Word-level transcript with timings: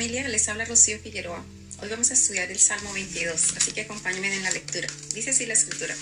familia, 0.00 0.26
les 0.28 0.48
habla 0.48 0.64
Rocío 0.64 0.98
Figueroa. 0.98 1.44
Hoy 1.82 1.88
vamos 1.90 2.10
a 2.10 2.14
estudiar 2.14 2.50
el 2.50 2.58
Salmo 2.58 2.90
22, 2.94 3.58
así 3.58 3.72
que 3.72 3.82
acompáñenme 3.82 4.34
en 4.34 4.42
la 4.42 4.50
lectura. 4.50 4.88
Dice 5.12 5.28
así 5.28 5.44
la 5.44 5.52
escritura. 5.52 5.94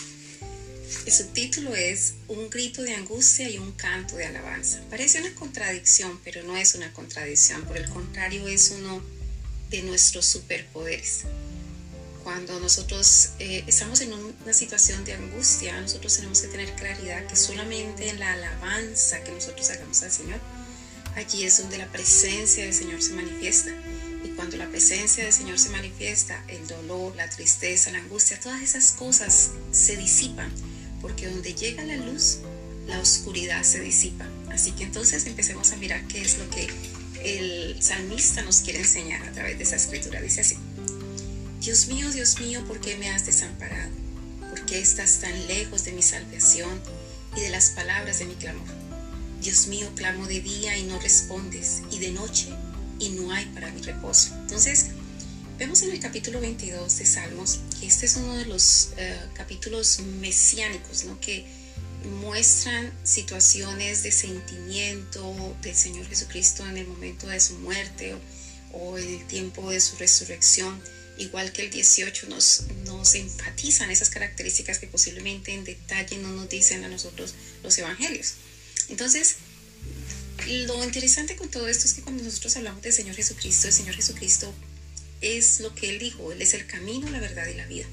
El 1.04 1.12
subtítulo 1.12 1.74
es 1.74 2.14
Un 2.28 2.48
grito 2.48 2.82
de 2.82 2.94
angustia 2.94 3.50
y 3.50 3.58
un 3.58 3.72
canto 3.72 4.14
de 4.14 4.26
alabanza. 4.26 4.80
Parece 4.88 5.18
una 5.18 5.34
contradicción, 5.34 6.20
pero 6.22 6.44
no 6.44 6.56
es 6.56 6.76
una 6.76 6.92
contradicción, 6.92 7.64
por 7.64 7.76
el 7.76 7.88
contrario 7.88 8.46
es 8.46 8.70
uno 8.70 9.02
de 9.68 9.82
nuestros 9.82 10.26
superpoderes. 10.26 11.22
Cuando 12.22 12.60
nosotros 12.60 13.30
eh, 13.40 13.64
estamos 13.66 14.00
en 14.00 14.12
una 14.12 14.52
situación 14.52 15.04
de 15.04 15.14
angustia, 15.14 15.80
nosotros 15.80 16.14
tenemos 16.14 16.40
que 16.40 16.46
tener 16.46 16.72
claridad 16.76 17.26
que 17.26 17.34
solamente 17.34 18.10
en 18.10 18.20
la 18.20 18.32
alabanza 18.34 19.24
que 19.24 19.32
nosotros 19.32 19.68
hagamos 19.70 20.00
al 20.04 20.12
Señor, 20.12 20.38
allí 21.16 21.44
es 21.44 21.58
donde 21.58 21.78
la 21.78 21.90
presencia 21.90 22.64
del 22.64 22.74
Señor 22.74 23.02
se 23.02 23.12
manifiesta. 23.12 23.72
Y 24.24 24.28
cuando 24.30 24.56
la 24.56 24.68
presencia 24.68 25.24
del 25.24 25.32
Señor 25.32 25.58
se 25.58 25.70
manifiesta, 25.70 26.42
el 26.48 26.66
dolor, 26.66 27.14
la 27.16 27.28
tristeza, 27.30 27.90
la 27.90 27.98
angustia, 27.98 28.40
todas 28.40 28.62
esas 28.62 28.92
cosas 28.92 29.50
se 29.70 29.96
disipan, 29.96 30.50
porque 31.00 31.28
donde 31.28 31.54
llega 31.54 31.84
la 31.84 31.96
luz, 31.96 32.38
la 32.86 32.98
oscuridad 32.98 33.62
se 33.62 33.80
disipa. 33.80 34.26
Así 34.50 34.72
que 34.72 34.84
entonces 34.84 35.26
empecemos 35.26 35.72
a 35.72 35.76
mirar 35.76 36.06
qué 36.08 36.22
es 36.22 36.38
lo 36.38 36.48
que 36.50 36.68
el 37.22 37.82
salmista 37.82 38.42
nos 38.42 38.60
quiere 38.60 38.80
enseñar 38.80 39.22
a 39.26 39.32
través 39.32 39.58
de 39.58 39.64
esa 39.64 39.76
escritura. 39.76 40.20
Dice 40.20 40.40
así, 40.40 40.56
Dios 41.60 41.86
mío, 41.88 42.10
Dios 42.10 42.40
mío, 42.40 42.64
¿por 42.66 42.80
qué 42.80 42.96
me 42.96 43.10
has 43.10 43.26
desamparado? 43.26 43.90
¿Por 44.50 44.64
qué 44.64 44.80
estás 44.80 45.20
tan 45.20 45.46
lejos 45.46 45.84
de 45.84 45.92
mi 45.92 46.02
salvación 46.02 46.80
y 47.36 47.40
de 47.40 47.50
las 47.50 47.70
palabras 47.70 48.18
de 48.18 48.24
mi 48.24 48.34
clamor? 48.34 48.66
Dios 49.42 49.68
mío, 49.68 49.88
clamo 49.94 50.26
de 50.26 50.40
día 50.40 50.76
y 50.76 50.84
no 50.84 50.98
respondes, 50.98 51.82
y 51.90 51.98
de 52.00 52.10
noche 52.10 52.48
y 52.98 53.10
no 53.10 53.32
hay 53.32 53.46
para 53.46 53.70
mi 53.70 53.82
reposo. 53.82 54.34
Entonces, 54.34 54.86
vemos 55.58 55.82
en 55.82 55.90
el 55.90 56.00
capítulo 56.00 56.40
22 56.40 56.98
de 56.98 57.06
Salmos 57.06 57.60
que 57.80 57.86
este 57.86 58.06
es 58.06 58.16
uno 58.16 58.34
de 58.36 58.46
los 58.46 58.90
eh, 58.96 59.18
capítulos 59.34 60.00
mesiánicos, 60.20 61.04
¿no? 61.04 61.20
Que 61.20 61.44
muestran 62.20 62.92
situaciones 63.04 64.02
de 64.02 64.12
sentimiento 64.12 65.56
del 65.62 65.74
Señor 65.74 66.06
Jesucristo 66.06 66.66
en 66.66 66.76
el 66.76 66.86
momento 66.86 67.26
de 67.26 67.40
su 67.40 67.54
muerte 67.58 68.14
o, 68.72 68.98
en 68.98 69.14
el 69.14 69.26
tiempo 69.26 69.70
de 69.70 69.80
su 69.80 69.96
resurrección. 69.96 70.80
Igual 71.18 71.50
que 71.52 71.62
el 71.62 71.70
18 71.70 72.28
nos, 72.28 72.64
nos 72.84 73.16
enfatizan 73.16 73.90
esas 73.90 74.10
características 74.10 74.78
que 74.78 74.86
posiblemente 74.86 75.52
en 75.52 75.64
detalle 75.64 76.18
no 76.18 76.30
nos 76.30 76.48
dicen 76.48 76.84
a 76.84 76.88
nosotros 76.88 77.34
los 77.64 77.76
evangelios. 77.78 78.34
Entonces, 78.88 79.36
lo 80.48 80.82
interesante 80.82 81.36
con 81.36 81.50
todo 81.50 81.68
esto 81.68 81.86
es 81.86 81.94
que 81.94 82.02
cuando 82.02 82.22
nosotros 82.22 82.56
hablamos 82.56 82.82
del 82.82 82.92
Señor 82.92 83.14
Jesucristo, 83.14 83.66
el 83.66 83.72
Señor 83.72 83.94
Jesucristo 83.94 84.52
es 85.20 85.60
lo 85.60 85.74
que 85.74 85.90
Él 85.90 85.98
dijo, 85.98 86.32
Él 86.32 86.40
es 86.40 86.54
el 86.54 86.66
camino, 86.66 87.10
la 87.10 87.20
verdad 87.20 87.46
y 87.48 87.54
la 87.54 87.66
vida. 87.66 87.86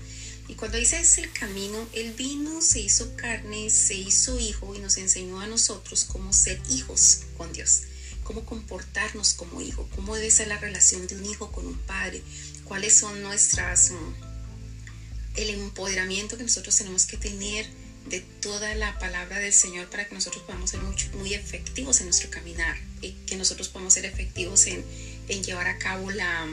Y 0.47 0.53
cuando 0.53 0.77
dice 0.77 0.99
es 0.99 1.17
el 1.17 1.31
camino, 1.31 1.87
Él 1.93 2.13
vino, 2.13 2.61
se 2.61 2.79
hizo 2.79 3.15
carne, 3.17 3.69
se 3.69 3.95
hizo 3.95 4.39
hijo 4.39 4.73
y 4.75 4.79
nos 4.79 4.97
enseñó 4.97 5.41
a 5.41 5.47
nosotros 5.47 6.05
cómo 6.05 6.31
ser 6.31 6.61
hijos 6.69 7.21
con 7.37 7.51
Dios, 7.51 7.81
cómo 8.23 8.45
comportarnos 8.45 9.33
como 9.33 9.61
hijo, 9.61 9.89
cómo 9.95 10.15
debe 10.15 10.31
ser 10.31 10.47
la 10.47 10.57
relación 10.57 11.07
de 11.07 11.15
un 11.15 11.25
hijo 11.25 11.51
con 11.51 11.65
un 11.65 11.77
padre, 11.79 12.21
cuáles 12.63 12.95
son 12.95 13.21
nuestras, 13.21 13.91
mm, 13.91 14.13
el 15.35 15.49
empoderamiento 15.49 16.37
que 16.37 16.43
nosotros 16.43 16.77
tenemos 16.77 17.05
que 17.05 17.17
tener 17.17 17.67
de 18.07 18.21
toda 18.41 18.75
la 18.75 18.97
palabra 18.99 19.39
del 19.39 19.53
Señor 19.53 19.89
para 19.89 20.07
que 20.07 20.13
nosotros 20.13 20.43
podamos 20.43 20.69
ser 20.69 20.81
muy, 20.81 20.95
muy 21.19 21.33
efectivos 21.33 21.99
en 21.99 22.05
nuestro 22.05 22.29
caminar 22.29 22.77
y 23.01 23.11
que 23.25 23.35
nosotros 23.35 23.69
podamos 23.69 23.93
ser 23.93 24.05
efectivos 24.05 24.67
en, 24.67 24.83
en 25.27 25.43
llevar 25.43 25.67
a 25.67 25.79
cabo 25.79 26.11
la, 26.11 26.47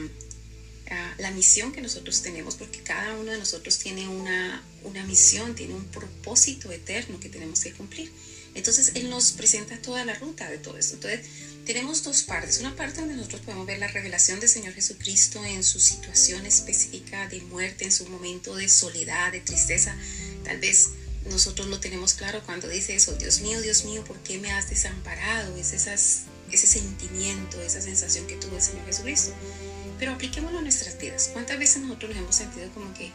la 1.17 1.31
misión 1.31 1.71
que 1.71 1.81
nosotros 1.81 2.21
tenemos, 2.21 2.55
porque 2.55 2.79
cada 2.79 3.13
uno 3.13 3.31
de 3.31 3.37
nosotros 3.37 3.77
tiene 3.79 4.07
una, 4.07 4.63
una 4.83 5.03
misión, 5.05 5.55
tiene 5.55 5.73
un 5.73 5.85
propósito 5.85 6.71
eterno 6.71 7.19
que 7.19 7.29
tenemos 7.29 7.61
que 7.61 7.73
cumplir. 7.73 8.11
Entonces 8.55 8.91
Él 8.95 9.09
nos 9.09 9.31
presenta 9.31 9.81
toda 9.81 10.05
la 10.05 10.13
ruta 10.15 10.49
de 10.49 10.57
todo 10.57 10.77
esto. 10.77 10.95
Entonces 10.95 11.21
tenemos 11.65 12.03
dos 12.03 12.23
partes. 12.23 12.59
Una 12.59 12.75
parte 12.75 12.99
donde 12.99 13.15
nosotros 13.15 13.41
podemos 13.41 13.65
ver 13.65 13.79
la 13.79 13.87
revelación 13.87 14.39
del 14.39 14.49
Señor 14.49 14.73
Jesucristo 14.73 15.43
en 15.43 15.63
su 15.63 15.79
situación 15.79 16.45
específica 16.45 17.27
de 17.29 17.41
muerte, 17.41 17.85
en 17.85 17.91
su 17.91 18.07
momento 18.07 18.55
de 18.55 18.69
soledad, 18.69 19.31
de 19.31 19.39
tristeza. 19.39 19.95
Tal 20.43 20.59
vez 20.59 20.89
nosotros 21.29 21.67
lo 21.67 21.79
tenemos 21.79 22.13
claro 22.13 22.41
cuando 22.45 22.67
dice 22.67 22.95
eso, 22.95 23.13
Dios 23.13 23.41
mío, 23.41 23.61
Dios 23.61 23.85
mío, 23.85 24.03
¿por 24.03 24.17
qué 24.19 24.39
me 24.39 24.51
has 24.51 24.69
desamparado? 24.69 25.55
Es 25.55 25.73
esas, 25.73 26.23
ese 26.51 26.67
sentimiento, 26.67 27.61
esa 27.61 27.81
sensación 27.81 28.27
que 28.27 28.35
tuvo 28.35 28.57
el 28.57 28.61
Señor 28.61 28.85
Jesucristo. 28.85 29.33
Pero 29.99 30.13
apliquémoslo 30.13 30.59
a 30.59 30.61
nuestras 30.61 30.97
vidas. 30.99 31.29
¿Cuántas 31.31 31.57
veces 31.59 31.81
nosotros 31.81 32.11
nos 32.11 32.19
hemos 32.19 32.35
sentido 32.35 32.69
como 32.73 32.93
que, 32.93 33.11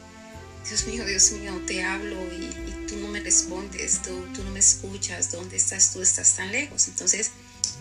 Dios 0.68 0.86
mío, 0.86 1.04
Dios 1.04 1.32
mío, 1.32 1.60
te 1.66 1.82
hablo 1.82 2.16
y, 2.32 2.86
tú 2.86 2.96
no 2.96 3.08
me 3.08 3.20
respondes, 3.20 4.00
tú, 4.02 4.24
tú 4.34 4.42
no 4.42 4.50
me 4.50 4.60
escuchas, 4.60 5.30
¿dónde 5.30 5.56
estás 5.56 5.92
tú? 5.92 6.00
Estás 6.00 6.36
tan 6.36 6.50
lejos. 6.50 6.88
Entonces, 6.88 7.32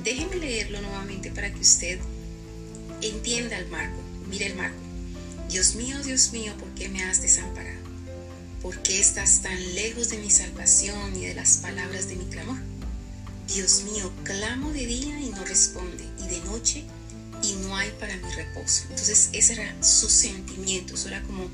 déjeme 0.03 0.35
leerlo 0.35 0.81
nuevamente 0.81 1.31
para 1.31 1.53
que 1.53 1.61
usted 1.61 1.99
entienda 3.01 3.57
el 3.57 3.67
marco, 3.67 4.01
mire 4.29 4.47
el 4.47 4.55
marco. 4.55 4.77
Dios 5.49 5.75
mío, 5.75 5.97
Dios 6.03 6.33
mío, 6.33 6.53
¿por 6.57 6.67
qué 6.75 6.89
me 6.89 7.03
has 7.03 7.21
desamparado? 7.21 7.76
¿Por 8.67 8.83
qué 8.83 9.00
estás 9.00 9.44
tan 9.44 9.75
lejos 9.75 10.09
de 10.09 10.17
mi 10.17 10.29
salvación 10.29 11.16
y 11.16 11.28
de 11.28 11.33
las 11.33 11.59
palabras 11.59 12.09
de 12.09 12.17
mi 12.17 12.25
clamor? 12.25 12.57
Dios 13.47 13.83
mío, 13.83 14.11
clamo 14.25 14.73
de 14.73 14.85
día 14.85 15.22
y 15.22 15.29
no 15.29 15.45
responde, 15.45 16.03
y 16.19 16.28
de 16.28 16.41
noche 16.41 16.83
y 17.41 17.53
no 17.53 17.77
hay 17.77 17.89
para 17.91 18.17
mi 18.17 18.29
reposo. 18.29 18.83
Entonces 18.89 19.29
ese 19.31 19.53
era 19.53 19.81
su 19.81 20.09
sentimiento, 20.09 20.95
eso 20.95 21.07
era 21.07 21.23
como, 21.23 21.50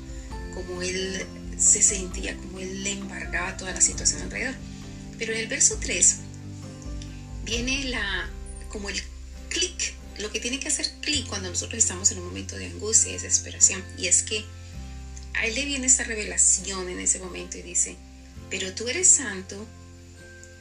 como 0.54 0.82
él 0.82 1.24
se 1.56 1.84
sentía, 1.84 2.36
como 2.36 2.58
él 2.58 2.82
le 2.82 2.90
embargaba 2.90 3.56
toda 3.56 3.72
la 3.72 3.80
situación 3.80 4.20
alrededor. 4.22 4.56
Pero 5.16 5.34
en 5.34 5.38
el 5.38 5.46
verso 5.46 5.78
3 5.80 6.16
viene 7.44 7.84
la, 7.90 8.28
como 8.70 8.88
el 8.88 9.00
clic, 9.50 9.94
lo 10.18 10.32
que 10.32 10.40
tiene 10.40 10.58
que 10.58 10.66
hacer 10.66 10.90
clic 11.00 11.28
cuando 11.28 11.48
nosotros 11.48 11.78
estamos 11.78 12.10
en 12.10 12.18
un 12.18 12.24
momento 12.24 12.56
de 12.56 12.66
angustia 12.66 13.10
y 13.10 13.12
desesperación. 13.12 13.84
Y 13.98 14.08
es 14.08 14.24
que 14.24 14.44
a 15.34 15.46
él 15.46 15.54
le 15.54 15.64
viene 15.64 15.86
esta 15.86 16.04
revelación 16.04 16.88
en 16.88 17.00
ese 17.00 17.18
momento 17.18 17.58
y 17.58 17.62
dice, 17.62 17.96
pero 18.50 18.74
tú 18.74 18.88
eres 18.88 19.08
santo, 19.08 19.66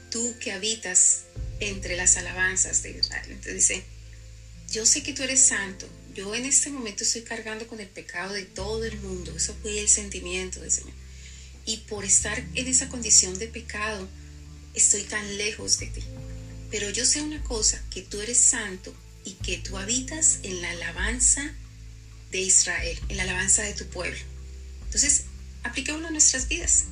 tú 0.09 0.35
que 0.39 0.51
habitas 0.51 1.23
entre 1.59 1.95
las 1.95 2.17
alabanzas 2.17 2.83
de 2.83 2.91
Israel. 2.91 3.25
Entonces 3.29 3.53
dice, 3.53 3.83
yo 4.71 4.85
sé 4.85 5.03
que 5.03 5.13
tú 5.13 5.23
eres 5.23 5.41
santo. 5.41 5.87
Yo 6.15 6.33
en 6.35 6.45
este 6.45 6.69
momento 6.69 7.03
estoy 7.03 7.21
cargando 7.21 7.67
con 7.67 7.79
el 7.79 7.87
pecado 7.87 8.33
de 8.33 8.43
todo 8.43 8.83
el 8.83 8.99
mundo. 8.99 9.35
Eso 9.35 9.55
fue 9.61 9.79
el 9.79 9.87
sentimiento 9.87 10.59
del 10.59 10.71
Señor. 10.71 10.93
Y 11.65 11.77
por 11.77 12.03
estar 12.05 12.37
en 12.55 12.67
esa 12.67 12.89
condición 12.89 13.37
de 13.39 13.47
pecado, 13.47 14.07
estoy 14.73 15.03
tan 15.03 15.37
lejos 15.37 15.79
de 15.79 15.87
ti. 15.87 16.03
Pero 16.71 16.89
yo 16.89 17.05
sé 17.05 17.21
una 17.21 17.41
cosa, 17.43 17.83
que 17.91 18.01
tú 18.01 18.19
eres 18.21 18.37
santo 18.37 18.93
y 19.23 19.33
que 19.33 19.57
tú 19.57 19.77
habitas 19.77 20.39
en 20.43 20.61
la 20.61 20.71
alabanza 20.71 21.53
de 22.31 22.41
Israel, 22.41 22.99
en 23.09 23.17
la 23.17 23.23
alabanza 23.23 23.61
de 23.61 23.73
tu 23.73 23.85
pueblo. 23.87 24.32
Entonces, 24.93 25.23
apliquémoslo 25.63 26.07
a 26.07 26.11
nuestras 26.11 26.47
vidas. 26.47 26.83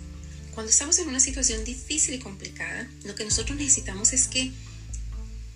Cuando 0.55 0.71
estamos 0.71 0.97
en 0.97 1.07
una 1.07 1.19
situación 1.19 1.63
difícil 1.63 2.15
y 2.15 2.19
complicada, 2.19 2.89
lo 3.03 3.13
que 3.13 3.23
nosotros 3.23 3.55
necesitamos 3.55 4.11
es 4.11 4.27
que 4.27 4.51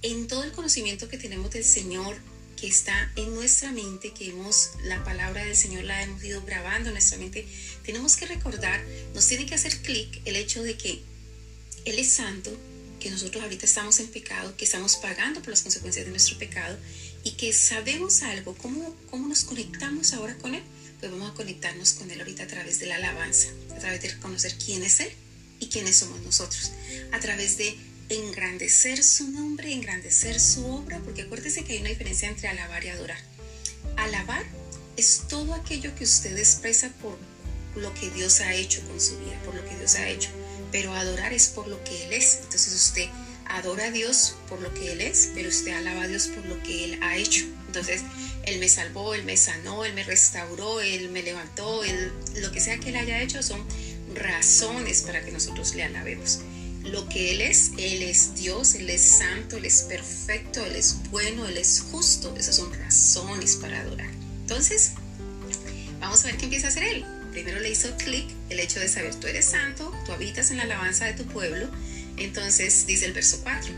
en 0.04 0.28
todo 0.28 0.44
el 0.44 0.52
conocimiento 0.52 1.10
que 1.10 1.18
tenemos 1.18 1.50
del 1.50 1.64
Señor, 1.64 2.16
que 2.56 2.68
está 2.68 3.12
en 3.16 3.34
nuestra 3.34 3.72
mente, 3.72 4.14
que 4.14 4.30
hemos, 4.30 4.74
la 4.84 5.04
palabra 5.04 5.44
del 5.44 5.56
Señor 5.56 5.86
la 5.86 6.04
hemos 6.04 6.24
ido 6.24 6.44
grabando 6.44 6.90
en 6.90 6.94
nuestra 6.94 7.18
mente, 7.18 7.48
tenemos 7.84 8.16
que 8.16 8.28
recordar, 8.28 8.80
nos 9.16 9.26
tiene 9.26 9.48
que 9.48 9.56
hacer 9.56 9.82
clic 9.82 10.22
el 10.26 10.36
hecho 10.36 10.62
de 10.62 10.78
que 10.78 11.02
Él 11.86 11.98
es 11.98 12.12
santo, 12.12 12.56
que 13.00 13.10
nosotros 13.10 13.44
ahorita 13.44 13.66
estamos 13.66 14.00
en 14.00 14.08
pecado, 14.10 14.56
que 14.56 14.66
estamos 14.66 14.98
pagando 14.98 15.42
por 15.42 15.50
las 15.50 15.64
consecuencias 15.64 16.06
de 16.06 16.12
nuestro 16.12 16.38
pecado 16.38 16.78
y 17.24 17.32
que 17.32 17.52
sabemos 17.54 18.22
algo, 18.22 18.56
¿cómo, 18.56 18.96
cómo 19.10 19.28
nos 19.28 19.46
conectamos 19.46 20.14
ahora 20.14 20.38
con 20.38 20.54
Él? 20.54 20.62
Pues 21.06 21.20
vamos 21.20 21.34
a 21.34 21.36
conectarnos 21.36 21.94
con 21.94 22.10
Él 22.10 22.20
ahorita 22.20 22.46
a 22.46 22.48
través 22.48 22.80
de 22.80 22.88
la 22.88 22.96
alabanza, 22.96 23.50
a 23.76 23.78
través 23.78 24.02
de 24.02 24.10
reconocer 24.10 24.56
quién 24.58 24.82
es 24.82 25.02
Él 25.02 25.12
y 25.60 25.68
quiénes 25.68 25.98
somos 25.98 26.20
nosotros, 26.22 26.72
a 27.12 27.20
través 27.20 27.60
de 27.60 27.78
engrandecer 28.10 29.04
su 29.04 29.30
nombre, 29.30 29.72
engrandecer 29.72 30.40
su 30.40 30.66
obra, 30.66 31.00
porque 31.06 31.22
acuérdese 31.22 31.64
que 31.64 31.74
hay 31.74 31.82
una 31.82 31.90
diferencia 31.90 32.28
entre 32.28 32.48
alabar 32.48 32.84
y 32.84 32.88
adorar. 32.88 33.20
Alabar 33.98 34.44
es 34.98 35.28
todo 35.30 35.54
aquello 35.54 35.94
que 35.94 36.06
usted 36.06 36.36
expresa 36.40 36.92
por 37.04 37.20
lo 37.80 37.94
que 37.94 38.10
Dios 38.10 38.42
ha 38.42 38.56
hecho 38.56 38.82
con 38.88 39.00
su 39.00 39.20
vida, 39.20 39.40
por 39.46 39.54
lo 39.54 39.64
que 39.64 39.78
Dios 39.78 39.94
ha 39.98 40.10
hecho, 40.10 40.32
pero 40.72 40.92
adorar 40.96 41.34
es 41.34 41.50
por 41.50 41.68
lo 41.68 41.84
que 41.84 42.06
Él 42.06 42.14
es. 42.14 42.40
Entonces 42.46 42.74
usted 42.74 43.08
adora 43.46 43.86
a 43.86 43.92
Dios 43.92 44.38
por 44.50 44.60
lo 44.60 44.74
que 44.74 44.92
Él 44.92 45.02
es, 45.02 45.30
pero 45.36 45.50
usted 45.50 45.74
alaba 45.74 46.02
a 46.02 46.08
Dios 46.08 46.30
por 46.30 46.44
lo 46.48 46.64
que 46.64 46.86
Él 46.86 47.00
ha 47.04 47.16
hecho. 47.16 47.46
Entonces, 47.68 48.02
Él 48.46 48.60
me 48.60 48.70
salvó, 48.70 49.14
Él 49.14 49.24
me 49.24 49.38
sanó, 49.38 49.86
Él 49.86 49.94
me 49.94 50.04
restauró, 50.04 50.82
Él 50.82 51.10
me 51.10 51.24
levantó, 51.24 51.84
él, 51.84 52.12
lo 52.42 52.52
que 52.52 52.60
sea 52.60 52.78
que 52.80 52.90
Él 52.90 52.96
haya 52.98 53.22
hecho 53.22 53.42
son 53.42 53.64
razones 54.14 55.02
para 55.02 55.24
que 55.24 55.32
nosotros 55.32 55.76
le 55.76 55.84
alabemos. 55.84 56.40
lo 56.84 57.10
que 57.10 57.32
Él 57.34 57.42
es. 57.42 57.72
Él 57.78 58.04
es 58.04 58.36
Dios, 58.36 58.76
Él 58.76 58.90
es 58.90 59.02
santo, 59.02 59.58
Él 59.58 59.66
es 59.66 59.84
perfecto, 59.84 60.64
Él 60.64 60.76
es 60.76 60.98
bueno, 61.10 61.48
Él 61.48 61.58
es 61.58 61.84
justo. 61.92 62.36
Esas 62.38 62.58
son 62.58 62.72
razones 62.74 63.56
para 63.56 63.82
adorar. 63.82 64.10
Entonces, 64.42 64.92
vamos 66.00 66.24
a 66.24 66.28
ver 66.28 66.38
qué 66.38 66.46
empieza 66.46 66.68
a 66.68 66.70
hacer 66.70 66.84
Él. 66.84 67.06
Primero 67.32 67.60
le 67.60 67.70
hizo 67.72 67.90
clic 67.98 68.30
el 68.50 68.60
hecho 68.60 68.80
de 68.80 68.88
saber, 68.88 69.16
tú 69.16 69.28
eres 69.28 69.46
santo, 69.46 69.92
tú 70.06 70.12
habitas 70.12 70.52
en 70.52 70.58
la 70.58 70.64
alabanza 70.64 71.06
de 71.06 71.14
tu 71.14 71.26
pueblo. 71.26 71.68
Entonces 72.18 72.86
dice 72.86 73.06
el 73.08 73.14
verso 73.14 73.40
4. 73.44 73.74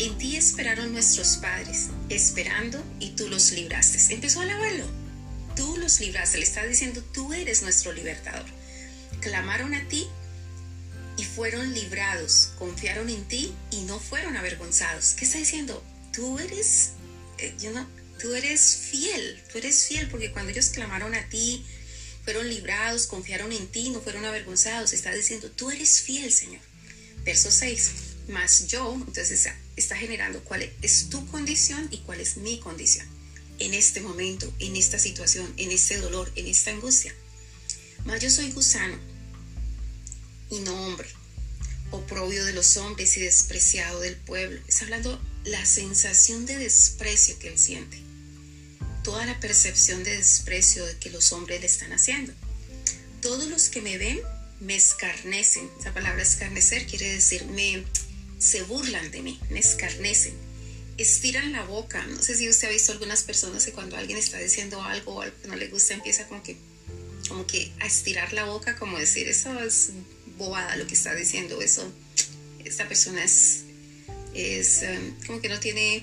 En 0.00 0.16
ti 0.16 0.36
esperaron 0.36 0.92
nuestros 0.92 1.36
padres, 1.36 1.88
esperando 2.10 2.84
y 2.98 3.10
tú 3.10 3.28
los 3.28 3.52
libraste. 3.52 4.12
Empezó 4.12 4.40
a 4.40 4.42
alabarlo. 4.42 4.84
Tú 5.56 5.76
los 5.78 6.00
libraste. 6.00 6.38
Le 6.38 6.44
está 6.44 6.66
diciendo, 6.66 7.02
tú 7.14 7.32
eres 7.32 7.62
nuestro 7.62 7.92
libertador. 7.92 8.46
Clamaron 9.20 9.74
a 9.74 9.88
ti 9.88 10.06
y 11.16 11.24
fueron 11.24 11.74
librados, 11.74 12.52
confiaron 12.58 13.10
en 13.10 13.24
ti 13.28 13.52
y 13.70 13.82
no 13.82 13.98
fueron 13.98 14.36
avergonzados. 14.36 15.14
¿Qué 15.18 15.24
está 15.24 15.38
diciendo? 15.38 15.84
Tú 16.12 16.38
eres, 16.38 16.92
eh, 17.38 17.54
no, 17.72 17.86
tú 18.18 18.34
eres 18.34 18.76
fiel, 18.90 19.42
tú 19.52 19.58
eres 19.58 19.84
fiel 19.86 20.08
porque 20.08 20.32
cuando 20.32 20.50
ellos 20.50 20.70
clamaron 20.70 21.14
a 21.14 21.28
ti, 21.28 21.64
fueron 22.24 22.48
librados, 22.48 23.06
confiaron 23.06 23.52
en 23.52 23.66
ti, 23.68 23.90
no 23.90 24.00
fueron 24.00 24.24
avergonzados. 24.24 24.92
Está 24.92 25.12
diciendo, 25.12 25.50
tú 25.50 25.70
eres 25.70 26.00
fiel, 26.00 26.32
Señor. 26.32 26.62
Verso 27.24 27.50
6, 27.50 27.90
más 28.28 28.66
yo, 28.66 28.94
entonces 28.94 29.48
está 29.80 29.96
generando 29.96 30.42
cuál 30.44 30.70
es 30.82 31.08
tu 31.08 31.26
condición 31.26 31.88
y 31.90 31.98
cuál 31.98 32.20
es 32.20 32.36
mi 32.36 32.60
condición 32.60 33.06
en 33.60 33.74
este 33.74 34.00
momento, 34.00 34.52
en 34.58 34.74
esta 34.74 34.98
situación, 34.98 35.52
en 35.56 35.70
este 35.70 35.98
dolor, 35.98 36.32
en 36.34 36.46
esta 36.46 36.70
angustia. 36.70 37.14
Más 38.04 38.20
yo 38.20 38.30
soy 38.30 38.50
gusano 38.50 38.98
y 40.48 40.60
no 40.60 40.74
hombre, 40.86 41.08
oprobio 41.90 42.44
de 42.44 42.54
los 42.54 42.76
hombres 42.78 43.16
y 43.16 43.20
despreciado 43.20 44.00
del 44.00 44.16
pueblo. 44.16 44.60
Está 44.66 44.84
hablando 44.84 45.20
la 45.44 45.64
sensación 45.66 46.46
de 46.46 46.56
desprecio 46.56 47.38
que 47.38 47.48
él 47.48 47.58
siente, 47.58 48.02
toda 49.04 49.26
la 49.26 49.38
percepción 49.40 50.02
de 50.04 50.16
desprecio 50.16 50.84
que 50.98 51.10
los 51.10 51.32
hombres 51.32 51.60
le 51.60 51.66
están 51.66 51.92
haciendo. 51.92 52.32
Todos 53.20 53.46
los 53.48 53.68
que 53.68 53.82
me 53.82 53.98
ven 53.98 54.18
me 54.60 54.76
escarnecen. 54.76 55.70
Esa 55.78 55.92
palabra 55.92 56.22
escarnecer 56.22 56.86
quiere 56.86 57.12
decir 57.12 57.44
me 57.44 57.84
se 58.40 58.62
burlan 58.62 59.12
de 59.12 59.22
mí, 59.22 59.38
me 59.50 59.60
escarnecen. 59.60 60.34
Estiran 60.96 61.52
la 61.52 61.62
boca. 61.62 62.04
No 62.06 62.20
sé 62.20 62.34
si 62.34 62.48
usted 62.48 62.68
ha 62.68 62.72
visto 62.72 62.90
algunas 62.92 63.22
personas 63.22 63.64
que 63.64 63.72
cuando 63.72 63.96
alguien 63.96 64.18
está 64.18 64.38
diciendo 64.38 64.82
algo 64.82 65.14
o 65.14 65.22
algo 65.22 65.36
que 65.40 65.48
no 65.48 65.56
le 65.56 65.68
gusta 65.68 65.94
empieza 65.94 66.26
como 66.26 66.42
que 66.42 66.56
como 67.28 67.46
que 67.46 67.70
a 67.78 67.86
estirar 67.86 68.32
la 68.32 68.44
boca, 68.44 68.76
como 68.76 68.98
decir, 68.98 69.28
eso 69.28 69.56
es 69.60 69.90
bobada 70.36 70.74
lo 70.76 70.86
que 70.88 70.94
está 70.94 71.14
diciendo, 71.14 71.62
eso, 71.62 71.92
esta 72.64 72.88
persona 72.88 73.22
es, 73.22 73.60
es 74.34 74.80
um, 74.82 75.26
como 75.26 75.40
que 75.40 75.48
no 75.48 75.60
tiene 75.60 76.02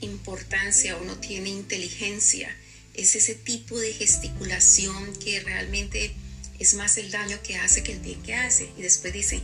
importancia 0.00 0.96
o 0.96 1.04
no 1.04 1.16
tiene 1.18 1.50
inteligencia. 1.50 2.54
Es 2.94 3.14
ese 3.14 3.36
tipo 3.36 3.78
de 3.78 3.92
gesticulación 3.92 5.14
que 5.16 5.38
realmente 5.40 6.12
es 6.58 6.74
más 6.74 6.96
el 6.96 7.10
daño 7.12 7.40
que 7.42 7.56
hace 7.56 7.84
que 7.84 7.92
el 7.92 8.00
bien 8.00 8.20
que 8.22 8.34
hace. 8.34 8.68
Y 8.76 8.82
después 8.82 9.12
dice, 9.12 9.42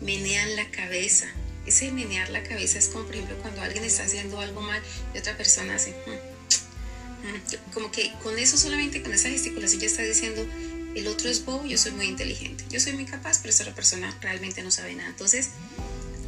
menean 0.00 0.56
la 0.56 0.70
cabeza. 0.70 1.26
Ese 1.66 1.90
menear 1.90 2.28
la 2.30 2.42
cabeza 2.42 2.78
es 2.78 2.88
como, 2.88 3.06
por 3.06 3.14
ejemplo, 3.14 3.36
cuando 3.38 3.62
alguien 3.62 3.84
está 3.84 4.04
haciendo 4.04 4.38
algo 4.40 4.60
mal 4.60 4.82
y 5.14 5.18
otra 5.18 5.36
persona 5.36 5.76
hace, 5.76 5.90
hmm, 5.90 7.26
hmm", 7.26 7.72
como 7.72 7.90
que 7.90 8.12
con 8.22 8.38
eso 8.38 8.56
solamente, 8.56 9.02
con 9.02 9.12
esa 9.14 9.30
gesticulación 9.30 9.80
ya 9.80 9.86
está 9.86 10.02
diciendo, 10.02 10.46
el 10.94 11.06
otro 11.08 11.28
es 11.28 11.44
bobo, 11.44 11.64
yo 11.64 11.78
soy 11.78 11.92
muy 11.92 12.06
inteligente, 12.06 12.64
yo 12.70 12.80
soy 12.80 12.92
muy 12.92 13.04
capaz, 13.04 13.38
pero 13.38 13.50
esa 13.50 13.64
otra 13.64 13.74
persona 13.74 14.16
realmente 14.20 14.62
no 14.62 14.70
sabe 14.70 14.94
nada. 14.94 15.08
Entonces, 15.08 15.48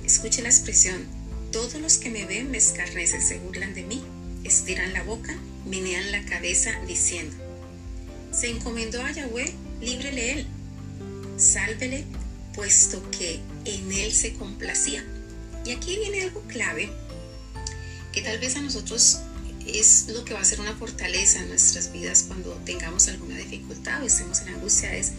escuche 0.05 0.43
la 0.43 0.49
expresión, 0.49 1.07
todos 1.53 1.75
los 1.75 1.99
que 1.99 2.11
me 2.11 2.25
ven 2.27 2.51
me 2.51 2.59
escarnecen, 2.59 3.23
se 3.23 3.39
burlan 3.39 3.75
de 3.75 3.83
mí, 3.83 4.03
estiran 4.43 4.93
la 4.93 5.03
boca, 5.03 5.37
menean 5.67 6.11
la 6.13 6.25
cabeza 6.25 6.73
diciendo, 6.87 7.37
se 8.33 8.49
encomendó 8.49 9.03
a 9.03 9.13
Yahweh, 9.13 9.53
líbrele 9.81 10.33
él, 10.33 10.47
sálvele, 11.37 12.05
puesto 12.55 13.09
que 13.11 13.41
en 13.67 13.93
él 13.93 14.13
se 14.13 14.35
complacía. 14.35 15.05
Y 15.65 15.73
aquí 15.73 15.97
viene 15.97 16.23
algo 16.23 16.43
clave 16.43 16.91
que 18.13 18.23
tal 18.23 18.39
vez 18.39 18.57
a 18.57 18.63
nosotros 18.63 19.21
es 19.67 20.07
lo 20.09 20.25
que 20.25 20.33
va 20.33 20.41
a 20.41 20.45
ser 20.45 20.61
una 20.61 20.75
fortaleza 20.75 21.41
en 21.41 21.49
nuestras 21.49 21.93
vidas 21.93 22.25
cuando 22.29 22.53
tengamos 22.65 23.09
alguna 23.09 23.37
dificultad 23.37 24.03
o 24.03 24.07
estemos 24.07 24.41
en 24.43 24.49
angustia, 24.51 24.95
es 24.95 25.13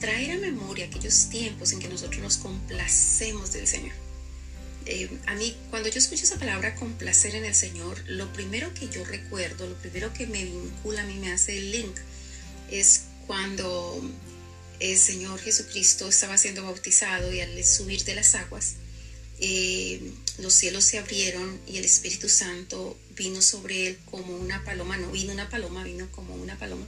traer 0.00 0.32
a 0.32 0.38
memoria 0.38 0.86
aquellos 0.86 1.28
tiempos 1.30 1.72
en 1.72 1.78
que 1.78 1.88
nosotros 1.88 2.20
nos 2.20 2.36
complacemos 2.38 3.52
del 3.52 3.68
Señor. 3.68 3.94
Eh, 4.84 5.08
a 5.26 5.34
mí, 5.34 5.56
cuando 5.70 5.88
yo 5.88 5.98
escucho 5.98 6.24
esa 6.24 6.38
palabra 6.38 6.74
complacer 6.74 7.36
en 7.36 7.44
el 7.44 7.54
Señor, 7.54 8.02
lo 8.08 8.32
primero 8.32 8.74
que 8.74 8.88
yo 8.88 9.04
recuerdo, 9.04 9.68
lo 9.68 9.76
primero 9.76 10.12
que 10.12 10.26
me 10.26 10.44
vincula 10.44 11.02
a 11.02 11.06
mí, 11.06 11.14
me 11.14 11.32
hace 11.32 11.56
el 11.56 11.70
link, 11.70 11.96
es 12.70 13.04
cuando 13.28 14.02
el 14.82 14.98
Señor 14.98 15.40
Jesucristo 15.40 16.08
estaba 16.08 16.36
siendo 16.36 16.64
bautizado 16.64 17.32
y 17.32 17.40
al 17.40 17.64
subir 17.64 18.04
de 18.04 18.16
las 18.16 18.34
aguas, 18.34 18.74
eh, 19.38 20.12
los 20.38 20.54
cielos 20.54 20.84
se 20.84 20.98
abrieron 20.98 21.60
y 21.68 21.76
el 21.76 21.84
Espíritu 21.84 22.28
Santo 22.28 22.98
vino 23.16 23.40
sobre 23.42 23.86
él 23.86 23.98
como 24.10 24.36
una 24.36 24.64
paloma, 24.64 24.96
no 24.96 25.12
vino 25.12 25.32
una 25.32 25.48
paloma, 25.48 25.84
vino 25.84 26.10
como 26.10 26.34
una 26.34 26.58
paloma. 26.58 26.86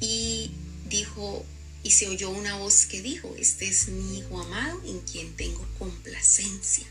Y 0.00 0.52
dijo, 0.88 1.44
y 1.82 1.90
se 1.90 2.08
oyó 2.08 2.30
una 2.30 2.56
voz 2.58 2.86
que 2.86 3.02
dijo, 3.02 3.34
este 3.36 3.66
es 3.66 3.88
mi 3.88 4.18
Hijo 4.18 4.40
amado 4.40 4.80
en 4.86 5.00
quien 5.00 5.34
tengo 5.34 5.66
complacencia. 5.78 6.86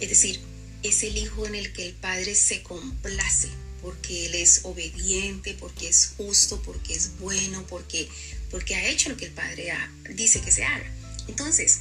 Es 0.00 0.08
decir, 0.08 0.40
es 0.82 1.02
el 1.02 1.18
Hijo 1.18 1.46
en 1.46 1.54
el 1.54 1.72
que 1.74 1.86
el 1.86 1.94
Padre 1.94 2.34
se 2.34 2.62
complace, 2.62 3.48
porque 3.82 4.26
Él 4.26 4.36
es 4.36 4.60
obediente, 4.64 5.54
porque 5.58 5.88
es 5.88 6.14
justo, 6.16 6.62
porque 6.62 6.94
es 6.94 7.18
bueno, 7.18 7.66
porque, 7.68 8.08
porque 8.52 8.76
ha 8.76 8.86
hecho 8.86 9.08
lo 9.08 9.16
que 9.16 9.24
el 9.24 9.32
Padre 9.32 9.72
dice 10.10 10.40
que 10.42 10.52
se 10.52 10.62
haga. 10.62 10.88
Entonces, 11.26 11.80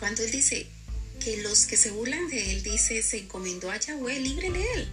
cuando 0.00 0.24
él 0.24 0.32
dice 0.32 0.66
que 1.20 1.36
los 1.42 1.66
que 1.66 1.76
se 1.76 1.90
burlan 1.90 2.28
de 2.28 2.52
él, 2.52 2.62
dice, 2.62 3.02
se 3.02 3.18
encomendó 3.18 3.70
a 3.70 3.78
Yahweh, 3.78 4.18
líbrele 4.20 4.64
él, 4.74 4.88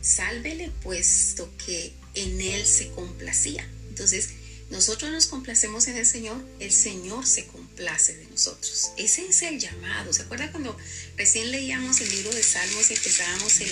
sálvele 0.00 0.70
puesto 0.82 1.52
que 1.66 1.92
en 2.14 2.40
él 2.40 2.64
se 2.64 2.88
complacía. 2.90 3.68
Entonces, 3.88 4.30
nosotros 4.70 5.10
nos 5.10 5.26
complacemos 5.26 5.86
en 5.88 5.96
el 5.96 6.06
Señor, 6.06 6.42
el 6.60 6.72
Señor 6.72 7.26
se 7.26 7.46
complace 7.46 8.16
de 8.16 8.26
nosotros. 8.26 8.92
Ese 8.96 9.26
es 9.26 9.42
el 9.42 9.58
llamado. 9.58 10.12
¿Se 10.14 10.22
acuerda 10.22 10.50
cuando 10.50 10.74
recién 11.16 11.50
leíamos 11.50 12.00
el 12.00 12.10
libro 12.10 12.32
de 12.32 12.42
Salmos 12.42 12.90
y 12.90 12.94
empezábamos 12.94 13.60
el, 13.60 13.70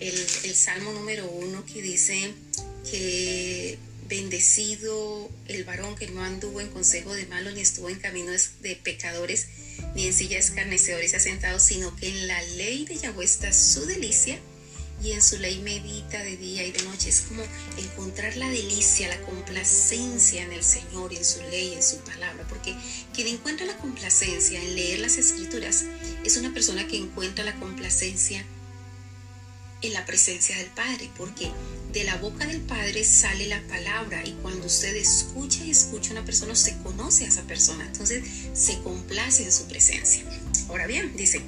el, 0.00 0.26
el 0.44 0.54
Salmo 0.54 0.92
número 0.92 1.28
uno 1.28 1.64
que 1.66 1.82
dice 1.82 2.34
que 2.88 3.78
bendecido 4.08 5.30
el 5.46 5.64
varón 5.64 5.94
que 5.96 6.08
no 6.08 6.22
anduvo 6.22 6.60
en 6.60 6.68
consejo 6.68 7.14
de 7.14 7.26
malos 7.26 7.54
ni 7.54 7.60
estuvo 7.60 7.88
en 7.88 7.98
caminos 7.98 8.50
de 8.62 8.76
pecadores 8.76 9.46
ni 9.94 10.06
en 10.06 10.12
silla 10.12 10.38
escarnecedores 10.38 11.14
asentados, 11.14 11.62
sino 11.62 11.94
que 11.96 12.08
en 12.08 12.26
la 12.26 12.42
ley 12.56 12.84
de 12.84 12.96
Yahweh 12.96 13.24
está 13.24 13.52
su 13.52 13.86
delicia 13.86 14.38
y 15.02 15.12
en 15.12 15.22
su 15.22 15.38
ley 15.38 15.60
medita 15.60 16.22
de 16.22 16.36
día 16.36 16.64
y 16.64 16.72
de 16.72 16.82
noche. 16.82 17.08
Es 17.08 17.20
como 17.22 17.44
encontrar 17.76 18.36
la 18.36 18.48
delicia, 18.48 19.08
la 19.08 19.20
complacencia 19.20 20.42
en 20.42 20.52
el 20.52 20.64
Señor, 20.64 21.12
en 21.14 21.24
su 21.24 21.40
ley, 21.42 21.74
en 21.74 21.82
su 21.82 21.98
palabra, 21.98 22.46
porque 22.48 22.74
quien 23.14 23.28
encuentra 23.28 23.66
la 23.66 23.76
complacencia 23.76 24.60
en 24.60 24.74
leer 24.74 25.00
las 25.00 25.16
escrituras 25.16 25.84
es 26.24 26.36
una 26.36 26.52
persona 26.52 26.86
que 26.86 26.96
encuentra 26.96 27.44
la 27.44 27.54
complacencia 27.60 28.44
en 29.82 29.92
la 29.92 30.04
presencia 30.04 30.56
del 30.56 30.66
Padre, 30.66 31.10
porque 31.16 31.50
de 31.92 32.04
la 32.04 32.16
boca 32.16 32.46
del 32.46 32.60
Padre 32.60 33.04
sale 33.04 33.46
la 33.46 33.60
palabra 33.62 34.22
y 34.24 34.32
cuando 34.42 34.66
usted 34.66 34.94
escucha 34.96 35.64
y 35.64 35.70
escucha 35.70 36.10
a 36.10 36.12
una 36.12 36.24
persona, 36.24 36.54
se 36.54 36.76
conoce 36.78 37.24
a 37.24 37.28
esa 37.28 37.42
persona, 37.42 37.86
entonces 37.86 38.24
se 38.52 38.78
complace 38.80 39.44
en 39.44 39.52
su 39.52 39.66
presencia. 39.66 40.24
Ahora 40.68 40.86
bien, 40.86 41.16
dice, 41.16 41.40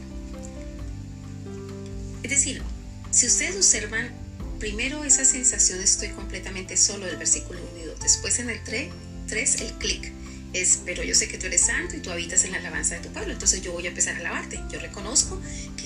es 2.23 2.31
decir, 2.31 2.63
si 3.11 3.27
ustedes 3.27 3.57
observan 3.57 4.13
primero 4.59 5.05
esa 5.05 5.25
sensación 5.25 5.81
estoy 5.81 6.11
completamente 6.11 6.77
solo 6.77 7.07
del 7.07 7.17
versículo 7.17 7.59
1 7.73 7.83
y 7.83 7.87
2, 7.87 8.01
después 8.01 8.39
en 8.39 8.51
el 8.51 8.63
3, 8.63 8.93
3 9.27 9.61
el 9.63 9.73
clic 9.75 10.13
es, 10.53 10.81
pero 10.85 11.03
yo 11.03 11.15
sé 11.15 11.29
que 11.29 11.39
tú 11.39 11.47
eres 11.47 11.63
santo 11.63 11.97
y 11.97 12.01
tú 12.01 12.11
habitas 12.11 12.45
en 12.45 12.53
la 12.53 12.59
alabanza 12.59 12.97
de 12.97 13.03
tu 13.03 13.09
pueblo, 13.11 13.33
entonces 13.33 13.63
yo 13.63 13.73
voy 13.73 13.87
a 13.87 13.89
empezar 13.89 14.17
a 14.17 14.19
alabarte. 14.19 14.61
Yo 14.71 14.81
reconozco 14.81 15.41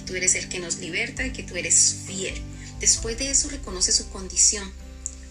tú 0.06 0.14
eres 0.14 0.34
el 0.34 0.48
que 0.48 0.60
nos 0.60 0.78
liberta 0.78 1.26
y 1.26 1.32
que 1.32 1.42
tú 1.42 1.56
eres 1.56 1.96
fiel. 2.06 2.34
Después 2.80 3.18
de 3.18 3.30
eso 3.30 3.48
reconoce 3.48 3.92
su 3.92 4.08
condición. 4.10 4.70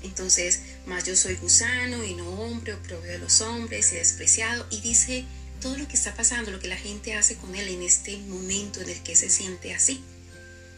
Entonces, 0.03 0.59
más 0.85 1.05
yo 1.05 1.15
soy 1.15 1.35
gusano 1.35 2.03
y 2.03 2.13
no 2.15 2.29
hombre, 2.29 2.73
oprobio 2.73 3.11
de 3.11 3.19
los 3.19 3.41
hombres 3.41 3.91
y 3.93 3.95
despreciado. 3.95 4.65
Y 4.69 4.81
dice 4.81 5.25
todo 5.61 5.77
lo 5.77 5.87
que 5.87 5.95
está 5.95 6.13
pasando, 6.13 6.51
lo 6.51 6.59
que 6.59 6.67
la 6.67 6.77
gente 6.77 7.13
hace 7.13 7.35
con 7.35 7.55
él 7.55 7.69
en 7.69 7.83
este 7.83 8.17
momento 8.17 8.81
en 8.81 8.89
el 8.89 9.01
que 9.01 9.15
se 9.15 9.29
siente 9.29 9.73
así. 9.73 10.03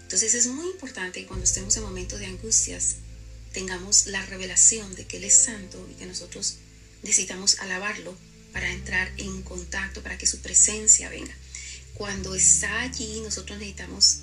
Entonces 0.03 0.35
es 0.35 0.47
muy 0.47 0.67
importante 0.67 1.21
que 1.21 1.27
cuando 1.27 1.45
estemos 1.45 1.75
en 1.77 1.83
momentos 1.83 2.19
de 2.19 2.27
angustias 2.27 2.97
tengamos 3.53 4.05
la 4.07 4.23
revelación 4.25 4.93
de 4.95 5.05
que 5.05 5.17
Él 5.17 5.23
es 5.23 5.33
santo 5.33 5.87
y 5.89 5.95
que 5.95 6.05
nosotros 6.05 6.57
necesitamos 7.01 7.59
alabarlo 7.59 8.15
para 8.53 8.71
entrar 8.71 9.11
en 9.17 9.41
contacto, 9.41 10.03
para 10.03 10.17
que 10.17 10.27
su 10.27 10.41
presencia 10.41 11.09
venga. 11.09 11.33
Cuando 11.95 12.35
está 12.35 12.81
allí, 12.81 13.21
nosotros 13.21 13.57
necesitamos 13.57 14.21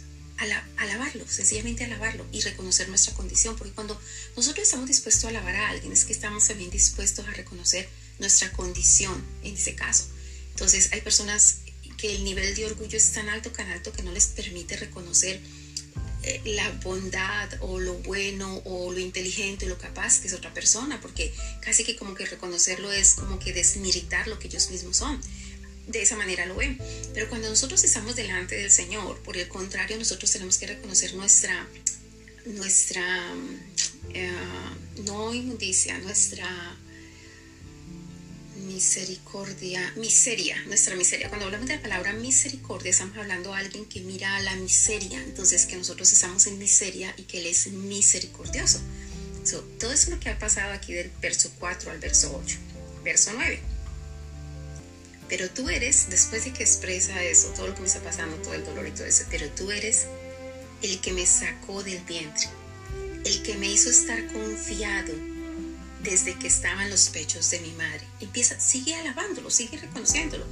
alabarlo, 0.77 1.27
sencillamente 1.29 1.85
alabarlo 1.85 2.27
y 2.33 2.41
reconocer 2.41 2.89
nuestra 2.89 3.15
condición, 3.15 3.57
porque 3.57 3.73
cuando 3.73 4.01
nosotros 4.37 4.65
estamos 4.65 4.89
dispuestos 4.89 5.25
a 5.25 5.29
alabar 5.29 5.55
a 5.57 5.69
alguien, 5.71 5.93
es 5.93 6.05
que 6.05 6.13
estamos 6.13 6.47
también 6.49 6.71
dispuestos 6.71 7.27
a 7.27 7.31
reconocer 7.31 7.89
nuestra 8.19 8.53
condición 8.53 9.25
en 9.43 9.55
ese 9.55 9.75
caso. 9.75 10.07
Entonces 10.51 10.93
hay 10.93 11.01
personas 11.01 11.59
que 11.97 12.15
el 12.15 12.25
nivel 12.25 12.55
de 12.55 12.67
orgullo 12.67 12.97
es 12.97 13.13
tan 13.13 13.29
alto, 13.29 13.51
tan 13.51 13.71
alto 13.71 13.93
que 13.93 14.03
no 14.03 14.13
les 14.13 14.27
permite 14.27 14.77
reconocer 14.77 15.41
eh, 16.25 16.41
la 16.45 16.71
bondad 16.85 17.51
o 17.61 17.81
lo 17.81 17.95
bueno 17.95 18.63
o 18.65 18.93
lo 18.93 18.99
inteligente 18.99 19.67
o 19.67 19.69
lo 19.69 19.79
capaz 19.79 20.21
que 20.21 20.29
es 20.29 20.35
otra 20.35 20.53
persona, 20.53 21.01
porque 21.01 21.35
casi 21.61 21.85
que 21.85 21.97
como 21.97 22.15
que 22.15 22.27
reconocerlo 22.27 22.93
es 22.93 23.15
como 23.15 23.39
que 23.39 23.53
desmilitar 23.53 24.29
lo 24.29 24.39
que 24.39 24.49
ellos 24.49 24.71
mismos 24.71 24.97
son. 24.97 25.21
De 25.87 26.03
esa 26.03 26.17
manera 26.17 26.47
lo 26.47 26.55
ven. 26.57 26.79
Pero 27.15 27.29
cuando 27.29 27.49
nosotros 27.49 27.83
estamos 27.85 28.17
delante 28.17 28.57
del 28.57 28.71
Señor, 28.71 29.19
por 29.23 29.37
el 29.37 29.49
contrario, 29.49 29.97
nosotros 29.99 30.31
tenemos 30.31 30.59
que 30.59 30.67
reconocer 30.67 31.15
nuestra, 31.15 31.67
nuestra, 32.47 33.35
eh, 34.15 34.31
no 35.05 35.35
inmundicia, 35.35 35.99
nuestra 35.99 36.49
misericordia, 38.63 39.93
miseria, 39.97 40.57
nuestra 40.67 40.95
miseria. 40.97 41.29
Cuando 41.29 41.47
hablamos 41.47 41.69
de 41.69 41.77
la 41.77 41.83
palabra 41.83 42.13
misericordia, 42.13 42.91
estamos 42.91 43.17
hablando 43.17 43.51
de 43.51 43.59
alguien 43.59 43.85
que 43.87 44.01
mira 44.01 44.37
a 44.37 44.41
la 44.41 44.55
miseria, 44.57 45.23
entonces 45.23 45.67
que 45.67 45.77
nosotros 45.77 46.13
estamos 46.13 46.47
en 46.47 46.59
miseria 46.59 47.15
y 47.17 47.23
que 47.23 47.41
Él 47.41 47.47
es 47.47 47.67
misericordioso. 47.69 48.81
todo 49.79 49.93
eso 49.93 50.05
es 50.05 50.09
lo 50.09 50.21
que 50.21 50.31
ha 50.31 50.39
pasado 50.39 50.73
aquí 50.73 50.93
del 50.93 51.11
verso 51.21 51.51
4 51.59 51.91
al 51.91 51.99
verso 51.99 52.41
8. 52.45 52.57
Verso 53.05 53.33
9. 53.35 53.72
Pero 55.33 55.49
tú 55.49 55.71
eres, 55.71 56.11
después 56.11 56.45
de 56.45 56.53
que 56.53 56.63
expresa 56.63 57.23
eso, 57.23 57.49
todo 57.57 57.69
lo 57.69 57.75
que 57.75 57.81
me 57.81 57.87
está 57.87 58.01
pasando, 58.01 58.37
todo 58.43 58.53
el 58.53 58.67
dolor 58.67 58.87
y 58.87 58.91
todo 58.91 59.07
eso, 59.07 59.25
pero 59.31 59.49
tú 59.49 59.71
eres 59.71 60.07
el 60.83 61.01
que 61.01 61.11
me 61.15 61.25
sacó 61.25 61.83
del 61.83 62.05
vientre, 62.05 62.51
el 63.25 63.43
que 63.43 63.55
me 63.55 63.67
hizo 63.73 63.89
estar 63.89 64.31
confiado 64.31 65.15
desde 66.03 66.39
que 66.39 66.49
estaba 66.49 66.85
en 66.85 66.91
los 66.91 67.09
pechos 67.09 67.51
de 67.51 67.61
mi 67.61 67.73
madre. 67.73 68.03
Empieza, 68.21 68.61
sigue 68.61 68.95
alabándolo, 68.95 69.49
sigue 69.49 69.79
reconociéndolo. 69.79 70.45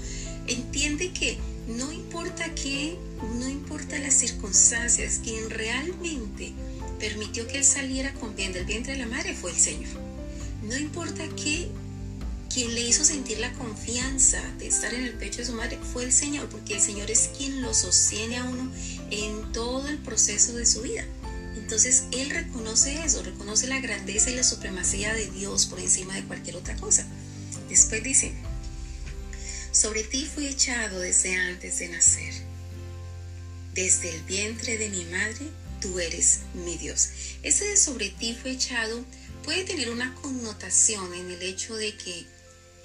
Entiende 0.47 1.13
que 1.13 1.37
no 1.69 1.93
importa 1.93 2.55
qué, 2.55 2.97
no 3.39 3.51
importa 3.51 3.99
las 3.99 4.15
circunstancias, 4.15 5.21
quien 5.23 5.51
realmente 5.51 6.55
permitió 6.99 7.47
que 7.47 7.59
él 7.59 7.65
saliera 7.65 8.15
con 8.15 8.35
bien 8.35 8.55
del 8.55 8.65
vientre 8.65 8.95
de 8.95 9.01
la 9.01 9.07
madre 9.07 9.35
fue 9.35 9.51
el 9.51 9.59
Señor. 9.59 9.93
No 10.63 10.75
importa 10.75 11.29
qué, 11.37 11.69
quien 12.52 12.75
le 12.75 12.80
hizo 12.80 13.04
sentir 13.04 13.38
la 13.38 13.52
confianza 13.52 14.42
de 14.59 14.66
estar 14.66 14.92
en 14.92 15.04
el 15.04 15.14
pecho 15.14 15.38
de 15.38 15.47
su 15.47 15.52
madre 15.52 15.78
fue 15.92 16.04
el 16.04 16.12
Señor, 16.12 16.49
porque 16.49 16.75
el 16.75 16.80
Señor 16.80 17.11
es 17.11 17.30
quien 17.37 17.62
lo 17.62 17.73
sostiene 17.73 18.38
a 18.38 18.45
uno 18.45 18.71
en 19.11 19.52
todo 19.52 19.87
el 19.88 19.99
proceso 19.99 20.54
de 20.54 20.66
su 20.66 20.83
vida. 20.83 21.04
Entonces 21.57 22.04
Él 22.11 22.30
reconoce 22.30 23.04
eso, 23.04 23.23
reconoce 23.23 23.69
la 23.69 23.80
grandeza 23.80 24.30
y 24.30 24.35
la 24.35 24.42
supremacía 24.42 25.14
de 25.14 25.30
Dios 25.30 25.66
por 25.66 25.78
encima 25.78 26.14
de 26.14 26.25
cualquier 26.25 26.57
otra 26.57 26.75
cosa. 26.76 27.07
Después 27.69 28.02
dice, 28.02 28.33
sobre 29.71 30.02
ti 30.02 30.26
fui 30.26 30.47
echado 30.47 30.99
desde 30.99 31.37
antes 31.37 31.78
de 31.78 31.88
nacer. 31.88 32.35
Desde 33.75 34.11
el 34.11 34.23
vientre 34.25 34.76
de 34.76 34.90
mi 34.90 35.04
madre, 35.04 35.47
tú 35.80 36.00
eres 36.00 36.40
mi 36.54 36.76
Dios. 36.76 37.11
Ese 37.45 37.66
de 37.66 37.76
sobre 37.76 38.11
ti 38.11 38.35
fue 38.35 38.50
echado 38.50 39.04
puede 39.45 39.62
tener 39.62 39.90
una 39.90 40.12
connotación 40.16 41.14
en 41.14 41.30
el 41.30 41.42
hecho 41.42 41.76
de 41.76 41.97
que 41.97 42.26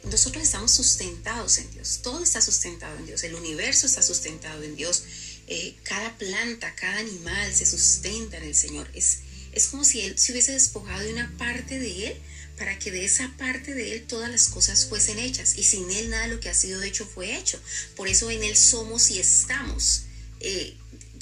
nosotros 0.09 0.43
estamos 0.43 0.71
sustentados 0.71 1.57
en 1.57 1.71
Dios. 1.71 1.99
Todo 2.03 2.23
está 2.23 2.41
sustentado 2.41 2.97
en 2.97 3.05
Dios. 3.05 3.23
El 3.23 3.35
universo 3.35 3.85
está 3.85 4.01
sustentado 4.01 4.63
en 4.63 4.75
Dios. 4.75 5.03
Eh, 5.47 5.75
cada 5.83 6.17
planta, 6.17 6.73
cada 6.75 6.99
animal 6.99 7.53
se 7.53 7.65
sustenta 7.65 8.37
en 8.37 8.43
el 8.43 8.55
Señor. 8.55 8.89
Es, 8.93 9.19
es 9.51 9.67
como 9.67 9.83
si 9.83 10.01
Él 10.01 10.17
se 10.17 10.31
hubiese 10.31 10.51
despojado 10.51 11.03
de 11.03 11.13
una 11.13 11.35
parte 11.37 11.79
de 11.79 12.07
Él 12.07 12.17
para 12.57 12.79
que 12.79 12.91
de 12.91 13.03
esa 13.03 13.33
parte 13.37 13.73
de 13.73 13.93
Él 13.93 14.03
todas 14.07 14.29
las 14.29 14.47
cosas 14.47 14.85
fuesen 14.85 15.19
hechas. 15.19 15.57
Y 15.57 15.63
sin 15.63 15.89
Él 15.91 16.09
nada 16.09 16.27
lo 16.27 16.39
que 16.39 16.49
ha 16.49 16.53
sido 16.53 16.81
hecho 16.83 17.05
fue 17.05 17.35
hecho. 17.35 17.59
Por 17.95 18.07
eso 18.07 18.29
en 18.29 18.43
Él 18.43 18.55
somos 18.55 19.11
y 19.11 19.19
estamos. 19.19 20.03
Eh, 20.39 20.75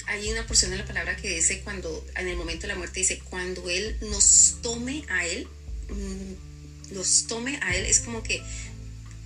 hay 0.06 0.30
una 0.30 0.46
porción 0.46 0.70
de 0.70 0.78
la 0.78 0.86
palabra 0.86 1.16
que 1.16 1.34
dice 1.34 1.60
cuando, 1.62 2.06
en 2.16 2.28
el 2.28 2.36
momento 2.36 2.62
de 2.62 2.68
la 2.68 2.74
muerte, 2.76 3.00
dice, 3.00 3.20
cuando 3.30 3.68
Él 3.70 3.96
nos 4.02 4.58
tome 4.62 5.04
a 5.08 5.26
Él, 5.26 5.48
mm, 5.88 6.94
nos 6.94 7.26
tome 7.26 7.58
a 7.62 7.74
Él, 7.74 7.86
es 7.86 8.00
como 8.00 8.22
que 8.22 8.42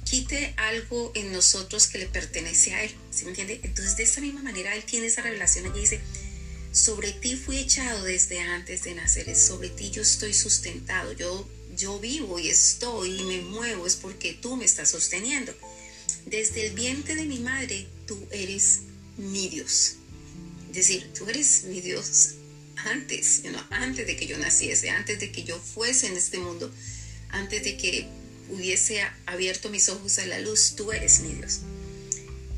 quite 0.08 0.54
algo 0.56 1.12
en 1.14 1.32
nosotros 1.32 1.86
que 1.86 1.98
le 1.98 2.06
pertenece 2.06 2.74
a 2.74 2.82
Él. 2.82 2.90
¿Sí 3.10 3.24
me 3.24 3.30
entiende? 3.30 3.60
Entonces, 3.62 3.96
de 3.96 4.04
esta 4.04 4.20
misma 4.20 4.42
manera, 4.42 4.74
Él 4.74 4.84
tiene 4.84 5.06
esa 5.06 5.22
revelación 5.22 5.66
y 5.66 5.80
dice, 5.80 6.00
sobre 6.72 7.12
ti 7.12 7.36
fui 7.36 7.58
echado 7.58 8.04
desde 8.04 8.40
antes 8.40 8.84
de 8.84 8.94
nacer, 8.94 9.34
sobre 9.36 9.68
ti 9.68 9.90
yo 9.90 10.02
estoy 10.02 10.32
sustentado, 10.32 11.12
yo, 11.12 11.48
yo 11.76 11.98
vivo 11.98 12.38
y 12.38 12.48
estoy 12.48 13.20
y 13.20 13.24
me 13.24 13.40
muevo, 13.42 13.86
es 13.86 13.96
porque 13.96 14.32
tú 14.34 14.56
me 14.56 14.64
estás 14.64 14.90
sosteniendo. 14.90 15.54
Desde 16.26 16.66
el 16.66 16.74
vientre 16.74 17.14
de 17.14 17.24
mi 17.24 17.38
madre, 17.38 17.86
tú 18.06 18.18
eres 18.30 18.80
mi 19.16 19.48
Dios. 19.48 19.96
Es 20.70 20.76
decir, 20.76 21.10
tú 21.12 21.28
eres 21.28 21.64
mi 21.64 21.80
Dios 21.80 22.34
antes, 22.76 23.42
antes 23.70 24.06
de 24.06 24.16
que 24.16 24.26
yo 24.26 24.38
naciese, 24.38 24.90
antes 24.90 25.18
de 25.18 25.32
que 25.32 25.44
yo 25.44 25.58
fuese 25.58 26.06
en 26.06 26.16
este 26.16 26.38
mundo, 26.38 26.72
antes 27.30 27.64
de 27.64 27.76
que 27.76 28.08
hubiese 28.50 29.02
abierto 29.26 29.70
mis 29.70 29.88
ojos 29.88 30.18
a 30.18 30.26
la 30.26 30.38
luz, 30.40 30.74
tú 30.76 30.92
eres 30.92 31.20
mi 31.20 31.34
Dios. 31.34 31.60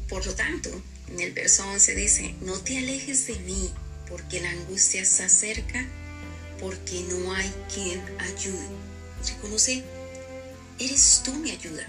Por 0.09 0.26
lo 0.26 0.35
tanto, 0.35 0.70
en 1.09 1.20
el 1.20 1.32
verso 1.32 1.66
11 1.68 1.94
dice, 1.94 2.35
no 2.40 2.59
te 2.59 2.78
alejes 2.78 3.26
de 3.26 3.37
mí, 3.40 3.70
porque 4.09 4.40
la 4.40 4.50
angustia 4.50 5.04
se 5.04 5.25
acerca, 5.25 5.87
porque 6.59 7.04
no 7.09 7.32
hay 7.32 7.52
quien 7.73 8.00
ayude. 8.18 8.66
Reconoce, 9.26 9.85
eres 10.78 11.23
tú 11.25 11.32
mi 11.35 11.50
ayuda. 11.50 11.87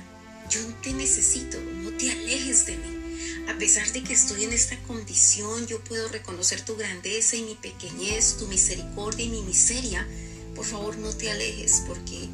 Yo 0.50 0.60
te 0.84 0.94
necesito, 0.94 1.60
no 1.60 1.92
te 1.98 2.12
alejes 2.12 2.66
de 2.66 2.78
mí. 2.78 3.02
A 3.48 3.58
pesar 3.58 3.92
de 3.92 4.04
que 4.04 4.14
estoy 4.14 4.44
en 4.44 4.54
esta 4.54 4.78
condición, 4.84 5.68
yo 5.68 5.84
puedo 5.84 6.08
reconocer 6.10 6.62
tu 6.62 6.76
grandeza 6.76 7.36
y 7.36 7.44
mi 7.44 7.56
pequeñez, 7.56 8.38
tu 8.38 8.48
misericordia 8.48 9.26
y 9.26 9.30
mi 9.30 9.42
miseria. 9.42 10.08
Por 10.56 10.66
favor, 10.66 10.98
no 10.98 11.16
te 11.16 11.32
alejes, 11.32 11.84
porque 11.88 12.28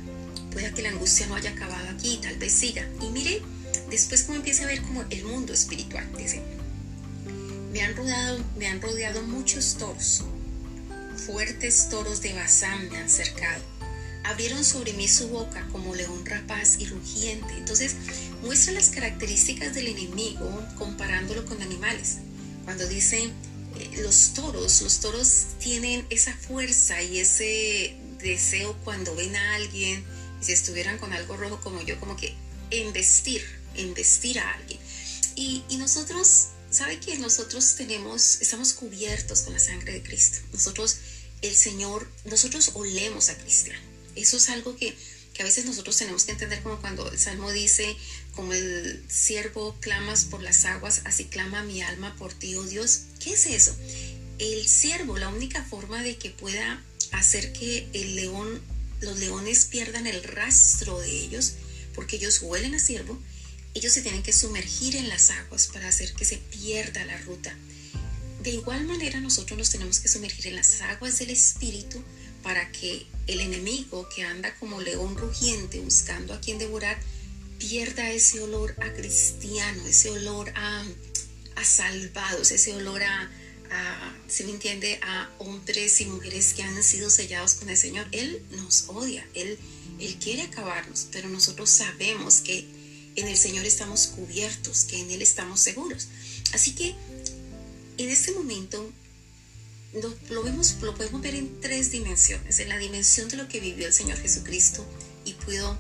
pueda 0.58 0.74
que 0.74 0.82
la 0.82 0.90
angustia 0.90 1.28
no 1.28 1.36
haya 1.36 1.52
acabado 1.52 1.88
aquí, 1.90 2.18
tal 2.20 2.36
vez 2.38 2.52
siga. 2.52 2.84
Y 3.00 3.12
mire, 3.12 3.44
después 3.92 4.24
como 4.24 4.38
empieza 4.38 4.64
a 4.64 4.66
ver 4.66 4.82
como 4.82 5.04
el 5.12 5.24
mundo 5.24 5.54
espiritual, 5.54 6.10
dice, 6.18 6.42
me 7.72 7.82
han 7.82 7.96
rodeado, 7.96 8.44
me 8.58 8.66
han 8.66 8.82
rodeado 8.82 9.22
muchos 9.22 9.76
toros, 9.78 10.24
fuertes 11.28 11.90
toros 11.92 12.24
de 12.24 12.34
Bazán 12.34 12.90
me 12.90 12.98
han 12.98 13.08
cercado. 13.08 13.62
Abrieron 14.24 14.64
sobre 14.64 14.94
mí 14.94 15.08
su 15.08 15.28
boca 15.28 15.68
como 15.72 15.94
león 15.94 16.26
rapaz 16.26 16.78
y 16.80 16.88
rugiente. 16.88 17.54
Entonces 17.56 17.96
muestra 18.42 18.74
las 18.74 18.90
características 18.90 19.76
del 19.76 19.86
enemigo 19.86 20.66
comparándolo 20.76 21.46
con 21.46 21.62
animales. 21.62 22.18
Cuando 22.66 22.88
dice 22.88 23.26
eh, 23.26 24.02
los 24.02 24.34
toros, 24.34 24.82
los 24.82 25.00
toros 25.02 25.46
tienen 25.60 26.04
esa 26.10 26.34
fuerza 26.34 27.00
y 27.04 27.20
ese 27.20 27.96
deseo 28.18 28.76
cuando 28.84 29.16
ven 29.16 29.36
a 29.36 29.56
alguien, 29.56 30.04
si 30.42 30.52
estuvieran 30.52 30.98
con 30.98 31.14
algo 31.14 31.38
rojo 31.38 31.60
como 31.62 31.82
yo, 31.82 32.00
como 32.00 32.16
que 32.16 32.36
embestir, 32.72 33.44
embestir 33.76 34.40
a 34.40 34.54
alguien. 34.54 34.80
Y, 35.36 35.64
nosotros, 35.78 36.48
¿sabe 36.72 37.00
que 37.00 37.18
nosotros 37.20 37.76
tenemos, 37.76 38.42
estamos 38.42 38.74
cubiertos 38.74 39.42
con 39.42 39.54
la 39.54 39.60
sangre 39.60 39.94
de 39.94 40.04
Cristo? 40.04 40.40
Nosotros, 40.52 40.98
el 41.42 41.56
Señor, 41.56 42.10
nosotros 42.26 42.72
olemos 42.74 43.30
a 43.30 43.38
cristiano. 43.38 43.80
Eso 44.16 44.38
es 44.38 44.50
algo 44.50 44.76
que, 44.76 44.98
que 45.34 45.44
a 45.44 45.46
veces 45.46 45.66
nosotros 45.66 45.96
tenemos 45.96 46.24
que 46.24 46.32
entender 46.32 46.64
como 46.64 46.82
cuando 46.82 47.12
el 47.12 47.20
Salmo 47.20 47.52
dice, 47.52 47.96
como 48.36 48.54
el 48.54 49.04
siervo 49.08 49.76
clamas 49.80 50.26
por 50.26 50.42
las 50.42 50.66
aguas, 50.66 51.02
así 51.06 51.26
clama 51.26 51.64
mi 51.64 51.84
alma 51.84 52.16
por 52.16 52.34
ti, 52.34 52.56
oh 52.56 52.64
Dios. 52.64 53.02
¿Qué 53.20 53.34
es 53.34 53.46
eso? 53.46 53.76
El 54.40 54.68
siervo, 54.68 55.18
la 55.20 55.30
única 55.30 55.64
forma 55.64 56.02
de 56.02 56.18
que 56.18 56.32
pueda 56.32 56.84
hacer 57.12 57.54
que 57.54 57.88
el 57.94 58.16
león 58.16 58.60
los 59.02 59.20
leones 59.20 59.66
pierdan 59.66 60.08
el 60.08 60.24
rastro 60.24 61.00
de 61.00 61.10
ellos, 61.10 61.54
porque 61.94 62.18
ellos 62.18 62.42
huelen 62.42 62.76
a 62.76 62.80
ciervo, 62.80 63.18
ellos 63.74 63.94
se 63.94 64.02
tienen 64.02 64.24
que 64.24 64.34
sumergir 64.34 64.96
en 64.96 65.10
las 65.10 65.30
aguas 65.30 65.68
para 65.68 65.88
hacer 65.88 66.14
que 66.14 66.26
se 66.26 66.38
pierda 66.38 67.06
la 67.06 67.18
ruta. 67.20 67.56
De 68.42 68.52
igual 68.52 68.86
manera 68.86 69.20
nosotros 69.20 69.58
nos 69.58 69.70
tenemos 69.70 70.00
que 70.00 70.08
sumergir 70.08 70.48
en 70.48 70.56
las 70.56 70.82
aguas 70.82 71.20
del 71.20 71.32
Espíritu 71.32 72.04
para 72.44 72.72
que 72.72 73.06
el 73.28 73.42
enemigo 73.42 74.08
que 74.10 74.24
anda 74.24 74.56
como 74.56 74.82
león 74.82 75.18
rugiente 75.18 75.80
buscando 75.80 76.34
a 76.34 76.40
quien 76.40 76.58
devorar 76.58 76.98
pierda 77.60 78.10
ese 78.12 78.40
olor 78.40 78.76
a 78.82 78.94
cristiano, 78.94 79.86
ese 79.88 80.12
olor 80.12 80.52
a, 80.56 80.86
a 81.56 81.66
salvados, 81.66 82.52
ese 82.52 82.74
olor 82.74 83.04
a, 83.04 83.30
si 84.28 84.44
me 84.44 84.52
entiende, 84.52 85.00
a 85.04 85.30
hombres 85.40 86.02
y 86.02 86.06
mujeres 86.06 86.54
que 86.54 86.64
han 86.64 86.82
sido 86.84 87.10
sellados 87.10 87.56
con 87.56 87.70
el 87.70 87.78
Señor. 87.78 88.08
Él 88.12 88.44
nos 88.52 88.86
odia, 88.88 89.28
Él, 89.34 89.58
Él 90.00 90.18
quiere 90.20 90.44
acabarnos, 90.44 91.08
pero 91.12 91.30
nosotros 91.30 91.70
sabemos 91.70 92.42
que 92.42 92.66
en 93.16 93.28
el 93.28 93.38
Señor 93.38 93.66
estamos 93.66 94.08
cubiertos, 94.08 94.86
que 94.86 95.00
en 95.00 95.12
Él 95.12 95.22
estamos 95.22 95.60
seguros. 95.60 96.08
Así 96.54 96.76
que 96.76 96.96
en 97.98 98.10
este 98.10 98.32
momento 98.32 98.92
lo, 100.30 100.44
vemos, 100.44 100.76
lo 100.82 100.94
podemos 100.96 101.22
ver 101.22 101.36
en 101.36 101.60
tres 101.62 101.92
dimensiones. 101.92 102.60
En 102.60 102.70
la 102.70 102.78
dimensión 102.78 103.30
de 103.30 103.38
lo 103.38 103.48
que 103.48 103.60
vivió 103.60 103.88
el 103.88 103.94
Señor 103.94 104.18
Jesucristo 104.18 104.86
y 105.26 105.34
pudo 105.34 105.78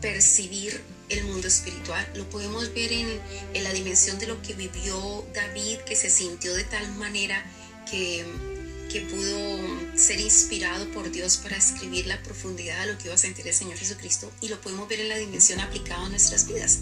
percibir 0.00 0.80
el 1.08 1.24
mundo 1.24 1.48
espiritual. 1.48 2.06
Lo 2.14 2.28
podemos 2.28 2.72
ver 2.74 2.92
en, 2.92 3.20
en 3.54 3.64
la 3.64 3.72
dimensión 3.72 4.18
de 4.18 4.26
lo 4.26 4.40
que 4.42 4.54
vivió 4.54 5.26
David, 5.34 5.78
que 5.86 5.96
se 5.96 6.10
sintió 6.10 6.54
de 6.54 6.64
tal 6.64 6.94
manera 6.96 7.44
que 7.90 8.24
que 8.88 9.00
pudo 9.00 9.58
ser 9.96 10.20
inspirado 10.20 10.90
por 10.92 11.10
Dios 11.10 11.38
para 11.38 11.56
escribir 11.56 12.06
la 12.06 12.22
profundidad 12.22 12.86
de 12.86 12.92
lo 12.92 12.98
que 12.98 13.06
iba 13.06 13.14
a 13.14 13.18
sentir 13.18 13.46
el 13.46 13.54
Señor 13.54 13.76
Jesucristo 13.76 14.30
y 14.40 14.48
lo 14.48 14.60
podemos 14.60 14.88
ver 14.88 15.00
en 15.00 15.08
la 15.08 15.16
dimensión 15.16 15.60
aplicada 15.60 16.06
a 16.06 16.08
nuestras 16.08 16.46
vidas. 16.46 16.78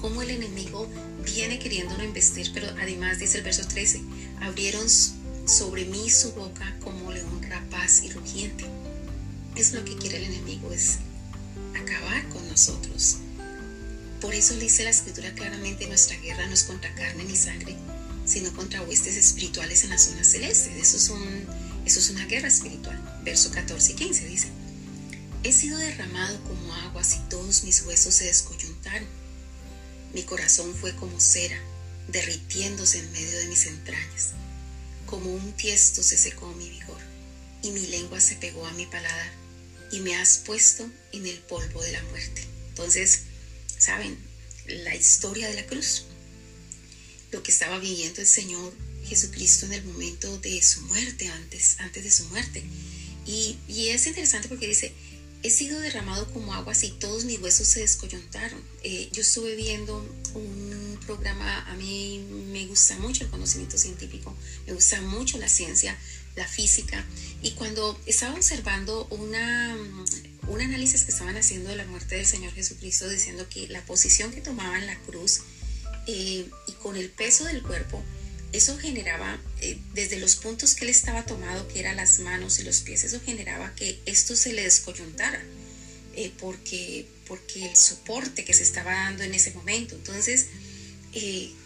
Cómo 0.00 0.22
el 0.22 0.30
enemigo 0.30 0.88
viene 1.24 1.58
queriéndolo 1.58 2.02
investir, 2.04 2.50
pero 2.52 2.68
además 2.80 3.18
dice 3.18 3.38
el 3.38 3.44
verso 3.44 3.66
13, 3.66 4.02
abrieron 4.40 4.86
sobre 4.88 5.84
mí 5.84 6.10
su 6.10 6.32
boca 6.32 6.76
como 6.80 7.12
león 7.12 7.42
rapaz 7.48 8.02
y 8.02 8.10
rugiente. 8.10 8.64
Es 9.54 9.72
lo 9.72 9.84
que 9.84 9.96
quiere 9.96 10.18
el 10.18 10.24
enemigo, 10.24 10.72
es 10.72 10.98
acabar 11.74 12.28
con 12.30 12.46
nosotros. 12.48 13.18
Por 14.24 14.34
eso 14.34 14.56
dice 14.56 14.84
la 14.84 14.90
escritura 14.90 15.34
claramente, 15.34 15.86
nuestra 15.86 16.16
guerra 16.16 16.46
no 16.46 16.54
es 16.54 16.62
contra 16.62 16.94
carne 16.94 17.24
ni 17.24 17.36
sangre, 17.36 17.76
sino 18.24 18.50
contra 18.56 18.80
huestes 18.80 19.16
espirituales 19.18 19.84
en 19.84 19.90
la 19.90 19.98
zona 19.98 20.24
celeste. 20.24 20.80
Eso 20.80 20.96
es, 21.84 22.08
una 22.08 22.24
guerra 22.24 22.48
espiritual. 22.48 23.20
Verso 23.22 23.50
14 23.50 23.92
y 23.92 23.94
15 23.96 24.26
dice, 24.26 24.48
he 25.42 25.52
sido 25.52 25.76
derramado 25.76 26.42
como 26.44 26.74
aguas 26.74 27.16
y 27.16 27.28
todos 27.28 27.64
mis 27.64 27.82
huesos 27.82 28.14
se 28.14 28.24
descoyuntaron. 28.24 29.06
Mi 30.14 30.22
corazón 30.22 30.74
fue 30.74 30.96
como 30.96 31.20
cera, 31.20 31.58
derritiéndose 32.08 33.00
en 33.00 33.12
medio 33.12 33.38
de 33.40 33.48
mis 33.48 33.66
entrañas. 33.66 34.30
Como 35.04 35.34
un 35.34 35.52
tiesto 35.52 36.02
se 36.02 36.16
secó 36.16 36.50
mi 36.54 36.70
vigor, 36.70 37.02
y 37.62 37.72
mi 37.72 37.86
lengua 37.88 38.20
se 38.20 38.36
pegó 38.36 38.66
a 38.66 38.72
mi 38.72 38.86
paladar, 38.86 39.32
y 39.92 40.00
me 40.00 40.16
has 40.16 40.38
puesto 40.38 40.90
en 41.12 41.26
el 41.26 41.40
polvo 41.40 41.82
de 41.82 41.92
la 41.92 42.02
muerte. 42.04 42.42
Entonces, 42.70 43.24
¿saben? 43.84 44.16
La 44.66 44.94
historia 44.94 45.48
de 45.48 45.54
la 45.54 45.66
cruz 45.66 46.04
lo 47.34 47.42
que 47.42 47.50
estaba 47.50 47.78
viviendo 47.78 48.20
el 48.20 48.26
Señor 48.26 48.72
Jesucristo 49.06 49.66
en 49.66 49.72
el 49.74 49.84
momento 49.84 50.38
de 50.38 50.62
su 50.62 50.82
muerte, 50.82 51.28
antes, 51.28 51.76
antes 51.80 52.04
de 52.04 52.10
su 52.10 52.24
muerte. 52.26 52.62
Y, 53.26 53.58
es 53.88 54.06
interesante 54.06 54.48
porque 54.48 54.68
dice, 54.68 54.92
he 55.42 55.50
sido 55.50 55.80
derramado 55.80 56.32
como 56.32 56.54
agua 56.54 56.72
y 56.80 56.90
todos 56.92 57.24
mis 57.24 57.40
huesos 57.40 57.66
se 57.66 57.80
descoyuntaron. 57.80 58.62
Eh, 58.84 59.08
yo 59.12 59.22
estuve 59.22 59.56
viendo 59.56 59.98
un 60.34 60.98
programa, 61.06 61.68
a 61.68 61.74
mí 61.74 62.24
me 62.52 62.66
gusta 62.66 62.96
mucho 62.98 63.24
el 63.24 63.30
conocimiento 63.30 63.76
científico, 63.78 64.34
me 64.66 64.72
gusta 64.72 65.00
mucho 65.00 65.36
la 65.38 65.48
ciencia, 65.48 65.98
la 66.36 66.46
física, 66.46 67.04
y 67.42 67.50
cuando 67.52 68.00
estaba 68.06 68.34
observando 68.34 69.06
una, 69.10 69.76
un 70.48 70.60
análisis 70.60 71.04
que 71.04 71.10
estaban 71.10 71.36
haciendo 71.36 71.70
de 71.70 71.76
la 71.76 71.86
muerte 71.86 72.16
del 72.16 72.26
Señor 72.26 72.52
Jesucristo, 72.52 73.08
diciendo 73.08 73.48
que 73.48 73.68
la 73.68 73.84
posición 73.84 74.32
que 74.32 74.40
tomaba 74.40 74.78
en 74.78 74.86
la 74.86 74.98
cruz, 75.00 75.40
eh, 76.06 76.50
y 76.66 76.72
con 76.82 76.96
el 76.96 77.08
peso 77.10 77.44
del 77.44 77.62
cuerpo, 77.62 78.02
eso 78.52 78.76
generaba, 78.78 79.40
eh, 79.60 79.78
desde 79.94 80.18
los 80.18 80.36
puntos 80.36 80.74
que 80.74 80.84
él 80.84 80.90
estaba 80.90 81.24
tomado, 81.24 81.66
que 81.68 81.80
eran 81.80 81.96
las 81.96 82.20
manos 82.20 82.58
y 82.60 82.62
los 82.62 82.80
pies, 82.80 83.04
eso 83.04 83.20
generaba 83.24 83.74
que 83.74 84.00
esto 84.06 84.36
se 84.36 84.52
le 84.52 84.62
descoyuntara, 84.62 85.42
eh, 86.14 86.30
porque, 86.38 87.08
porque 87.26 87.66
el 87.66 87.74
soporte 87.74 88.44
que 88.44 88.52
se 88.52 88.62
estaba 88.62 88.92
dando 88.92 89.24
en 89.24 89.34
ese 89.34 89.52
momento. 89.52 89.96
Entonces, 89.96 90.46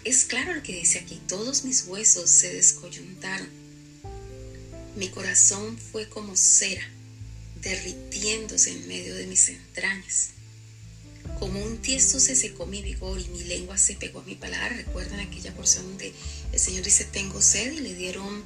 es 0.05 0.25
claro 0.25 0.55
lo 0.55 0.63
que 0.63 0.75
dice 0.75 0.99
aquí, 0.99 1.21
todos 1.27 1.65
mis 1.65 1.85
huesos 1.85 2.31
se 2.31 2.53
descoyuntaron. 2.53 3.49
Mi 4.95 5.09
corazón 5.09 5.79
fue 5.79 6.09
como 6.09 6.37
cera, 6.37 6.87
derritiéndose 7.63 8.71
en 8.71 8.89
medio 8.89 9.15
de 9.15 9.27
mis 9.27 9.49
entrañas. 9.49 10.31
Como 11.39 11.63
un 11.63 11.79
tiesto 11.79 12.19
se 12.19 12.35
secó 12.35 12.67
mi 12.67 12.83
vigor 12.83 13.21
y 13.21 13.29
mi 13.29 13.45
lengua 13.45 13.79
se 13.79 13.95
pegó 13.95 14.21
a 14.21 14.25
mi 14.25 14.35
paladar. 14.35 14.75
¿Recuerdan 14.77 15.21
aquella 15.21 15.55
porción 15.55 15.87
donde 15.87 16.13
el 16.53 16.59
Señor 16.59 16.83
dice, 16.83 17.05
tengo 17.05 17.41
sed? 17.41 17.73
Y 17.73 17.81
le 17.81 17.95
dieron 17.95 18.43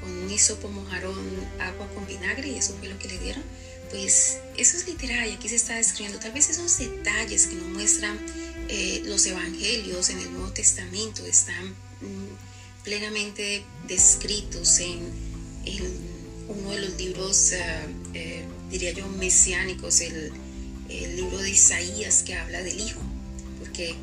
con 0.00 0.10
un 0.10 0.30
hisopo 0.30 0.68
mojaron 0.68 1.16
agua 1.58 1.88
con 1.94 2.06
vinagre 2.06 2.48
y 2.48 2.56
eso 2.56 2.74
fue 2.78 2.88
lo 2.88 2.98
que 2.98 3.08
le 3.08 3.18
dieron. 3.18 3.42
Pues 3.90 4.38
eso 4.56 4.76
es 4.76 4.86
literal 4.86 5.28
y 5.28 5.32
aquí 5.32 5.48
se 5.48 5.56
está 5.56 5.76
describiendo 5.76 6.18
tal 6.18 6.32
vez 6.32 6.50
esos 6.50 6.78
detalles 6.78 7.46
que 7.46 7.54
nos 7.54 7.68
muestran 7.68 8.18
eh, 8.68 9.02
los 9.04 9.24
evangelios 9.26 10.10
en 10.10 10.18
el 10.18 10.32
Nuevo 10.32 10.50
Testamento 10.50 11.24
están 11.24 11.68
mm, 11.68 12.82
plenamente 12.82 13.64
descritos 13.86 14.80
en, 14.80 15.26
uno 16.48 16.70
de 16.70 16.80
los 16.80 16.96
libros, 16.96 17.52
ah, 17.54 17.86
eh, 18.14 18.44
diría 18.70 18.92
yo, 18.92 19.06
mesiánicos, 19.08 20.00
el 20.00 20.32
libro 21.16 21.38
de 21.38 21.50
Isaías 21.50 22.22
que 22.24 22.34
habla 22.34 22.62
del 22.62 22.80
Hijo, 22.80 23.00
porque 23.58 23.96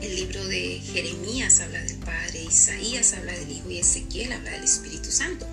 el 0.00 0.14
libro 0.14 0.44
de 0.46 0.80
Jeremías 0.92 1.60
habla 1.60 1.80
del 1.82 1.96
Padre, 1.96 2.44
Isaías 2.44 3.14
habla 3.14 3.32
del 3.32 3.50
Hijo 3.50 3.70
y 3.70 3.78
Ezequiel 3.78 4.32
habla 4.32 4.50
del 4.50 4.64
Espíritu 4.64 5.10
Santo. 5.10 5.46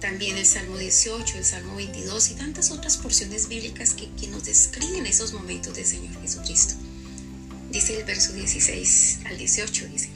También 0.00 0.36
el 0.36 0.46
Salmo 0.46 0.76
18, 0.76 1.38
el 1.38 1.44
Salmo 1.44 1.76
22 1.76 2.30
y 2.30 2.34
tantas 2.34 2.70
otras 2.70 2.96
porciones 2.96 3.48
bíblicas 3.48 3.94
que, 3.94 4.10
que 4.20 4.26
nos 4.26 4.44
describen 4.44 5.06
esos 5.06 5.32
momentos 5.32 5.74
del 5.74 5.86
Señor 5.86 6.20
Jesucristo. 6.20 6.74
Dice 7.70 7.96
el 7.98 8.04
verso 8.04 8.32
16 8.32 9.20
al 9.24 9.38
18, 9.38 9.86
dice, 9.86 10.10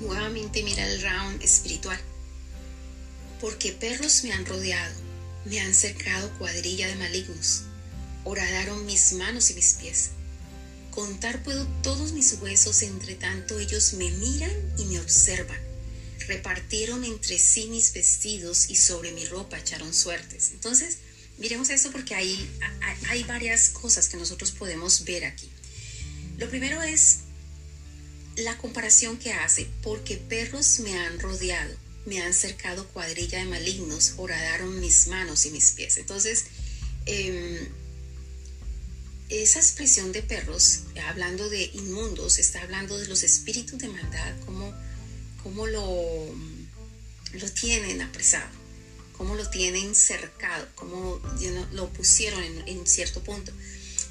nuevamente 0.00 0.62
mira 0.64 0.84
el 0.90 1.00
round 1.00 1.42
espiritual, 1.42 2.00
porque 3.40 3.72
perros 3.72 4.24
me 4.24 4.32
han 4.32 4.44
rodeado, 4.46 4.94
me 5.44 5.60
han 5.60 5.74
cercado 5.74 6.30
cuadrilla 6.38 6.86
de 6.88 6.96
malignos 6.96 7.64
horadaron 8.24 8.86
mis 8.86 9.12
manos 9.12 9.50
y 9.50 9.54
mis 9.54 9.74
pies. 9.74 10.10
Contar 10.90 11.42
puedo 11.42 11.66
todos 11.82 12.12
mis 12.12 12.34
huesos, 12.34 12.82
entre 12.82 13.14
tanto 13.14 13.58
ellos 13.58 13.94
me 13.94 14.10
miran 14.10 14.52
y 14.78 14.84
me 14.86 15.00
observan. 15.00 15.58
Repartieron 16.28 17.04
entre 17.04 17.38
sí 17.38 17.66
mis 17.68 17.92
vestidos 17.92 18.68
y 18.68 18.76
sobre 18.76 19.12
mi 19.12 19.24
ropa 19.26 19.58
echaron 19.58 19.92
suertes. 19.92 20.50
Entonces, 20.52 20.98
miremos 21.38 21.70
esto 21.70 21.90
porque 21.90 22.14
hay, 22.14 22.48
hay 23.08 23.24
varias 23.24 23.70
cosas 23.70 24.08
que 24.08 24.18
nosotros 24.18 24.52
podemos 24.52 25.04
ver 25.04 25.24
aquí. 25.24 25.50
Lo 26.38 26.48
primero 26.48 26.82
es 26.82 27.18
la 28.36 28.56
comparación 28.58 29.18
que 29.18 29.32
hace, 29.32 29.68
porque 29.82 30.16
perros 30.16 30.80
me 30.80 30.96
han 30.98 31.18
rodeado, 31.18 31.74
me 32.04 32.20
han 32.20 32.34
cercado 32.34 32.86
cuadrilla 32.88 33.38
de 33.38 33.44
malignos, 33.44 34.14
horadaron 34.16 34.80
mis 34.80 35.06
manos 35.06 35.46
y 35.46 35.50
mis 35.50 35.72
pies. 35.72 35.98
Entonces, 35.98 36.44
eh, 37.06 37.68
esa 39.28 39.60
expresión 39.60 40.12
de 40.12 40.22
perros, 40.22 40.80
hablando 41.08 41.48
de 41.48 41.64
inmundos, 41.74 42.38
está 42.38 42.62
hablando 42.62 42.98
de 42.98 43.08
los 43.08 43.22
espíritus 43.22 43.78
de 43.78 43.88
maldad, 43.88 44.34
cómo, 44.44 44.74
cómo 45.42 45.66
lo, 45.66 46.34
lo 47.32 47.48
tienen 47.52 48.02
apresado, 48.02 48.50
cómo 49.16 49.34
lo 49.34 49.48
tienen 49.48 49.94
cercado, 49.94 50.68
cómo 50.74 51.20
lo 51.72 51.92
pusieron 51.92 52.42
en, 52.42 52.68
en 52.68 52.86
cierto 52.86 53.22
punto. 53.22 53.52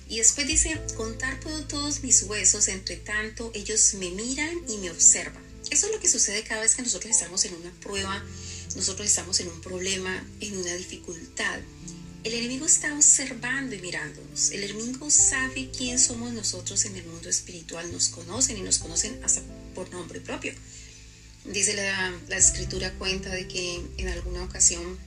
Y 0.08 0.18
después 0.18 0.48
dice, 0.48 0.82
contar 0.98 1.40
puedo 1.40 1.66
todos 1.66 2.02
mis 2.02 2.24
huesos, 2.24 2.68
entre 2.68 2.98
tanto 2.98 3.52
ellos 3.54 3.94
me 3.94 4.10
miran 4.12 4.62
y 4.68 4.78
me 4.78 4.92
observan. 4.92 5.51
Eso 5.72 5.86
es 5.86 5.94
lo 5.94 6.02
que 6.02 6.10
sucede 6.10 6.44
cada 6.44 6.62
vez 6.62 6.76
que 6.76 6.82
nosotros 6.82 7.10
estamos 7.10 7.46
en 7.46 7.54
una 7.54 7.72
prueba, 7.80 8.22
nosotros 8.76 9.08
estamos 9.08 9.40
en 9.40 9.48
un 9.48 9.62
problema, 9.62 10.22
en 10.42 10.58
una 10.58 10.74
dificultad. 10.76 11.62
El 12.26 12.34
enemigo 12.34 12.66
está 12.66 12.94
observando 12.94 13.74
y 13.74 13.80
mirándonos. 13.80 14.52
El 14.52 14.66
enemigo 14.66 15.10
sabe 15.10 15.72
quién 15.76 15.98
somos 15.98 16.34
nosotros 16.34 16.84
en 16.84 16.98
el 16.98 17.06
mundo 17.06 17.30
espiritual. 17.30 17.90
Nos 17.90 18.10
conocen 18.10 18.58
y 18.58 18.62
nos 18.62 18.80
conocen 18.80 19.18
hasta 19.24 19.42
por 19.74 19.90
nombre 19.92 20.20
propio. 20.20 20.54
Dice 21.46 21.74
la, 21.74 22.38
escritura 22.38 22.92
cuenta 22.96 23.30
de 23.30 23.48
que 23.48 23.82
en 23.98 24.10
alguna 24.10 24.44
ocasión 24.44 25.00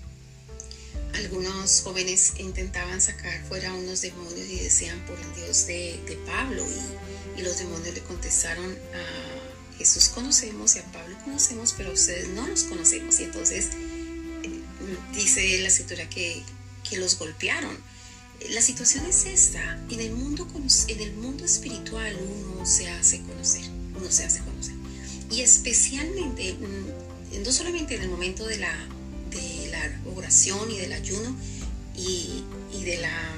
algunos 1.13 1.83
jóvenes 1.83 2.33
intentaban 2.39 3.03
sacar 3.03 3.47
fuera 3.47 3.75
unos 3.75 4.01
demonios 4.01 4.49
y 4.49 4.61
decían 4.61 4.99
por 5.05 5.21
el 5.21 5.35
Dios 5.35 5.67
de, 5.67 6.19
Pablo 6.27 6.65
y, 7.37 7.41
y, 7.41 7.43
los 7.45 7.59
demonios 7.59 7.95
le 7.95 8.01
contestaron 8.01 8.73
a 8.73 9.44
Jesús 9.79 10.09
conocemos 10.09 10.77
y 10.77 10.79
a 10.79 10.85
Pablo 10.93 11.17
conocemos, 11.25 11.75
pero 11.77 11.93
ustedes 11.93 12.29
no 12.29 12.47
nos 12.47 12.65
conocemos. 12.65 13.21
Y 13.21 13.25
entonces 13.25 13.71
eh, 14.43 14.61
dice 15.15 15.59
la 15.59 15.69
escritura 15.69 16.09
que 16.09 16.43
que 16.89 16.99
los 16.99 17.19
golpearon. 17.19 17.77
La 18.51 18.61
situación 18.61 19.07
es 19.07 19.25
esta, 19.25 19.79
en 19.91 20.01
el 20.01 20.13
mundo, 20.13 20.47
en 20.89 21.01
el 21.01 21.15
mundo 21.15 21.45
espiritual 21.45 22.15
uno 22.17 22.67
se 22.67 22.89
hace 22.91 23.21
conocer, 23.23 23.65
uno 23.97 24.11
se 24.11 24.25
hace 24.25 24.41
conocer. 24.41 24.75
Y 25.31 25.41
especialmente, 25.41 26.55
mm, 26.55 27.43
no 27.43 27.53
solamente 27.53 27.97
en 27.97 28.03
el 28.03 28.09
momento 28.11 28.47
de 28.47 28.59
la, 28.59 28.75
de 29.31 29.69
la 29.71 30.11
oración 30.15 30.71
y 30.71 30.79
del 30.79 30.93
ayuno 30.93 31.35
y, 31.97 32.45
de, 32.85 32.99
la, 32.99 33.37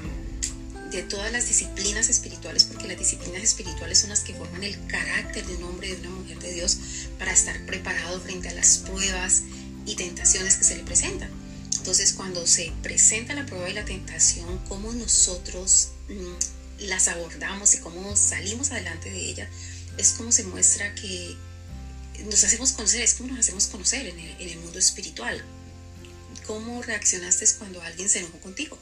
de 0.91 1.03
todas 1.03 1.31
las 1.31 1.47
disciplinas 1.47 2.09
espirituales, 2.09 2.63
porque 2.63 2.87
las 2.87 2.97
disciplinas 2.97 3.43
espirituales 3.43 3.99
son 3.99 4.09
las 4.09 4.21
que 4.21 4.33
forman 4.33 4.63
el 4.63 4.77
carácter 4.87 5.45
de 5.45 5.55
un 5.55 5.63
hombre 5.63 5.89
y 5.89 5.91
de 5.91 6.07
una 6.07 6.09
mujer 6.11 6.39
de 6.39 6.53
Dios 6.53 6.77
para 7.19 7.33
estar 7.33 7.65
preparado 7.65 8.19
frente 8.21 8.49
a 8.49 8.53
las 8.53 8.77
pruebas 8.79 9.43
y 9.85 9.95
tentaciones 9.95 10.55
que 10.55 10.63
se 10.63 10.77
le 10.77 10.83
presentan. 10.83 11.29
Entonces, 11.77 12.13
cuando 12.13 12.45
se 12.45 12.71
presenta 12.83 13.33
la 13.33 13.45
prueba 13.45 13.69
y 13.69 13.73
la 13.73 13.85
tentación, 13.85 14.59
cómo 14.67 14.91
nosotros 14.93 15.89
mm, 16.09 16.85
las 16.85 17.07
abordamos 17.07 17.75
y 17.75 17.79
cómo 17.79 18.15
salimos 18.15 18.71
adelante 18.71 19.09
de 19.09 19.19
ella, 19.19 19.49
es 19.97 20.11
como 20.11 20.31
se 20.31 20.43
muestra 20.43 20.93
que 20.95 21.35
nos 22.25 22.43
hacemos 22.43 22.71
conocer, 22.71 23.01
es 23.01 23.13
como 23.15 23.29
nos 23.29 23.39
hacemos 23.39 23.67
conocer 23.67 24.05
en 24.07 24.19
el, 24.19 24.41
en 24.41 24.49
el 24.49 24.59
mundo 24.59 24.79
espiritual. 24.79 25.43
¿Cómo 26.45 26.81
reaccionaste 26.81 27.45
cuando 27.57 27.81
alguien 27.81 28.09
se 28.09 28.19
enojó 28.19 28.39
contigo? 28.39 28.77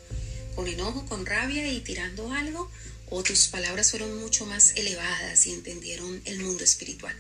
¿Con 0.56 0.68
enojo, 0.68 1.06
con 1.06 1.26
rabia 1.26 1.72
y 1.72 1.82
tirando 1.82 2.32
algo? 2.32 2.72
¿O 3.10 3.22
tus 3.24 3.48
palabras 3.48 3.92
fueron 3.92 4.18
mucho 4.20 4.46
más 4.46 4.72
elevadas 4.76 5.46
y 5.46 5.54
entendieron 5.54 6.22
el 6.26 6.40
mundo 6.40 6.64
espiritual? 6.64 7.16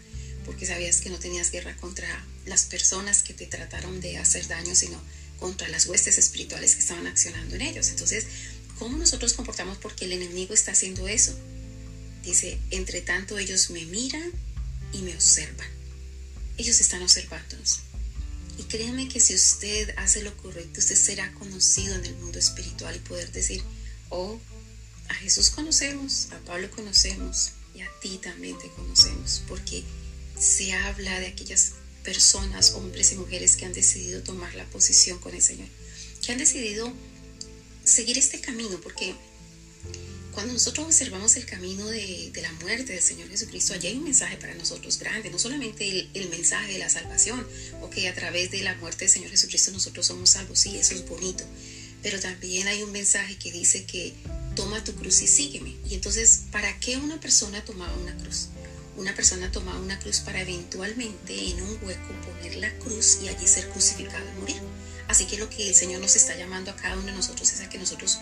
Porque 0.45 0.65
sabías 0.65 1.01
que 1.01 1.09
no 1.09 1.19
tenías 1.19 1.51
guerra 1.51 1.75
contra 1.77 2.07
las 2.45 2.65
personas 2.65 3.23
que 3.23 3.33
te 3.33 3.45
trataron 3.45 3.99
de 3.99 4.17
hacer 4.17 4.47
daño, 4.47 4.73
sino 4.75 5.01
contra 5.39 5.67
las 5.67 5.85
huestes 5.85 6.17
espirituales 6.17 6.75
que 6.75 6.81
estaban 6.81 7.07
accionando 7.07 7.55
en 7.55 7.61
ellos. 7.61 7.89
Entonces, 7.89 8.25
¿cómo 8.79 8.97
nosotros 8.97 9.33
comportamos 9.33 9.77
porque 9.77 10.05
el 10.05 10.13
enemigo 10.13 10.53
está 10.53 10.71
haciendo 10.71 11.07
eso? 11.07 11.37
Dice, 12.23 12.57
entre 12.71 13.01
tanto 13.01 13.37
ellos 13.37 13.69
me 13.69 13.85
miran 13.85 14.31
y 14.93 14.99
me 14.99 15.13
observan. 15.13 15.67
Ellos 16.57 16.79
están 16.79 17.03
observándonos. 17.03 17.81
Y 18.57 18.63
créame 18.63 19.07
que 19.07 19.19
si 19.19 19.35
usted 19.35 19.93
hace 19.97 20.21
lo 20.21 20.35
correcto, 20.37 20.79
usted 20.79 20.95
será 20.95 21.33
conocido 21.33 21.95
en 21.95 22.05
el 22.05 22.15
mundo 22.15 22.39
espiritual 22.39 22.95
y 22.95 22.99
poder 22.99 23.31
decir, 23.31 23.61
oh, 24.09 24.39
a 25.09 25.13
Jesús 25.15 25.49
conocemos, 25.49 26.29
a 26.31 26.39
Pablo 26.39 26.71
conocemos 26.71 27.51
y 27.75 27.81
a 27.81 27.89
ti 28.01 28.19
también 28.21 28.57
te 28.57 28.69
conocemos, 28.69 29.43
porque 29.47 29.83
se 30.39 30.73
habla 30.73 31.19
de 31.19 31.27
aquellas 31.27 31.73
personas, 32.03 32.71
hombres 32.73 33.11
y 33.11 33.15
mujeres 33.15 33.55
que 33.55 33.65
han 33.65 33.73
decidido 33.73 34.23
tomar 34.23 34.53
la 34.55 34.65
posición 34.65 35.19
con 35.19 35.33
el 35.35 35.41
Señor, 35.41 35.67
que 36.23 36.31
han 36.31 36.37
decidido 36.37 36.91
seguir 37.83 38.17
este 38.17 38.39
camino, 38.39 38.79
porque 38.81 39.15
cuando 40.35 40.53
nosotros 40.53 40.85
observamos 40.85 41.37
el 41.37 41.45
camino 41.45 41.87
de, 41.87 42.31
la 42.41 42.51
muerte 42.61 42.93
del 42.93 43.01
Señor 43.01 43.29
Jesucristo, 43.29 43.73
allí 43.73 43.87
hay 43.87 43.95
un 43.95 44.03
mensaje 44.03 44.35
para 44.37 44.53
nosotros 44.53 44.99
grande, 44.99 45.31
no 45.31 45.39
solamente 45.39 46.09
el, 46.13 46.29
mensaje 46.29 46.73
de 46.73 46.79
la 46.79 46.89
salvación, 46.89 47.47
o 47.81 47.89
que 47.89 48.09
a 48.09 48.13
través 48.13 48.51
de 48.51 48.61
la 48.61 48.75
muerte 48.75 49.05
del 49.05 49.09
Señor 49.09 49.31
Jesucristo 49.31 49.71
nosotros 49.71 50.05
somos 50.05 50.31
salvos, 50.31 50.59
sí, 50.59 50.77
eso 50.77 50.93
es 50.93 51.07
bonito, 51.07 51.45
pero 52.03 52.19
también 52.19 52.67
hay 52.67 52.83
un 52.83 52.91
mensaje 52.91 53.37
que 53.37 53.51
dice 53.51 53.85
que 53.85 54.13
toma 54.55 54.83
tu 54.83 54.93
cruz 54.93 55.21
y 55.21 55.27
sígueme. 55.27 55.75
Y 55.89 55.95
entonces, 55.95 56.43
¿para 56.51 56.79
qué 56.79 56.97
una 56.97 57.19
persona 57.19 57.63
tomaba 57.63 57.95
una 57.97 58.15
cruz? 58.17 58.49
Una 58.97 59.15
persona 59.15 59.51
tomaba 59.51 59.79
una 59.79 59.97
cruz 59.99 60.19
para 60.19 60.41
eventualmente 60.41 61.49
en 61.49 61.61
un 61.61 61.79
hueco 61.81 62.13
poner 62.25 62.55
la 62.57 62.71
cruz 62.79 63.19
y 63.23 63.29
allí 63.29 63.47
ser 63.47 63.69
crucificado 63.69 64.23
y 64.29 64.39
morir. 64.39 64.61
Así 65.07 65.25
que 65.25 65.37
lo 65.37 65.49
que 65.49 65.69
el 65.69 65.75
Señor 65.75 66.01
nos 66.01 66.15
está 66.15 66.35
llamando 66.35 66.71
a 66.71 66.75
cada 66.75 66.95
uno 66.95 67.05
de 67.05 67.11
nosotros 67.13 67.51
es 67.51 67.61
a 67.61 67.69
que 67.69 67.77
nosotros 67.77 68.19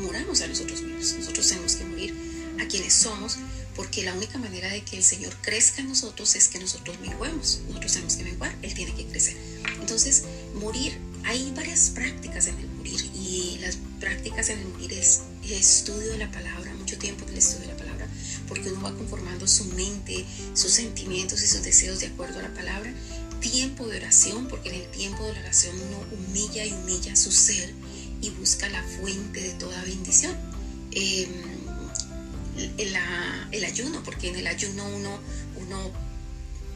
moramos 0.00 0.40
a 0.40 0.46
nosotros 0.46 0.82
mismos. 0.82 1.14
Nosotros 1.18 1.48
tenemos 1.48 1.76
que 1.76 1.84
morir 1.84 2.14
a 2.60 2.66
quienes 2.66 2.92
somos, 2.92 3.38
porque 3.76 4.02
la 4.02 4.12
única 4.14 4.38
manera 4.38 4.68
de 4.68 4.82
que 4.82 4.96
el 4.96 5.04
Señor 5.04 5.34
crezca 5.40 5.80
en 5.80 5.88
nosotros 5.88 6.34
es 6.34 6.48
que 6.48 6.58
nosotros 6.58 6.98
menguemos. 7.00 7.60
Nosotros 7.68 7.92
tenemos 7.92 8.16
que 8.16 8.24
menguar, 8.24 8.54
Él 8.62 8.74
tiene 8.74 8.94
que 8.94 9.06
crecer. 9.06 9.36
Entonces, 9.80 10.24
morir, 10.54 10.98
hay 11.24 11.52
varias 11.54 11.90
prácticas 11.90 12.46
en 12.48 12.58
el 12.58 12.68
morir, 12.68 13.00
y 13.14 13.58
las 13.60 13.78
prácticas 14.00 14.48
en 14.48 14.58
el 14.58 14.68
morir 14.68 14.92
es 14.92 15.22
el 15.44 15.52
estudio 15.52 16.10
de 16.10 16.18
la 16.18 16.30
palabra, 16.30 16.74
mucho 16.74 16.98
tiempo 16.98 17.24
el 17.28 17.38
estudio 17.38 17.60
de 17.60 17.72
la 17.72 17.76
palabra, 17.76 18.08
porque 18.48 18.70
uno 18.70 18.82
va 18.82 18.94
conformando 18.94 19.46
su 19.46 19.64
mente, 19.66 20.24
sus 20.54 20.72
sentimientos 20.72 21.42
y 21.42 21.46
sus 21.46 21.62
deseos 21.62 22.00
de 22.00 22.06
acuerdo 22.06 22.38
a 22.40 22.42
la 22.42 22.54
palabra. 22.54 22.92
Tiempo 23.40 23.88
de 23.88 23.96
oración, 23.98 24.46
porque 24.46 24.68
en 24.68 24.76
el 24.76 24.90
tiempo 24.90 25.24
de 25.24 25.32
la 25.32 25.40
oración 25.40 25.74
uno 25.74 26.06
humilla 26.12 26.64
y 26.64 26.72
humilla 26.72 27.16
su 27.16 27.32
ser 27.32 27.72
y 28.22 28.30
busca 28.30 28.68
la 28.70 28.82
fuente 28.82 29.40
de 29.40 29.50
toda 29.54 29.82
bendición. 29.84 30.34
Em, 30.92 31.28
el, 32.78 33.64
ayuno, 33.64 34.02
porque 34.02 34.28
en 34.28 34.36
el 34.36 34.46
ayuno 34.46 34.86
uno, 34.88 35.18
uno 35.56 35.92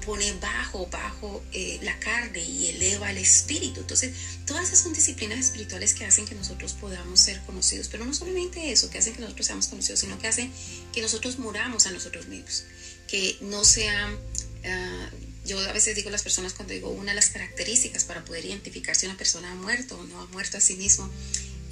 pone 0.05 0.33
bajo, 0.41 0.87
bajo 0.87 1.43
eh, 1.53 1.79
la 1.83 1.99
carne 1.99 2.41
y 2.41 2.69
eleva 2.69 3.11
el 3.11 3.19
espíritu. 3.19 3.81
Entonces, 3.81 4.15
todas 4.47 4.69
esas 4.69 4.81
son 4.81 4.93
disciplinas 4.93 5.39
espirituales 5.39 5.95
que 5.95 6.05
hacen 6.05 6.27
que 6.27 6.35
nosotros 6.35 6.75
podamos 6.75 7.21
ser 7.21 7.41
conocidos. 7.43 7.89
Pero 7.89 8.05
no 8.05 8.15
solamente 8.15 8.71
eso, 8.73 8.89
que 8.89 8.99
hacen 8.99 9.15
que 9.15 9.21
nosotros 9.21 9.47
seamos 9.47 9.67
conocidos, 9.69 10.01
sino 10.01 10.19
que 10.19 10.29
hacen 10.29 10.53
que 10.93 11.03
nosotros 11.03 11.39
muramos 11.39 11.87
a 11.87 11.91
nosotros 11.91 12.27
mismos. 12.27 12.65
Que 13.09 13.37
no 13.41 13.65
sea, 13.65 14.17
ah, 14.65 15.11
yo 15.47 15.59
a 15.59 15.73
veces 15.73 15.95
digo 15.95 16.09
a 16.09 16.13
las 16.13 16.23
personas 16.23 16.53
cuando 16.53 16.75
digo 16.75 16.91
una 16.91 17.13
de 17.13 17.17
las 17.17 17.31
características 17.31 18.05
para 18.05 18.25
poder 18.25 18.45
identificar 18.45 18.95
si 18.97 19.07
una 19.07 19.17
persona 19.17 19.53
ha 19.53 19.55
muerto 19.55 19.99
o 19.99 20.05
no 20.05 20.21
ha 20.21 20.27
muerto 20.27 20.59
a 20.59 20.61
sí 20.61 20.77
mismo 20.77 21.09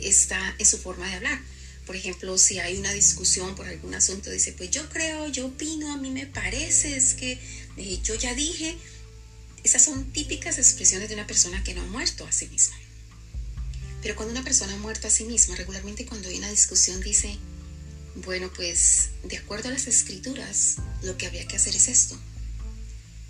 está 0.00 0.54
en 0.58 0.66
su 0.66 0.78
forma 0.78 1.08
de 1.08 1.14
hablar. 1.14 1.40
Por 1.86 1.96
ejemplo, 1.96 2.38
si 2.38 2.58
hay 2.58 2.78
una 2.78 2.92
discusión 2.92 3.54
por 3.54 3.66
algún 3.66 3.94
asunto, 3.94 4.30
dice, 4.30 4.52
pues 4.52 4.70
yo 4.70 4.88
creo, 4.88 5.28
yo 5.28 5.46
opino, 5.46 5.92
a 5.92 5.98
mí 5.98 6.10
me 6.10 6.26
parece, 6.26 6.96
es 6.96 7.14
que 7.14 7.38
eh, 7.76 8.00
yo 8.02 8.14
ya 8.14 8.34
dije. 8.34 8.76
Esas 9.64 9.82
son 9.82 10.12
típicas 10.12 10.58
expresiones 10.58 11.08
de 11.08 11.14
una 11.14 11.26
persona 11.26 11.64
que 11.64 11.72
no 11.72 11.80
ha 11.80 11.86
muerto 11.86 12.26
a 12.26 12.32
sí 12.32 12.46
misma. 12.48 12.76
Pero 14.02 14.14
cuando 14.14 14.32
una 14.32 14.44
persona 14.44 14.74
ha 14.74 14.78
muerto 14.78 15.08
a 15.08 15.10
sí 15.10 15.24
misma, 15.24 15.56
regularmente 15.56 16.04
cuando 16.04 16.28
hay 16.28 16.36
una 16.36 16.50
discusión 16.50 17.00
dice, 17.00 17.38
bueno, 18.16 18.50
pues 18.54 19.08
de 19.24 19.38
acuerdo 19.38 19.70
a 19.70 19.72
las 19.72 19.86
escrituras, 19.86 20.76
lo 21.02 21.16
que 21.16 21.26
había 21.26 21.46
que 21.46 21.56
hacer 21.56 21.74
es 21.74 21.88
esto 21.88 22.18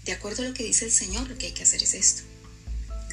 de 0.04 0.12
acuerdo 0.12 0.42
a 0.42 0.48
lo 0.48 0.54
que 0.54 0.64
dice 0.64 0.84
el 0.84 0.92
Señor, 0.92 1.28
lo 1.28 1.38
que 1.38 1.46
hay 1.46 1.52
que 1.52 1.62
hacer 1.62 1.82
es 1.82 1.94
esto. 1.94 2.22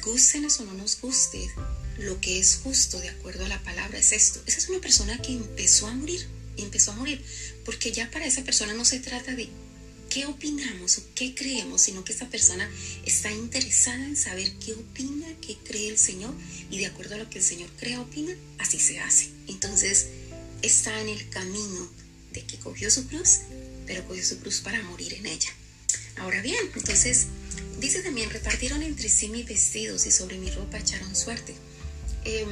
Gústenos 0.04 0.60
o 0.60 0.64
no 0.64 0.74
nos 0.74 1.00
guste, 1.00 1.50
lo 1.98 2.20
que 2.20 2.38
es 2.38 2.60
justo 2.62 2.98
de 3.00 3.08
acuerdo 3.08 3.44
a 3.44 3.48
la 3.48 3.62
palabra 3.62 3.98
es 3.98 4.12
esto. 4.12 4.42
Esa 4.46 4.58
es 4.58 4.68
una 4.68 4.80
persona 4.80 5.20
que 5.22 5.32
empezó 5.32 5.86
a 5.86 5.94
morir, 5.94 6.26
empezó 6.56 6.92
a 6.92 6.96
morir, 6.96 7.24
porque 7.64 7.92
ya 7.92 8.10
para 8.10 8.26
esa 8.26 8.42
persona 8.42 8.74
no 8.74 8.84
se 8.84 9.00
trata 9.00 9.34
de 9.34 9.48
qué 10.10 10.26
opinamos 10.26 10.98
o 10.98 11.02
qué 11.14 11.34
creemos, 11.34 11.82
sino 11.82 12.04
que 12.04 12.12
esa 12.12 12.28
persona 12.28 12.68
está 13.06 13.30
interesada 13.30 14.04
en 14.04 14.16
saber 14.16 14.52
qué 14.58 14.74
opina, 14.74 15.26
qué 15.40 15.56
cree 15.64 15.88
el 15.88 15.98
Señor, 15.98 16.34
y 16.70 16.78
de 16.78 16.86
acuerdo 16.86 17.14
a 17.14 17.18
lo 17.18 17.30
que 17.30 17.38
el 17.38 17.44
Señor 17.44 17.70
crea, 17.78 18.00
opina, 18.00 18.36
así 18.58 18.78
se 18.78 18.98
hace. 18.98 19.30
Entonces, 19.46 20.08
está 20.60 21.00
en 21.00 21.08
el 21.08 21.28
camino 21.30 21.90
de 22.32 22.44
que 22.44 22.58
cogió 22.58 22.90
su 22.90 23.06
cruz, 23.06 23.40
pero 23.86 24.06
cogió 24.06 24.24
su 24.24 24.38
cruz 24.38 24.60
para 24.60 24.82
morir 24.82 25.14
en 25.14 25.26
ella. 25.26 25.50
Ahora 26.18 26.40
bien, 26.42 26.70
entonces 26.74 27.26
dice 27.80 28.02
también, 28.02 28.30
repartieron 28.30 28.82
entre 28.82 29.08
sí 29.08 29.28
mis 29.28 29.46
vestidos 29.46 30.06
y 30.06 30.10
sobre 30.10 30.38
mi 30.38 30.50
ropa 30.50 30.78
echaron 30.78 31.14
suerte. 31.16 31.54
Eh, 32.24 32.46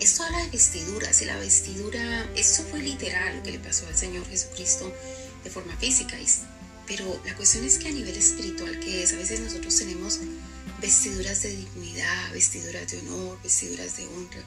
esto 0.00 0.22
habla 0.22 0.44
de 0.44 0.50
vestiduras 0.50 1.22
y 1.22 1.24
la 1.24 1.38
vestidura, 1.38 2.30
eso 2.36 2.62
fue 2.64 2.80
literal 2.80 3.38
lo 3.38 3.42
que 3.42 3.52
le 3.52 3.58
pasó 3.58 3.86
al 3.86 3.96
Señor 3.96 4.28
Jesucristo 4.28 4.92
de 5.42 5.50
forma 5.50 5.74
física, 5.76 6.16
pero 6.86 7.20
la 7.24 7.34
cuestión 7.34 7.64
es 7.64 7.78
que 7.78 7.88
a 7.88 7.92
nivel 7.92 8.14
espiritual, 8.14 8.78
que 8.78 9.02
es, 9.02 9.12
a 9.12 9.16
veces 9.16 9.40
nosotros 9.40 9.74
tenemos 9.76 10.20
vestiduras 10.80 11.42
de 11.42 11.56
dignidad, 11.56 12.32
vestiduras 12.32 12.90
de 12.90 12.98
honor, 12.98 13.38
vestiduras 13.42 13.96
de 13.96 14.06
honra. 14.06 14.42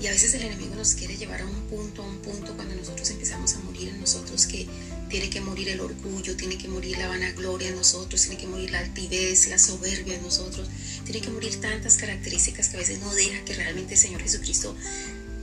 Y 0.00 0.06
a 0.06 0.10
veces 0.10 0.32
el 0.34 0.42
enemigo 0.42 0.74
nos 0.76 0.94
quiere 0.94 1.16
llevar 1.16 1.42
a 1.42 1.46
un 1.46 1.66
punto, 1.66 2.02
a 2.02 2.06
un 2.06 2.18
punto 2.18 2.54
cuando 2.54 2.74
nosotros 2.74 3.10
empezamos 3.10 3.54
a 3.54 3.58
morir 3.60 3.88
en 3.88 4.00
nosotros, 4.00 4.46
que 4.46 4.66
tiene 5.08 5.30
que 5.30 5.40
morir 5.40 5.68
el 5.68 5.80
orgullo, 5.80 6.36
tiene 6.36 6.58
que 6.58 6.68
morir 6.68 6.98
la 6.98 7.08
vanagloria 7.08 7.68
en 7.68 7.76
nosotros, 7.76 8.22
tiene 8.22 8.36
que 8.36 8.46
morir 8.46 8.70
la 8.70 8.80
altivez, 8.80 9.48
la 9.48 9.58
soberbia 9.58 10.14
en 10.14 10.22
nosotros, 10.22 10.68
tiene 11.04 11.20
que 11.20 11.30
morir 11.30 11.60
tantas 11.60 11.96
características 11.96 12.68
que 12.68 12.76
a 12.76 12.80
veces 12.80 13.00
no 13.00 13.14
deja 13.14 13.44
que 13.44 13.54
realmente 13.54 13.94
el 13.94 14.00
Señor 14.00 14.22
Jesucristo 14.22 14.76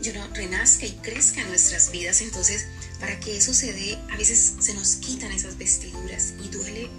yo 0.02 0.13
no, 0.13 0.28
renazca 0.34 0.88
y 0.88 0.91
crezca 0.93 1.41
en 1.41 1.50
nuestras 1.50 1.91
vidas. 1.91 2.21
Entonces, 2.21 2.65
para 3.00 3.19
que 3.19 3.38
eso 3.38 3.54
se 3.54 3.71
dé, 3.71 4.00
a 4.10 4.17
veces 4.17 4.56
se 4.60 4.74
nos 4.74 4.95
quitan 4.95 5.32
esas 5.32 5.60
vestiduras 5.60 6.34
y 6.43 6.47
duele, 6.50 6.89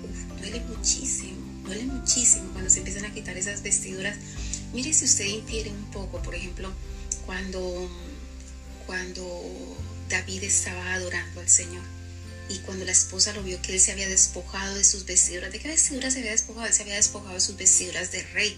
duele 0.40 0.61
muchísimo 0.61 1.53
duele 1.64 1.85
muchísimo 1.85 2.51
cuando 2.53 2.70
se 2.70 2.79
empiezan 2.79 3.05
a 3.05 3.12
quitar 3.12 3.37
esas 3.37 3.62
vestiduras. 3.62 4.16
Mire 4.72 4.92
si 4.92 5.05
usted 5.05 5.27
infiere 5.27 5.70
un 5.70 5.90
poco, 5.90 6.22
por 6.22 6.35
ejemplo, 6.35 6.70
cuando, 7.27 7.88
cuando 8.87 9.25
David 10.09 10.44
estaba 10.44 10.94
adorando 10.94 11.40
al 11.40 11.48
Señor 11.48 11.83
y 12.49 12.59
cuando 12.59 12.85
la 12.85 12.93
esposa 12.93 13.33
lo 13.33 13.43
vio 13.43 13.61
que 13.63 13.73
él 13.73 13.81
se 13.81 13.93
había 13.93 14.09
despojado 14.09 14.75
de 14.75 14.85
sus 14.85 15.05
vestiduras, 15.05 15.53
¿de 15.53 15.59
qué 15.59 15.69
vestiduras 15.69 16.13
se 16.13 16.21
había 16.21 16.33
despojado? 16.33 16.67
Él 16.67 16.75
se 16.75 16.83
había 16.83 16.97
despojado 16.97 17.35
de 17.35 17.41
sus 17.41 17.57
vestiduras 17.57 18.13
de 18.13 18.23
rey. 18.35 18.57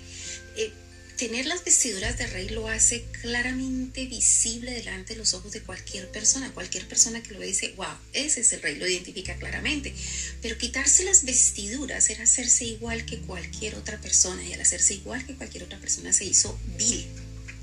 Eh, 0.57 0.73
tener 1.17 1.47
las 1.47 1.65
vestiduras 1.65 2.19
de 2.19 2.27
rey 2.27 2.49
lo 2.49 2.69
hace 2.69 3.05
claramente 3.23 4.07
visible 4.07 4.73
delante 4.73 5.13
de 5.13 5.21
los 5.21 5.35
ojos 5.35 5.53
de 5.53 5.63
cualquier 5.63 6.11
persona. 6.11 6.53
Cualquier 6.53 6.89
persona 6.89 7.23
que 7.23 7.33
lo 7.33 7.39
ve 7.39 7.47
dice, 7.47 7.73
wow, 7.77 7.97
ese 8.13 8.41
es 8.41 8.53
el 8.53 8.63
rey, 8.63 8.77
lo 8.77 8.89
identifica 8.89 9.37
claramente. 9.37 9.95
Pero 10.43 10.59
quitarse 10.59 11.05
las 11.05 11.25
vestiduras 11.25 12.11
era 12.11 12.25
hacerse 12.25 12.65
igual 12.65 13.05
que 13.07 13.19
cualquier 13.21 13.77
otra 13.77 14.01
persona 14.01 14.45
y 14.45 14.53
al 14.53 14.61
hacerse 14.61 14.95
igual 14.95 15.25
que 15.25 15.35
cualquier 15.35 15.65
otra 15.65 15.79
persona 15.79 16.13
se 16.13 16.25
hizo 16.25 16.59
vil 16.79 17.07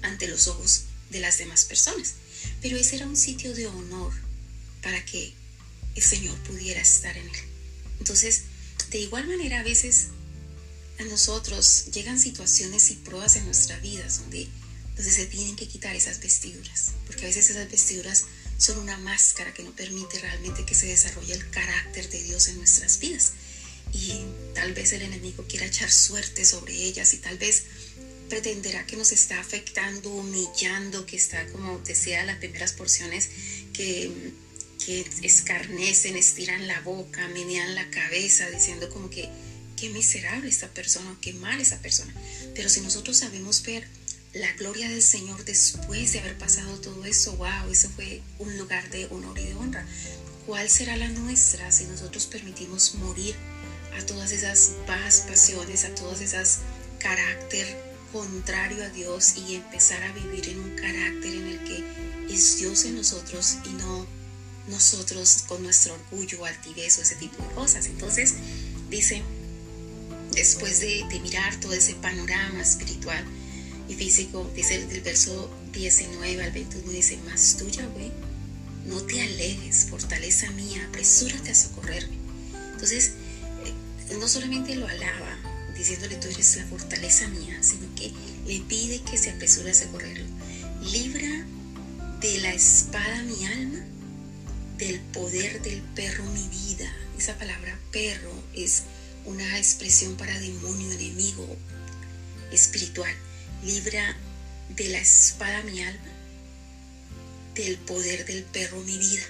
ante 0.01 0.27
los 0.27 0.47
ojos 0.47 0.83
de 1.09 1.19
las 1.19 1.37
demás 1.37 1.65
personas. 1.65 2.15
pero 2.61 2.77
ese 2.77 2.95
era 2.95 3.05
un 3.05 3.17
sitio 3.17 3.53
de 3.53 3.67
honor 3.67 4.13
para 4.81 5.03
que 5.05 5.33
el 5.95 6.01
Señor 6.01 6.37
pudiera 6.43 6.81
estar 6.81 7.15
en 7.17 7.27
él. 7.27 7.41
Entonces, 7.99 8.43
de 8.89 8.99
igual 8.99 9.27
manera, 9.27 9.59
a 9.59 9.63
veces 9.63 10.07
a 10.99 11.03
nosotros 11.05 11.85
llegan 11.93 12.19
situaciones 12.19 12.91
y 12.91 12.95
pruebas 12.95 13.35
en 13.35 13.45
nuestra 13.45 13.77
vida 13.79 14.05
donde, 14.19 14.47
donde 14.95 15.11
se 15.11 15.25
tienen 15.25 15.55
que 15.55 15.67
quitar 15.67 15.95
esas 15.95 16.19
vestiduras, 16.19 16.91
porque 17.07 17.23
a 17.23 17.27
veces 17.27 17.49
esas 17.49 17.69
vestiduras 17.69 18.25
son 18.57 18.79
una 18.79 18.97
máscara 18.97 19.53
que 19.53 19.63
no 19.63 19.75
permite 19.75 20.19
realmente 20.19 20.65
que 20.65 20.75
se 20.75 20.85
desarrolle 20.87 21.33
el 21.33 21.49
carácter 21.49 22.09
de 22.09 22.21
Dios 22.23 22.47
en 22.47 22.57
nuestras 22.57 22.99
vidas. 22.99 23.33
Y 23.93 24.21
tal 24.53 24.73
vez 24.73 24.93
el 24.93 25.01
enemigo 25.01 25.43
quiera 25.47 25.65
echar 25.65 25.91
suerte 25.91 26.45
sobre 26.45 26.73
ellas 26.73 27.13
y 27.13 27.17
tal 27.17 27.37
vez 27.37 27.63
pretenderá 28.29 28.85
que 28.85 28.95
nos 28.95 29.11
está 29.11 29.39
afectando, 29.39 30.09
humillando, 30.09 31.05
que 31.05 31.17
está, 31.17 31.45
como 31.47 31.79
decía 31.79 32.23
las 32.23 32.37
primeras 32.37 32.73
porciones, 32.73 33.29
que, 33.73 34.31
que 34.85 35.05
escarnecen, 35.21 36.15
estiran 36.15 36.67
la 36.67 36.81
boca, 36.81 37.27
menean 37.29 37.75
la 37.75 37.89
cabeza, 37.89 38.49
diciendo 38.49 38.89
como 38.89 39.09
que 39.09 39.29
qué 39.77 39.89
miserable 39.89 40.49
esta 40.49 40.67
persona, 40.69 41.17
qué 41.21 41.33
mal 41.33 41.59
esa 41.59 41.79
persona. 41.81 42.13
Pero 42.55 42.69
si 42.69 42.81
nosotros 42.81 43.17
sabemos 43.17 43.63
ver 43.63 43.87
la 44.33 44.51
gloria 44.53 44.89
del 44.89 45.01
Señor 45.01 45.43
después 45.43 46.13
de 46.13 46.19
haber 46.19 46.37
pasado 46.37 46.79
todo 46.79 47.05
eso, 47.05 47.35
wow, 47.37 47.69
eso 47.71 47.89
fue 47.89 48.21
un 48.39 48.57
lugar 48.57 48.89
de 48.89 49.05
honor 49.07 49.37
y 49.39 49.45
de 49.45 49.55
honra. 49.55 49.85
¿Cuál 50.45 50.69
será 50.69 50.97
la 50.97 51.09
nuestra 51.09 51.71
si 51.71 51.85
nosotros 51.85 52.27
permitimos 52.27 52.95
morir 52.95 53.35
a 53.97 54.05
todas 54.05 54.31
esas 54.31 54.71
bajas 54.87 55.25
pasiones, 55.27 55.83
a 55.83 55.93
todas 55.93 56.21
esas 56.21 56.59
carácter 56.99 57.91
contrario 58.11 58.83
a 58.83 58.89
Dios 58.89 59.35
y 59.37 59.55
empezar 59.55 60.01
a 60.03 60.11
vivir 60.11 60.49
en 60.49 60.59
un 60.59 60.75
carácter 60.75 61.33
en 61.33 61.47
el 61.47 61.63
que 61.63 62.33
es 62.33 62.57
Dios 62.57 62.85
en 62.85 62.95
nosotros 62.95 63.57
y 63.65 63.69
no 63.69 64.20
nosotros 64.71 65.43
con 65.47 65.61
nuestro 65.61 65.93
orgullo, 65.93 66.45
altivez 66.45 66.97
o 66.97 67.01
ese 67.01 67.15
tipo 67.15 67.43
de 67.43 67.53
cosas. 67.53 67.85
Entonces, 67.85 68.33
dice, 68.89 69.21
después 70.33 70.79
de, 70.79 71.05
mirar 71.21 71.55
todo 71.59 71.73
ese 71.73 71.93
panorama 71.95 72.61
espiritual 72.61 73.23
y 73.87 73.93
físico, 73.95 74.49
dice 74.55 74.75
el 74.75 75.01
verso 75.01 75.51
19 75.73 76.43
al 76.43 76.51
21, 76.51 76.91
dice, 76.91 77.17
más 77.29 77.57
tuya, 77.57 77.85
güey, 77.87 78.11
no 78.87 79.01
te 79.03 79.21
alejes, 79.21 79.87
fortaleza 79.89 80.49
mía, 80.51 80.85
apresúrate 80.87 81.51
a 81.51 81.55
socorrerme. 81.55 82.15
Entonces, 82.73 83.11
eh, 83.65 84.15
no 84.19 84.27
solamente 84.27 84.75
lo 84.75 84.87
alaba, 84.87 85.37
diciéndole 85.77 86.15
tú 86.15 86.27
eres 86.27 86.57
la 86.57 86.65
fortaleza 86.65 87.27
mía, 87.27 87.57
sino 87.61 87.93
que 87.95 88.11
le 88.45 88.59
pide 88.61 89.01
que 89.01 89.17
se 89.17 89.29
apresure 89.29 89.71
a 89.71 89.73
socorrerlo. 89.73 90.25
Libra 90.91 91.45
de 92.21 92.37
la 92.41 92.53
espada 92.53 93.21
mi 93.23 93.45
alma, 93.45 93.80
del 94.81 94.99
poder 94.99 95.61
del 95.61 95.79
perro 95.93 96.25
mi 96.25 96.47
vida. 96.47 96.91
Esa 97.15 97.37
palabra 97.37 97.79
perro 97.91 98.33
es 98.55 98.81
una 99.25 99.59
expresión 99.59 100.17
para 100.17 100.39
demonio, 100.39 100.91
enemigo 100.91 101.55
espiritual. 102.51 103.13
Libra 103.63 104.17
de 104.75 104.89
la 104.89 104.97
espada 104.97 105.61
mi 105.61 105.83
alma, 105.83 106.11
del 107.53 107.77
poder 107.77 108.25
del 108.25 108.43
perro 108.43 108.81
mi 108.81 108.97
vida. 108.97 109.23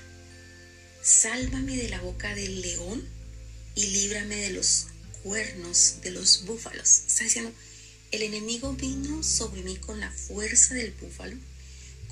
Sálvame 1.04 1.76
de 1.76 1.90
la 1.90 2.00
boca 2.00 2.34
del 2.34 2.62
león 2.62 3.06
y 3.76 3.88
líbrame 3.88 4.38
de 4.38 4.52
los 4.52 4.88
cuernos 5.22 5.96
de 6.02 6.12
los 6.12 6.46
búfalos. 6.46 7.02
Está 7.08 7.26
diciendo, 7.26 7.52
el 8.12 8.22
enemigo 8.22 8.72
vino 8.72 9.22
sobre 9.22 9.64
mí 9.64 9.76
con 9.76 10.00
la 10.00 10.12
fuerza 10.12 10.76
del 10.76 10.94
búfalo, 10.94 11.36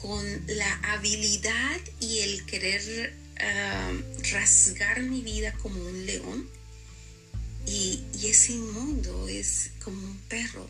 con 0.02 0.26
la 0.48 0.74
habilidad 0.92 1.80
y 2.02 2.20
el 2.20 2.46
querer 2.46 3.14
rasgar 4.32 5.02
mi 5.02 5.22
vida 5.22 5.54
como 5.54 5.82
un 5.82 6.06
león. 6.06 6.50
Y, 7.66 8.04
y, 8.20 8.28
es 8.28 8.50
inmundo, 8.50 9.28
es 9.28 9.72
como 9.84 10.02
un 10.02 10.18
perro. 10.30 10.68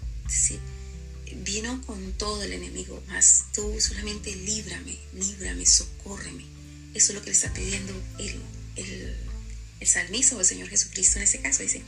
vino 1.44 1.82
con 1.86 2.14
todo 2.14 2.44
el 2.44 2.54
enemigo, 2.54 3.02
más 3.08 3.46
tú 3.54 3.80
solamente 3.80 4.36
líbrame, 4.36 4.98
líbrame, 5.14 5.66
socórreme. 5.66 6.46
Eso 6.94 7.12
es 7.12 7.16
lo 7.16 7.22
que 7.22 7.28
le 7.28 7.36
está 7.36 7.54
pidiendo 7.54 7.94
el, 8.18 8.42
el, 8.76 9.16
el 9.80 9.88
salmista 9.88 10.36
o 10.36 10.40
el 10.40 10.46
Señor 10.46 10.68
Jesucristo 10.68 11.20
en 11.20 11.24
ese 11.24 11.40
caso. 11.40 11.64
Dice, 11.64 11.84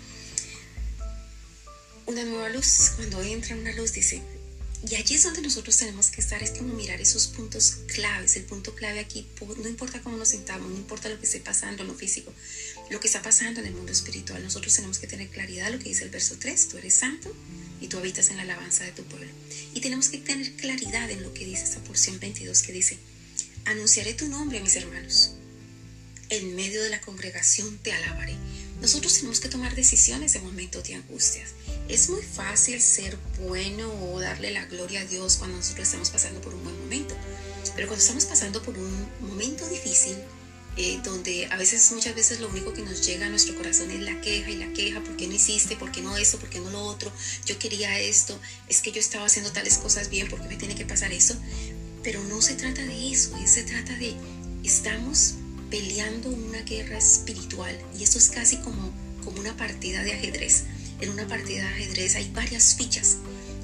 una 2.05 2.23
nueva 2.23 2.49
luz, 2.49 2.91
cuando 2.95 3.21
entra 3.21 3.55
una 3.55 3.73
luz, 3.73 3.93
dice, 3.93 4.21
y 4.89 4.95
allí 4.95 5.13
es 5.13 5.23
donde 5.23 5.41
nosotros 5.41 5.77
tenemos 5.77 6.09
que 6.09 6.21
estar, 6.21 6.41
es 6.41 6.51
como 6.51 6.73
mirar 6.73 6.99
esos 6.99 7.27
puntos 7.27 7.77
claves. 7.87 8.35
El 8.35 8.45
punto 8.45 8.73
clave 8.73 8.99
aquí, 8.99 9.27
no 9.57 9.69
importa 9.69 10.01
cómo 10.01 10.17
nos 10.17 10.29
sentamos, 10.29 10.69
no 10.69 10.75
importa 10.75 11.07
lo 11.07 11.19
que 11.19 11.25
esté 11.25 11.39
pasando 11.39 11.83
en 11.83 11.87
lo 11.87 11.93
físico, 11.93 12.33
lo 12.89 12.99
que 12.99 13.07
está 13.07 13.21
pasando 13.21 13.59
en 13.59 13.67
el 13.67 13.73
mundo 13.73 13.91
espiritual, 13.91 14.43
nosotros 14.43 14.73
tenemos 14.75 14.97
que 14.97 15.07
tener 15.07 15.29
claridad, 15.29 15.71
lo 15.71 15.77
que 15.77 15.89
dice 15.89 16.03
el 16.03 16.09
verso 16.09 16.35
3, 16.39 16.67
tú 16.69 16.77
eres 16.77 16.95
santo 16.95 17.33
y 17.79 17.87
tú 17.87 17.99
habitas 17.99 18.29
en 18.29 18.37
la 18.37 18.43
alabanza 18.43 18.83
de 18.83 18.91
tu 18.91 19.03
pueblo. 19.03 19.31
Y 19.75 19.81
tenemos 19.81 20.09
que 20.09 20.17
tener 20.17 20.51
claridad 20.55 21.11
en 21.11 21.21
lo 21.21 21.33
que 21.33 21.45
dice 21.45 21.63
esta 21.63 21.83
porción 21.83 22.19
22 22.19 22.61
que 22.63 22.73
dice, 22.73 22.97
anunciaré 23.65 24.15
tu 24.15 24.27
nombre 24.29 24.57
a 24.57 24.63
mis 24.63 24.75
hermanos, 24.75 25.33
en 26.29 26.55
medio 26.55 26.81
de 26.81 26.89
la 26.89 27.01
congregación 27.01 27.77
te 27.79 27.91
alabaré. 27.91 28.35
Nosotros 28.81 29.13
tenemos 29.13 29.39
que 29.39 29.49
tomar 29.49 29.75
decisiones 29.75 30.33
en 30.33 30.43
momentos 30.43 30.83
de 30.85 30.95
angustias. 30.95 31.51
Es 31.91 32.09
muy 32.09 32.21
fácil 32.21 32.81
ser 32.81 33.17
bueno 33.45 33.91
o 34.05 34.21
darle 34.21 34.51
la 34.51 34.63
gloria 34.63 35.01
a 35.01 35.05
Dios 35.05 35.35
cuando 35.35 35.57
nosotros 35.57 35.87
estamos 35.87 36.09
pasando 36.09 36.39
por 36.39 36.53
un 36.53 36.63
buen 36.63 36.79
momento. 36.79 37.13
Pero 37.75 37.87
cuando 37.87 38.01
estamos 38.01 38.23
pasando 38.23 38.63
por 38.63 38.77
un 38.77 39.07
momento 39.19 39.67
difícil, 39.67 40.15
eh, 40.77 41.01
donde 41.03 41.47
a 41.47 41.57
veces, 41.57 41.91
muchas 41.91 42.15
veces 42.15 42.39
lo 42.39 42.47
único 42.47 42.71
que 42.71 42.81
nos 42.81 43.05
llega 43.05 43.25
a 43.25 43.29
nuestro 43.29 43.57
corazón 43.57 43.91
es 43.91 43.99
la 43.99 44.21
queja 44.21 44.49
y 44.49 44.55
la 44.55 44.71
queja, 44.71 45.03
¿por 45.03 45.17
qué 45.17 45.27
no 45.27 45.33
hiciste? 45.35 45.75
¿Por 45.75 45.91
qué 45.91 46.01
no 46.01 46.15
esto? 46.15 46.39
¿Por 46.39 46.49
qué 46.49 46.61
no 46.61 46.69
lo 46.69 46.81
otro? 46.81 47.11
Yo 47.45 47.59
quería 47.59 47.99
esto, 47.99 48.39
es 48.69 48.81
que 48.81 48.93
yo 48.93 49.01
estaba 49.01 49.25
haciendo 49.25 49.51
tales 49.51 49.77
cosas 49.77 50.09
bien, 50.09 50.29
¿por 50.29 50.41
qué 50.41 50.47
me 50.47 50.55
tiene 50.55 50.75
que 50.75 50.85
pasar 50.85 51.11
eso? 51.11 51.35
Pero 52.03 52.23
no 52.23 52.41
se 52.41 52.53
trata 52.53 52.85
de 52.85 53.11
eso, 53.11 53.35
se 53.45 53.63
trata 53.63 53.97
de, 53.97 54.15
estamos 54.63 55.33
peleando 55.69 56.29
una 56.29 56.61
guerra 56.61 56.97
espiritual 56.97 57.77
y 57.99 58.03
esto 58.05 58.17
es 58.17 58.29
casi 58.29 58.55
como, 58.59 58.93
como 59.25 59.41
una 59.41 59.57
partida 59.57 60.03
de 60.03 60.13
ajedrez. 60.13 60.63
En 61.01 61.09
una 61.09 61.27
partida 61.27 61.63
de 61.63 61.67
ajedrez 61.67 62.15
hay 62.15 62.29
varias 62.31 62.75
fichas 62.75 63.17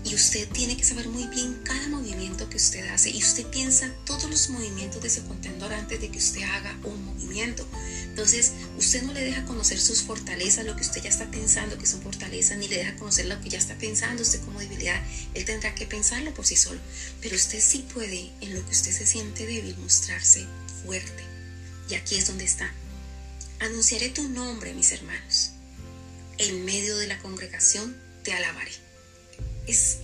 y 0.04 0.15
usted 0.15 0.47
tiene 0.50 0.78
que 0.78 0.84
saber 0.84 1.08
muy 1.10 1.28
bien 1.28 1.60
cada 1.63 1.88
movimiento 1.89 2.50
que 2.50 2.58
usted 2.58 2.88
hace 2.88 3.10
y 3.10 3.17
usted 3.17 3.45
piensa 3.47 3.93
todos 4.06 4.30
los 4.30 4.50
movimientos 4.50 5.02
de 5.02 5.10
ese 5.10 5.21
contendor 5.23 5.73
antes 5.73 6.00
de 6.00 6.10
que 6.10 6.17
usted 6.17 6.43
haga 6.43 6.76
un 6.84 7.04
movimiento. 7.06 7.67
Entonces, 8.06 8.54
usted 8.78 9.04
no 9.04 9.13
le 9.13 9.23
deja 9.23 9.45
conocer 9.45 9.80
sus 9.80 10.02
fortalezas, 10.02 10.65
lo 10.65 10.76
que 10.76 10.82
usted 10.82 11.04
ya 11.04 11.10
está 11.10 11.30
pensando 11.30 11.78
que 11.78 11.86
son 11.86 12.02
fortalezas, 12.02 12.58
ni 12.58 12.67
le 12.67 12.78
deja 12.78 12.95
conocer 12.95 13.26
lo 13.26 13.39
que 13.41 13.50
ya 13.50 13.60
está 13.60 13.78
pensando 13.78 14.23
usted 14.23 14.41
como 14.41 14.60
debilidad. 14.60 15.00
Él 15.34 15.45
tendrá 15.45 15.76
que 15.76 15.86
pensarlo 15.86 16.34
por 16.34 16.45
sí 16.45 16.56
solo. 16.56 16.80
Pero 17.21 17.36
usted 17.36 17.62
sí 17.62 17.86
puede, 17.93 18.32
en 18.41 18.56
lo 18.56 18.65
que 18.65 18.71
usted 18.71 18.91
se 18.91 19.06
siente 19.06 19.45
débil, 19.45 19.78
mostrarse 19.78 20.47
fuerte. 20.84 21.23
Y 21.89 21.95
aquí 21.95 22.15
es 22.15 22.28
donde 22.28 22.45
está. 22.45 22.71
Anunciaré 23.60 24.10
tu 24.10 24.28
nombre, 24.30 24.73
mis 24.73 24.91
hermanos. 24.91 25.52
En 26.38 26.65
medio 26.65 26.97
de 26.97 27.08
la 27.08 27.19
congregación 27.19 27.95
te 28.23 28.34
alabaré. 28.34 28.71
Es, 29.67 29.97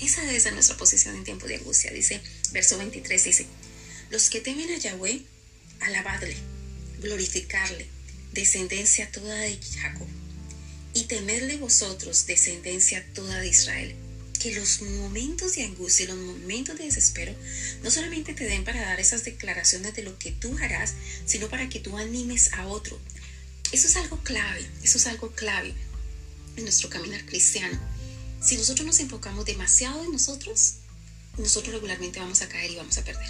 esa 0.00 0.22
debe 0.22 0.40
ser 0.40 0.54
nuestra 0.54 0.76
posición 0.76 1.16
en 1.16 1.24
tiempo 1.24 1.46
de 1.46 1.56
angustia. 1.56 1.92
Dice, 1.92 2.20
verso 2.52 2.78
23 2.78 3.24
dice, 3.24 3.46
los 4.10 4.30
que 4.30 4.40
temen 4.40 4.70
a 4.70 4.78
Yahweh, 4.78 5.22
alabadle, 5.80 6.36
glorificarle, 7.00 7.86
descendencia 8.32 9.10
toda 9.12 9.34
de 9.34 9.58
Jacob, 9.58 10.08
y 10.94 11.04
temedle 11.04 11.56
vosotros, 11.56 12.26
descendencia 12.26 13.04
toda 13.12 13.40
de 13.40 13.48
Israel 13.48 13.96
que 14.44 14.54
los 14.54 14.82
momentos 14.82 15.54
de 15.54 15.62
angustia, 15.62 16.06
los 16.06 16.18
momentos 16.18 16.76
de 16.76 16.84
desespero, 16.84 17.34
no 17.82 17.90
solamente 17.90 18.34
te 18.34 18.44
den 18.44 18.62
para 18.62 18.82
dar 18.82 19.00
esas 19.00 19.24
declaraciones 19.24 19.94
de 19.94 20.02
lo 20.02 20.18
que 20.18 20.32
tú 20.32 20.54
harás, 20.60 20.92
sino 21.24 21.48
para 21.48 21.70
que 21.70 21.80
tú 21.80 21.96
animes 21.96 22.52
a 22.52 22.66
otro. 22.66 23.00
Eso 23.74 23.88
es 23.88 23.96
algo 23.96 24.20
clave, 24.22 24.64
eso 24.84 24.98
es 24.98 25.06
algo 25.08 25.32
clave 25.32 25.74
en 26.56 26.62
nuestro 26.62 26.88
caminar 26.88 27.26
cristiano. 27.26 27.76
Si 28.40 28.56
nosotros 28.56 28.86
nos 28.86 29.00
enfocamos 29.00 29.46
demasiado 29.46 30.04
en 30.04 30.12
nosotros, 30.12 30.74
nosotros 31.38 31.74
regularmente 31.74 32.20
vamos 32.20 32.40
a 32.42 32.48
caer 32.48 32.70
y 32.70 32.76
vamos 32.76 32.96
a 32.98 33.02
perder. 33.02 33.28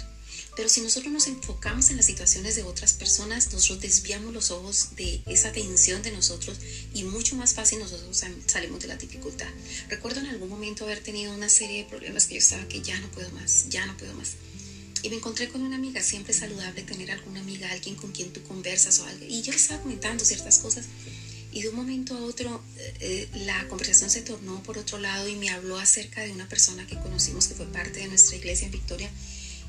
Pero 0.55 0.69
si 0.69 0.81
nosotros 0.81 1.11
nos 1.11 1.25
enfocamos 1.25 1.89
en 1.89 1.97
las 1.97 2.05
situaciones 2.05 2.55
de 2.55 2.61
otras 2.61 2.93
personas, 2.93 3.53
nosotros 3.53 3.81
desviamos 3.81 4.35
los 4.35 4.51
ojos 4.51 4.89
de 4.95 5.23
esa 5.25 5.47
atención 5.47 6.03
de 6.03 6.11
nosotros 6.11 6.59
y 6.93 7.05
mucho 7.05 7.35
más 7.35 7.55
fácil 7.55 7.79
nosotros 7.79 8.23
salimos 8.45 8.81
de 8.81 8.87
la 8.87 8.97
dificultad. 8.97 9.49
Recuerdo 9.89 10.19
en 10.19 10.27
algún 10.27 10.49
momento 10.49 10.83
haber 10.83 11.01
tenido 11.01 11.33
una 11.33 11.49
serie 11.49 11.85
de 11.85 11.89
problemas 11.89 12.27
que 12.27 12.35
yo 12.35 12.39
estaba 12.41 12.67
que 12.67 12.83
ya 12.83 12.99
no 12.99 13.09
puedo 13.09 13.31
más, 13.31 13.65
ya 13.69 13.87
no 13.87 13.97
puedo 13.97 14.13
más. 14.13 14.33
Y 15.05 15.09
me 15.11 15.17
encontré 15.17 15.49
con 15.49 15.61
una 15.61 15.75
amiga, 15.75 16.01
siempre 16.01 16.33
es 16.33 16.39
saludable 16.39 16.81
tener 16.81 17.11
alguna 17.11 17.39
amiga, 17.39 17.69
alguien 17.69 17.93
con 17.93 18.11
quien 18.11 18.33
tú 18.33 18.41
conversas 18.41 18.99
o 19.01 19.05
algo. 19.05 19.23
Y 19.23 19.43
yo 19.43 19.53
estaba 19.53 19.79
comentando 19.83 20.25
ciertas 20.25 20.57
cosas 20.57 20.85
y 21.51 21.61
de 21.61 21.69
un 21.69 21.75
momento 21.75 22.17
a 22.17 22.21
otro 22.21 22.59
eh, 22.99 23.29
la 23.45 23.67
conversación 23.67 24.09
se 24.09 24.21
tornó 24.21 24.63
por 24.63 24.79
otro 24.79 24.97
lado 24.97 25.27
y 25.27 25.35
me 25.35 25.51
habló 25.51 25.77
acerca 25.77 26.21
de 26.23 26.31
una 26.31 26.49
persona 26.49 26.87
que 26.87 26.97
conocimos 26.97 27.47
que 27.47 27.53
fue 27.53 27.67
parte 27.67 27.99
de 27.99 28.07
nuestra 28.07 28.35
iglesia 28.35 28.65
en 28.65 28.71
Victoria 28.71 29.11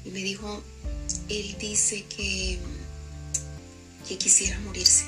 y 0.06 0.08
me 0.08 0.20
dijo, 0.20 0.64
él 1.28 1.54
dice 1.60 2.06
que, 2.06 2.58
que 4.08 4.16
quisiera 4.16 4.58
morirse. 4.60 5.04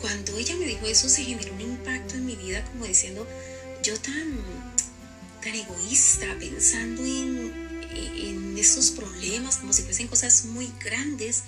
Cuando 0.00 0.38
ella 0.38 0.54
me 0.54 0.66
dijo 0.66 0.86
eso 0.86 1.08
se 1.08 1.24
generó 1.24 1.52
un 1.54 1.60
impacto 1.60 2.14
en 2.14 2.24
mi 2.24 2.36
vida 2.36 2.64
como 2.66 2.86
diciendo, 2.86 3.26
yo 3.82 3.98
tan, 3.98 4.38
tan 5.42 5.56
egoísta, 5.56 6.36
pensando 6.38 7.04
en, 7.04 7.61
en 7.94 8.56
estos 8.58 8.90
problemas 8.90 9.56
como 9.56 9.72
si 9.72 9.82
fuesen 9.82 10.08
cosas 10.08 10.44
muy 10.46 10.70
grandes, 10.84 11.42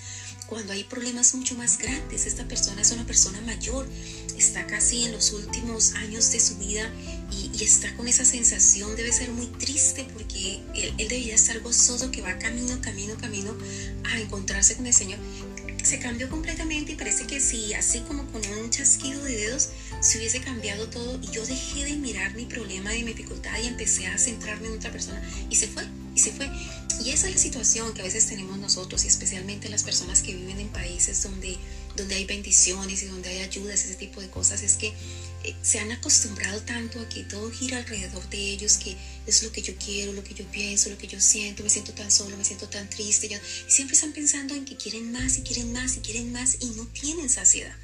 cuando 0.47 0.73
hay 0.73 0.83
problemas 0.83 1.33
mucho 1.35 1.55
más 1.55 1.77
grandes. 1.77 2.25
Esta 2.25 2.47
persona 2.47 2.81
es 2.81 2.91
una 2.91 3.05
persona 3.05 3.39
mayor, 3.41 3.87
está 4.37 4.65
casi 4.67 5.03
en 5.03 5.11
los 5.11 5.31
últimos 5.31 5.93
años 5.93 6.31
de 6.31 6.39
su 6.39 6.57
vida 6.57 6.91
y, 7.31 7.63
está 7.63 7.95
con 7.95 8.07
esa 8.07 8.25
sensación, 8.25 8.95
debe 8.95 9.11
ser 9.11 9.31
muy 9.31 9.47
triste 9.47 10.05
porque 10.13 10.61
él, 10.75 10.93
él 10.97 11.07
debería 11.07 11.35
estar 11.35 11.59
gozoso 11.61 12.11
que 12.11 12.21
va 12.21 12.37
camino, 12.37 12.79
camino, 12.81 13.15
camino 13.17 13.55
a 14.03 14.19
encontrarse 14.19 14.75
con 14.75 14.85
el 14.85 14.93
Señor. 14.93 15.19
Se 15.83 15.99
cambió 15.99 16.29
completamente 16.29 16.93
y 16.93 16.95
parece 16.95 17.27
que 17.27 17.39
si 17.39 17.73
así 17.73 17.99
como 18.01 18.25
con 18.31 18.41
un 18.59 18.69
chasquido 18.69 19.23
de 19.23 19.35
dedos 19.35 19.69
se 20.01 20.17
hubiese 20.17 20.41
cambiado 20.41 20.89
todo 20.89 21.19
y 21.21 21.27
yo 21.31 21.45
dejé 21.45 21.85
de 21.85 21.95
mirar 21.97 22.33
mi 22.35 22.45
problema 22.45 22.95
y 22.95 23.03
mi 23.03 23.13
dificultad 23.13 23.57
y 23.63 23.67
empecé 23.67 24.07
a 24.07 24.17
centrarme 24.17 24.67
en 24.67 24.73
otra 24.73 24.91
persona 24.91 25.21
y 25.49 25.55
se 25.55 25.67
fue, 25.67 25.83
y 26.15 26.19
se 26.19 26.31
fue. 26.31 26.49
Y 27.03 27.11
esa 27.11 27.27
es 27.27 27.35
la 27.35 27.41
situación 27.41 27.93
que 27.93 28.01
a 28.01 28.05
veces 28.05 28.27
tenemos 28.27 28.57
nosotros 28.57 29.03
y 29.03 29.07
especialmente 29.07 29.67
las 29.69 29.83
personas 29.83 30.21
que 30.21 30.33
viven 30.33 30.59
en 30.59 30.69
países 30.69 31.21
donde, 31.23 31.57
donde 31.97 32.15
hay 32.15 32.25
bendiciones 32.25 33.03
y 33.03 33.07
donde 33.07 33.29
hay 33.29 33.39
ayudas, 33.39 33.83
ese 33.83 33.95
tipo 33.95 34.21
de 34.21 34.29
cosas, 34.29 34.63
es 34.63 34.73
que 34.73 34.93
eh, 35.43 35.55
se 35.61 35.79
han 35.79 35.91
acostumbrado 35.91 36.61
tanto 36.61 36.99
a 36.99 37.09
que 37.09 37.23
todo 37.23 37.51
gira 37.51 37.77
alrededor 37.77 38.27
de 38.29 38.37
ellos, 38.37 38.77
que 38.77 38.95
es 39.27 39.43
lo 39.43 39.51
que 39.51 39.61
yo 39.61 39.75
quiero, 39.75 40.13
lo 40.13 40.23
que 40.23 40.33
yo 40.33 40.45
pienso, 40.51 40.89
lo 40.89 40.97
que 40.97 41.07
yo 41.07 41.19
siento, 41.19 41.63
me 41.63 41.69
siento 41.69 41.93
tan 41.93 42.09
solo, 42.09 42.37
me 42.37 42.45
siento 42.45 42.69
tan 42.69 42.89
triste, 42.89 43.27
ya, 43.27 43.39
siempre 43.67 43.95
están 43.95 44.13
pensando 44.13 44.55
en 44.55 44.63
que 44.63 44.77
quieren 44.77 45.11
más 45.11 45.37
y 45.37 45.41
quieren 45.41 45.73
más 45.73 45.97
y 45.97 45.99
quieren 45.99 46.31
más 46.31 46.57
y 46.61 46.67
no 46.67 46.87
tienen 46.87 47.29
saciedad. 47.29 47.75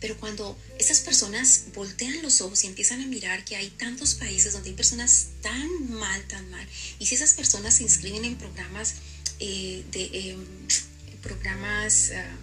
Pero 0.00 0.16
cuando 0.18 0.56
esas 0.78 1.00
personas 1.00 1.64
voltean 1.74 2.22
los 2.22 2.40
ojos 2.40 2.62
y 2.64 2.68
empiezan 2.68 3.00
a 3.00 3.06
mirar 3.06 3.44
que 3.44 3.56
hay 3.56 3.70
tantos 3.70 4.14
países 4.14 4.52
donde 4.52 4.70
hay 4.70 4.76
personas 4.76 5.28
tan 5.42 5.90
mal, 5.90 6.22
tan 6.28 6.48
mal, 6.50 6.66
y 6.98 7.06
si 7.06 7.14
esas 7.16 7.34
personas 7.34 7.74
se 7.74 7.82
inscriben 7.82 8.24
en 8.24 8.36
programas 8.36 8.94
eh, 9.40 9.84
de 9.90 10.30
em, 10.30 10.44
programas, 11.22 12.12
ah, 12.14 12.36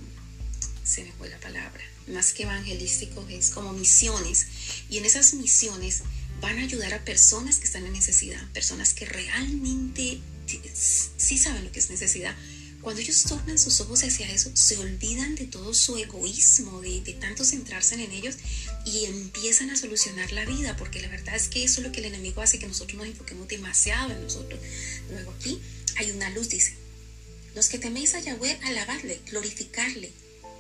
se 0.84 1.04
me 1.04 1.12
fue 1.14 1.30
la 1.30 1.40
palabra, 1.40 1.84
más 2.08 2.34
que 2.34 2.44
evangelísticos, 2.44 3.30
es 3.30 3.50
como 3.50 3.74
misiones, 3.74 4.48
y 4.90 4.98
en 4.98 5.06
esas 5.06 5.34
misiones 5.34 6.04
van 6.42 6.60
a 6.60 6.64
ayudar 6.64 6.94
a 6.94 7.04
personas 7.04 7.58
que 7.58 7.66
están 7.66 7.86
en 7.86 7.94
necesidad, 7.94 8.42
personas 8.52 8.94
que 8.94 9.06
realmente 9.06 10.20
sí 10.76 11.38
saben 11.38 11.64
lo 11.64 11.72
que 11.72 11.80
es 11.80 11.90
necesidad, 11.90 12.36
cuando 12.86 13.02
ellos 13.02 13.24
tornan 13.24 13.58
sus 13.58 13.82
ojos 13.82 14.04
hacia 14.04 14.32
eso, 14.32 14.52
se 14.54 14.78
olvidan 14.78 15.34
de 15.34 15.48
todo 15.48 15.74
su 15.74 15.98
egoísmo, 15.98 16.82
de, 16.82 17.18
tanto 17.20 17.44
centrarse 17.44 17.96
en 17.96 18.12
ellos 18.12 18.36
y 18.86 19.06
empiezan 19.06 19.72
a 19.72 19.76
solucionar 19.76 20.32
la 20.34 20.46
vida, 20.46 20.78
porque 20.78 21.02
la 21.02 21.08
verdad 21.08 21.36
es 21.36 21.48
que 21.48 21.64
eso 21.64 21.82
es 21.82 21.88
lo 21.88 21.92
que 21.92 22.02
el 22.02 22.06
enemigo 22.06 22.44
hace, 22.44 22.60
que 22.60 22.68
nosotros 22.68 23.00
nos 23.00 23.08
enfoquemos 23.08 23.48
demasiado 23.48 24.12
en 24.12 24.22
nosotros. 24.22 24.60
Luego 25.10 25.32
aquí 25.32 25.60
hay 25.96 26.12
una 26.12 26.30
luz, 26.30 26.50
dice, 26.50 26.76
los 27.56 27.70
que 27.70 27.80
teméis 27.80 28.14
a 28.14 28.20
Yahweh, 28.20 28.60
alabadle, 28.66 29.20
glorificarle, 29.32 30.12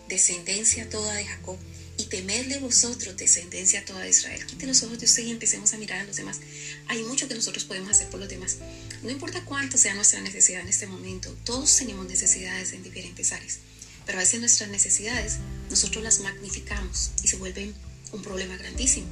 descendencia 0.09 0.89
toda 0.89 1.13
de 1.13 1.25
Jacob 1.25 1.59
y 1.97 2.05
temerle 2.05 2.59
vosotros, 2.59 3.15
descendencia 3.17 3.85
toda 3.85 4.01
de 4.01 4.09
Israel. 4.09 4.45
Quite 4.45 4.67
los 4.67 4.83
ojos 4.83 4.99
de 4.99 5.05
usted 5.05 5.23
y 5.23 5.31
empecemos 5.31 5.73
a 5.73 5.77
mirar 5.77 5.99
a 5.99 6.03
los 6.03 6.15
demás. 6.15 6.39
Hay 6.87 7.03
mucho 7.03 7.27
que 7.27 7.35
nosotros 7.35 7.63
podemos 7.63 7.89
hacer 7.89 8.09
por 8.09 8.19
los 8.19 8.29
demás. 8.29 8.57
No 9.03 9.09
importa 9.09 9.43
cuánto 9.45 9.77
sea 9.77 9.93
nuestra 9.93 10.21
necesidad 10.21 10.61
en 10.61 10.67
este 10.67 10.87
momento, 10.87 11.35
todos 11.43 11.75
tenemos 11.77 12.05
necesidades 12.05 12.73
en 12.73 12.83
diferentes 12.83 13.31
áreas. 13.31 13.59
Pero 14.05 14.17
a 14.17 14.21
veces 14.21 14.39
nuestras 14.39 14.69
necesidades 14.69 15.37
nosotros 15.69 16.03
las 16.03 16.19
magnificamos 16.19 17.11
y 17.23 17.27
se 17.27 17.37
vuelven 17.37 17.73
un 18.11 18.21
problema 18.21 18.57
grandísimo. 18.57 19.07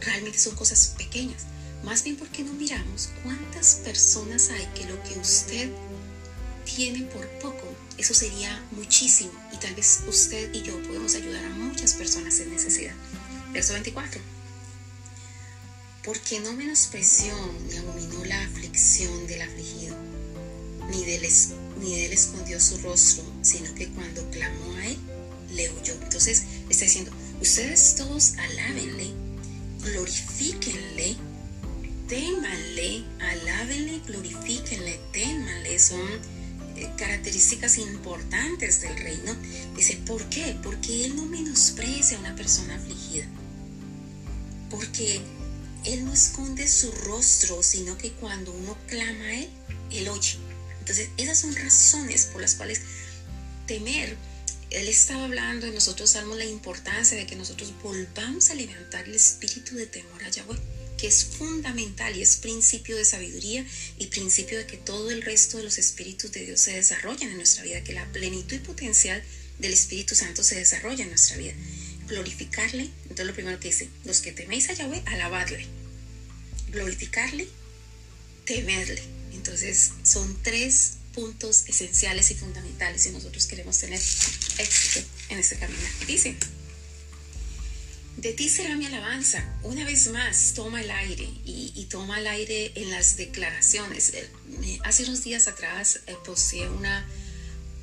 Realmente 0.00 0.38
son 0.38 0.54
cosas 0.54 0.94
pequeñas. 0.98 1.44
Más 1.84 2.04
bien 2.04 2.16
porque 2.16 2.42
no 2.42 2.52
miramos 2.52 3.10
cuántas 3.22 3.76
personas 3.76 4.50
hay 4.50 4.66
que 4.74 4.88
lo 4.88 5.02
que 5.02 5.18
usted 5.18 5.70
tiene 6.64 7.02
por 7.06 7.26
poco, 7.38 7.64
eso 7.96 8.12
sería 8.12 8.62
muchísimo 8.72 9.32
y 9.56 9.58
tal 9.58 9.74
vez 9.74 10.00
usted 10.06 10.52
y 10.54 10.62
yo 10.62 10.80
podemos 10.82 11.14
ayudar 11.14 11.44
a 11.44 11.50
muchas 11.50 11.94
personas 11.94 12.38
en 12.40 12.50
necesidad. 12.50 12.94
Verso 13.52 13.72
24. 13.72 14.20
Porque 16.04 16.40
no 16.40 16.52
menospreció 16.52 17.34
ni 17.68 17.76
abominó 17.78 18.24
la 18.26 18.42
aflicción 18.44 19.26
del 19.26 19.42
afligido, 19.42 19.96
ni 20.90 21.04
de 21.04 21.16
él, 21.16 21.28
ni 21.80 21.94
él 22.00 22.12
escondió 22.12 22.60
su 22.60 22.78
rostro, 22.78 23.24
sino 23.42 23.74
que 23.74 23.88
cuando 23.88 24.28
clamó 24.30 24.76
a 24.76 24.86
él, 24.86 24.98
le 25.52 25.70
oyó. 25.70 25.94
Entonces 26.02 26.44
está 26.68 26.84
diciendo, 26.84 27.10
ustedes 27.40 27.94
todos 27.96 28.34
alábenle, 28.34 29.12
glorifíquenle, 29.82 31.16
témanle, 32.08 33.04
alábenle, 33.18 34.00
glorifíquenle, 34.06 35.00
témanle. 35.12 35.78
Son 35.78 36.35
características 36.96 37.78
importantes 37.78 38.80
del 38.80 38.96
reino, 38.96 39.34
dice, 39.76 39.96
¿por 40.06 40.24
qué? 40.28 40.56
Porque 40.62 41.04
Él 41.04 41.16
no 41.16 41.26
menosprecia 41.26 42.16
a 42.16 42.20
una 42.20 42.36
persona 42.36 42.76
afligida. 42.76 43.26
Porque 44.70 45.20
Él 45.84 46.04
no 46.04 46.12
esconde 46.12 46.68
su 46.68 46.90
rostro, 46.92 47.62
sino 47.62 47.96
que 47.98 48.12
cuando 48.12 48.52
uno 48.52 48.76
clama 48.86 49.24
a 49.24 49.34
Él, 49.34 49.48
Él 49.90 50.08
oye. 50.08 50.36
Entonces, 50.80 51.08
esas 51.16 51.38
son 51.38 51.54
razones 51.54 52.26
por 52.26 52.40
las 52.40 52.54
cuales 52.54 52.80
temer. 53.66 54.16
Él 54.70 54.88
estaba 54.88 55.24
hablando 55.24 55.66
en 55.66 55.74
nosotros, 55.74 56.10
Salmos, 56.10 56.36
la 56.36 56.44
importancia 56.44 57.16
de 57.16 57.26
que 57.26 57.36
nosotros 57.36 57.72
volvamos 57.82 58.50
a 58.50 58.54
levantar 58.54 59.04
el 59.04 59.14
espíritu 59.14 59.76
de 59.76 59.86
temor 59.86 60.24
a 60.24 60.28
Yahweh 60.28 60.75
que 60.96 61.06
es 61.06 61.24
fundamental 61.24 62.16
y 62.16 62.22
es 62.22 62.36
principio 62.36 62.96
de 62.96 63.04
sabiduría 63.04 63.66
y 63.98 64.06
principio 64.06 64.58
de 64.58 64.66
que 64.66 64.76
todo 64.76 65.10
el 65.10 65.22
resto 65.22 65.58
de 65.58 65.64
los 65.64 65.78
espíritus 65.78 66.32
de 66.32 66.46
Dios 66.46 66.60
se 66.60 66.72
desarrollen 66.72 67.30
en 67.30 67.36
nuestra 67.36 67.64
vida, 67.64 67.84
que 67.84 67.92
la 67.92 68.10
plenitud 68.12 68.56
y 68.56 68.60
potencial 68.60 69.22
del 69.58 69.72
Espíritu 69.72 70.14
Santo 70.14 70.42
se 70.42 70.56
desarrolla 70.56 71.04
en 71.04 71.10
nuestra 71.10 71.36
vida. 71.36 71.54
Glorificarle, 72.08 72.90
entonces 73.02 73.26
lo 73.26 73.34
primero 73.34 73.58
que 73.58 73.68
dice, 73.68 73.88
los 74.04 74.20
que 74.20 74.32
teméis 74.32 74.68
a 74.68 74.74
Yahweh, 74.74 75.02
alabadle. 75.06 75.66
Glorificarle, 76.70 77.48
temerle. 78.44 79.02
Entonces 79.32 79.92
son 80.02 80.36
tres 80.42 80.94
puntos 81.14 81.64
esenciales 81.66 82.30
y 82.30 82.34
fundamentales 82.34 83.02
si 83.02 83.10
nosotros 83.10 83.46
queremos 83.46 83.78
tener 83.78 84.00
éxito 84.58 85.06
en 85.30 85.38
este 85.38 85.56
camino. 85.56 85.80
Dice, 86.06 86.36
de 88.16 88.32
ti 88.32 88.48
será 88.48 88.76
mi 88.76 88.86
alabanza. 88.86 89.44
Una 89.62 89.84
vez 89.84 90.08
más, 90.08 90.54
toma 90.54 90.80
el 90.80 90.90
aire 90.90 91.28
y, 91.44 91.86
toma 91.90 92.18
el 92.18 92.26
aire 92.26 92.72
en 92.74 92.90
las 92.90 93.16
declaraciones. 93.16 94.12
Eh, 94.14 94.28
hace 94.84 95.04
unos 95.04 95.22
días 95.22 95.48
atrás 95.48 96.00
eh, 96.06 96.16
posteé 96.24 96.68
una, 96.68 97.06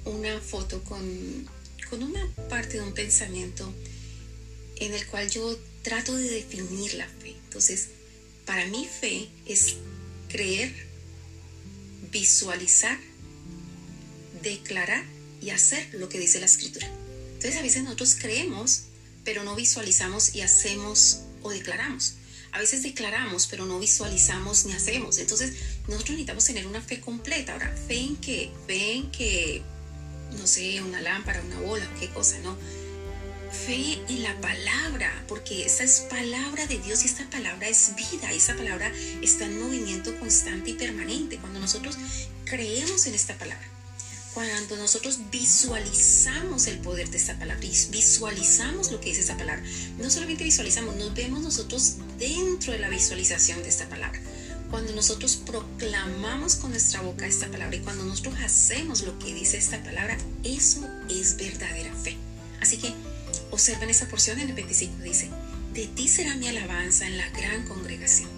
una 0.05 0.39
foto 0.39 0.83
con, 0.83 1.47
con 1.89 2.03
una 2.03 2.27
parte 2.49 2.77
de 2.77 2.81
un 2.81 2.93
pensamiento 2.93 3.73
en 4.77 4.93
el 4.93 5.05
cual 5.07 5.29
yo 5.29 5.57
trato 5.83 6.15
de 6.15 6.29
definir 6.29 6.95
la 6.95 7.07
fe. 7.07 7.35
Entonces, 7.45 7.89
para 8.45 8.65
mí 8.65 8.87
fe 8.87 9.29
es 9.45 9.75
creer, 10.29 10.73
visualizar, 12.11 12.99
declarar 14.41 15.05
y 15.41 15.51
hacer 15.51 15.93
lo 15.93 16.09
que 16.09 16.19
dice 16.19 16.39
la 16.39 16.47
escritura. 16.47 16.87
Entonces, 17.33 17.55
a 17.55 17.61
veces 17.61 17.83
nosotros 17.83 18.15
creemos 18.19 18.85
pero 19.23 19.43
no 19.43 19.55
visualizamos 19.55 20.35
y 20.35 20.41
hacemos 20.41 21.21
o 21.41 21.51
declaramos. 21.51 22.15
A 22.51 22.59
veces 22.59 22.83
declaramos, 22.83 23.47
pero 23.47 23.65
no 23.65 23.79
visualizamos 23.79 24.65
ni 24.65 24.73
hacemos. 24.73 25.17
Entonces, 25.17 25.53
nosotros 25.87 26.11
necesitamos 26.11 26.45
tener 26.45 26.67
una 26.67 26.81
fe 26.81 26.99
completa. 26.99 27.53
Ahora, 27.53 27.75
fe 27.87 27.99
en 27.99 28.15
que, 28.17 28.51
fe 28.67 28.93
en 28.93 29.11
que, 29.11 29.63
no 30.37 30.45
sé, 30.45 30.81
una 30.81 31.01
lámpara, 31.01 31.41
una 31.41 31.59
bola, 31.61 31.89
qué 31.99 32.09
cosa, 32.09 32.37
¿no? 32.39 32.55
Fe 33.51 33.99
en 34.07 34.23
la 34.23 34.39
palabra, 34.39 35.25
porque 35.27 35.65
esa 35.65 35.83
es 35.83 36.01
palabra 36.09 36.67
de 36.67 36.77
Dios 36.79 37.03
y 37.03 37.07
esta 37.07 37.27
palabra 37.29 37.67
es 37.67 37.93
vida, 37.95 38.31
esa 38.31 38.55
palabra 38.55 38.91
está 39.21 39.45
en 39.45 39.59
movimiento 39.59 40.17
constante 40.19 40.71
y 40.71 40.73
permanente. 40.73 41.37
Cuando 41.37 41.59
nosotros 41.59 41.97
creemos 42.45 43.07
en 43.07 43.15
esta 43.15 43.35
palabra, 43.37 43.67
cuando 44.33 44.77
nosotros 44.77 45.19
visualizamos 45.31 46.67
el 46.67 46.79
poder 46.79 47.09
de 47.09 47.17
esta 47.17 47.37
palabra, 47.37 47.61
visualizamos 47.61 48.91
lo 48.91 48.99
que 48.99 49.09
dice 49.09 49.21
esta 49.21 49.37
palabra, 49.37 49.63
no 49.99 50.09
solamente 50.09 50.43
visualizamos, 50.43 50.95
nos 50.95 51.13
vemos 51.13 51.41
nosotros 51.41 51.97
dentro 52.17 52.73
de 52.73 52.79
la 52.79 52.89
visualización 52.89 53.61
de 53.61 53.69
esta 53.69 53.87
palabra. 53.89 54.19
Cuando 54.71 54.91
nosotros 54.93 55.35
proclamamos 55.35 56.55
con 56.55 56.71
nuestra 56.71 57.01
boca 57.01 57.27
esta 57.27 57.47
palabra 57.47 57.75
y 57.75 57.81
cuando 57.81 58.05
nosotros 58.05 58.35
hacemos 58.43 59.03
lo 59.03 59.19
que 59.19 59.33
dice 59.33 59.57
esta 59.57 59.83
palabra, 59.83 60.17
eso 60.43 60.81
es 61.09 61.37
verdadera 61.37 61.93
fe. 61.93 62.17
Así 62.59 62.77
que 62.77 62.91
observen 63.51 63.91
esa 63.91 64.07
porción 64.07 64.39
en 64.39 64.49
el 64.49 64.55
25, 64.55 65.03
dice, 65.03 65.29
de 65.73 65.85
ti 65.87 66.07
será 66.07 66.35
mi 66.35 66.47
alabanza 66.47 67.05
en 67.05 67.17
la 67.17 67.29
gran 67.29 67.67
congregación. 67.67 68.29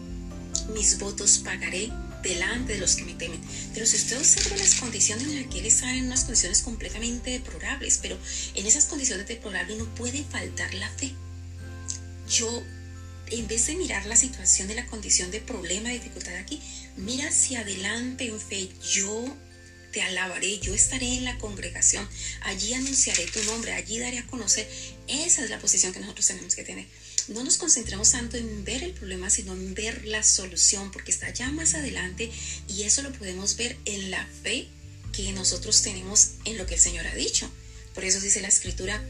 Mis 0.74 1.00
votos 1.00 1.38
pagaré 1.38 1.90
delante 2.26 2.74
de 2.74 2.80
los 2.80 2.96
que 2.96 3.06
me 3.06 3.14
temen. 3.14 3.40
Pero 3.74 3.86
si 3.86 3.96
usted 3.96 4.18
observa 4.18 4.58
las 4.58 4.76
condiciones 4.76 5.28
en 5.28 5.42
las 5.42 5.52
que 5.52 5.60
él 5.60 5.66
está 5.66 5.96
en 5.96 6.06
unas 6.06 6.24
condiciones 6.24 6.62
completamente 6.62 7.32
deplorables, 7.32 8.00
pero 8.02 8.18
en 8.56 8.66
esas 8.66 8.86
condiciones 8.86 9.28
deplorables 9.28 9.78
no 9.78 9.86
puede 9.96 10.24
faltar 10.24 10.74
la 10.74 10.90
fe. 10.90 11.14
Yo, 12.30 12.64
en 13.28 13.48
vez 13.48 13.68
de 13.68 13.76
mirar 13.76 14.06
la 14.06 14.16
situación 14.16 14.68
de 14.68 14.76
la 14.76 14.86
condición 14.88 15.32
de 15.32 15.42
problema, 15.42 15.90
de 15.90 15.96
dificultad 15.96 16.36
aquí, 16.36 16.62
mira 16.98 17.30
hacia 17.30 17.62
adelante 17.62 18.28
en 18.28 18.40
fe. 18.40 18.70
Yo 18.92 19.26
te 19.92 20.02
alabaré, 20.02 20.60
yo 20.60 20.74
estaré 20.74 21.14
en 21.14 21.24
la 21.24 21.38
congregación, 21.38 22.06
allí 22.42 22.74
anunciaré 22.74 23.28
tu 23.28 23.42
nombre, 23.44 23.72
allí 23.72 23.98
daré 24.00 24.20
a 24.20 24.28
conocer. 24.28 24.68
Esa 25.08 25.44
es 25.44 25.50
la 25.50 25.60
posición 25.60 25.94
que 25.94 26.02
nosotros 26.02 26.28
tenemos 26.28 26.54
que 26.54 26.64
tener 26.64 26.86
no 27.30 27.44
nos 27.44 27.58
concentremos 27.58 28.12
tanto 28.12 28.38
en 28.38 28.64
ver 28.64 28.84
el 28.84 28.94
problema, 28.94 29.30
sino 29.30 29.54
en 29.54 29.74
ver 29.74 30.06
la 30.06 30.24
solución, 30.24 30.92
porque 30.92 31.12
está 31.12 31.32
ya 31.32 31.52
más 31.52 31.74
adelante 31.74 32.32
y 32.68 32.84
eso 32.84 33.02
lo 33.02 33.12
podemos 33.12 33.56
ver 33.58 33.78
en 33.86 34.12
la 34.12 34.28
fe 34.44 34.68
que 35.12 35.32
nosotros 35.32 35.82
tenemos 35.82 36.32
en 36.46 36.58
lo 36.58 36.66
que 36.66 36.76
el 36.76 36.80
Señor 36.80 37.08
ha 37.08 37.16
dicho. 37.16 37.50
Por 37.94 38.04
eso 38.04 38.20
dice 38.20 38.42
la 38.42 38.50
escritura, 38.50 39.02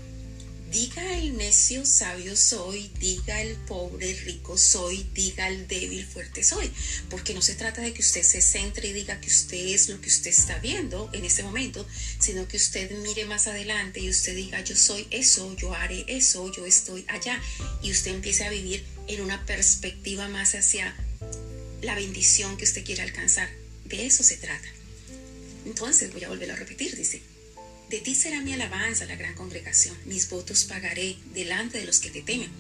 Diga 0.71 1.17
el 1.17 1.37
necio 1.37 1.85
sabio 1.85 2.35
soy, 2.35 2.91
diga 2.99 3.41
el 3.41 3.55
pobre 3.55 4.13
rico 4.25 4.57
soy, 4.57 5.07
diga 5.13 5.47
el 5.47 5.67
débil 5.67 6.05
fuerte 6.05 6.43
soy. 6.43 6.71
Porque 7.09 7.33
no 7.33 7.41
se 7.41 7.55
trata 7.55 7.81
de 7.81 7.93
que 7.93 8.01
usted 8.01 8.23
se 8.23 8.41
centre 8.41 8.89
y 8.89 8.93
diga 8.93 9.21
que 9.21 9.29
usted 9.29 9.67
es 9.67 9.89
lo 9.89 10.01
que 10.01 10.09
usted 10.09 10.31
está 10.31 10.57
viendo 10.59 11.09
en 11.13 11.23
este 11.23 11.43
momento, 11.43 11.87
sino 12.19 12.47
que 12.47 12.57
usted 12.57 12.91
mire 13.03 13.25
más 13.25 13.47
adelante 13.47 13.99
y 13.99 14.09
usted 14.09 14.35
diga 14.35 14.61
yo 14.61 14.75
soy 14.75 15.07
eso, 15.11 15.55
yo 15.55 15.73
haré 15.73 16.03
eso, 16.07 16.51
yo 16.51 16.65
estoy 16.65 17.05
allá. 17.07 17.41
Y 17.81 17.91
usted 17.91 18.13
empiece 18.13 18.43
a 18.43 18.49
vivir 18.49 18.83
en 19.07 19.21
una 19.21 19.45
perspectiva 19.45 20.27
más 20.27 20.55
hacia 20.55 20.95
la 21.81 21.95
bendición 21.95 22.57
que 22.57 22.65
usted 22.65 22.83
quiere 22.83 23.03
alcanzar. 23.03 23.49
De 23.85 24.05
eso 24.05 24.23
se 24.23 24.37
trata. 24.37 24.67
Entonces 25.65 26.11
voy 26.11 26.23
a 26.23 26.29
volver 26.29 26.51
a 26.51 26.55
repetir, 26.55 26.95
dice. 26.95 27.34
De 27.95 28.01
ti 28.01 28.13
será 28.13 28.41
mi 28.41 28.51
alabanza, 28.51 29.05
la 29.05 29.15
gran 29.15 29.33
congregación. 29.35 29.97
Mis 30.03 30.29
votos 30.29 30.65
pagaré 30.65 31.15
delante 31.33 31.79
de 31.79 31.85
los 31.85 31.99
que 31.99 32.09
te 32.09 32.21
temen. 32.21 32.51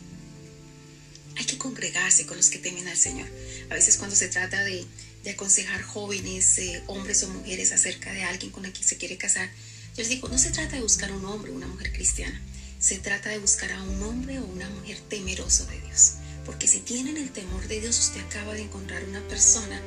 Hay 1.35 1.43
que 1.43 1.57
congregarse 1.57 2.25
con 2.25 2.37
los 2.37 2.49
que 2.49 2.57
temen 2.57 2.87
al 2.87 2.95
Señor. 2.95 3.27
A 3.69 3.73
veces 3.73 3.97
cuando 3.97 4.15
se 4.15 4.29
trata 4.29 4.63
de, 4.63 4.85
aconsejar 5.29 5.81
jóvenes, 5.81 6.57
eh, 6.59 6.81
hombres 6.87 7.21
o 7.23 7.27
mujeres 7.27 7.73
acerca 7.73 8.13
de 8.13 8.23
alguien 8.23 8.49
con 8.49 8.63
que 8.63 8.81
se 8.81 8.95
quiere 8.95 9.17
casar, 9.17 9.49
yo 9.97 10.03
les 10.03 10.07
digo, 10.07 10.29
no 10.29 10.37
se 10.37 10.51
trata 10.51 10.77
de 10.77 10.81
buscar 10.81 11.11
un 11.11 11.25
hombre 11.25 11.51
o 11.51 11.55
una 11.55 11.67
mujer 11.67 11.91
cristiana. 11.91 12.41
Se 12.79 12.99
trata 12.99 13.29
de 13.29 13.39
buscar 13.39 13.73
a 13.73 13.83
un 13.83 14.03
hombre 14.03 14.39
o 14.39 14.45
una 14.45 14.69
mujer 14.69 15.01
temeroso 15.09 15.65
de 15.65 15.81
Dios. 15.81 16.13
Porque 16.45 16.67
si 16.67 16.79
tienen 16.79 17.17
el 17.17 17.31
temor 17.31 17.67
de 17.67 17.81
Dios, 17.81 17.99
usted 17.99 18.21
acaba 18.21 18.53
de 18.53 18.61
encontrar 18.61 19.03
una 19.05 19.21
persona 19.21 19.81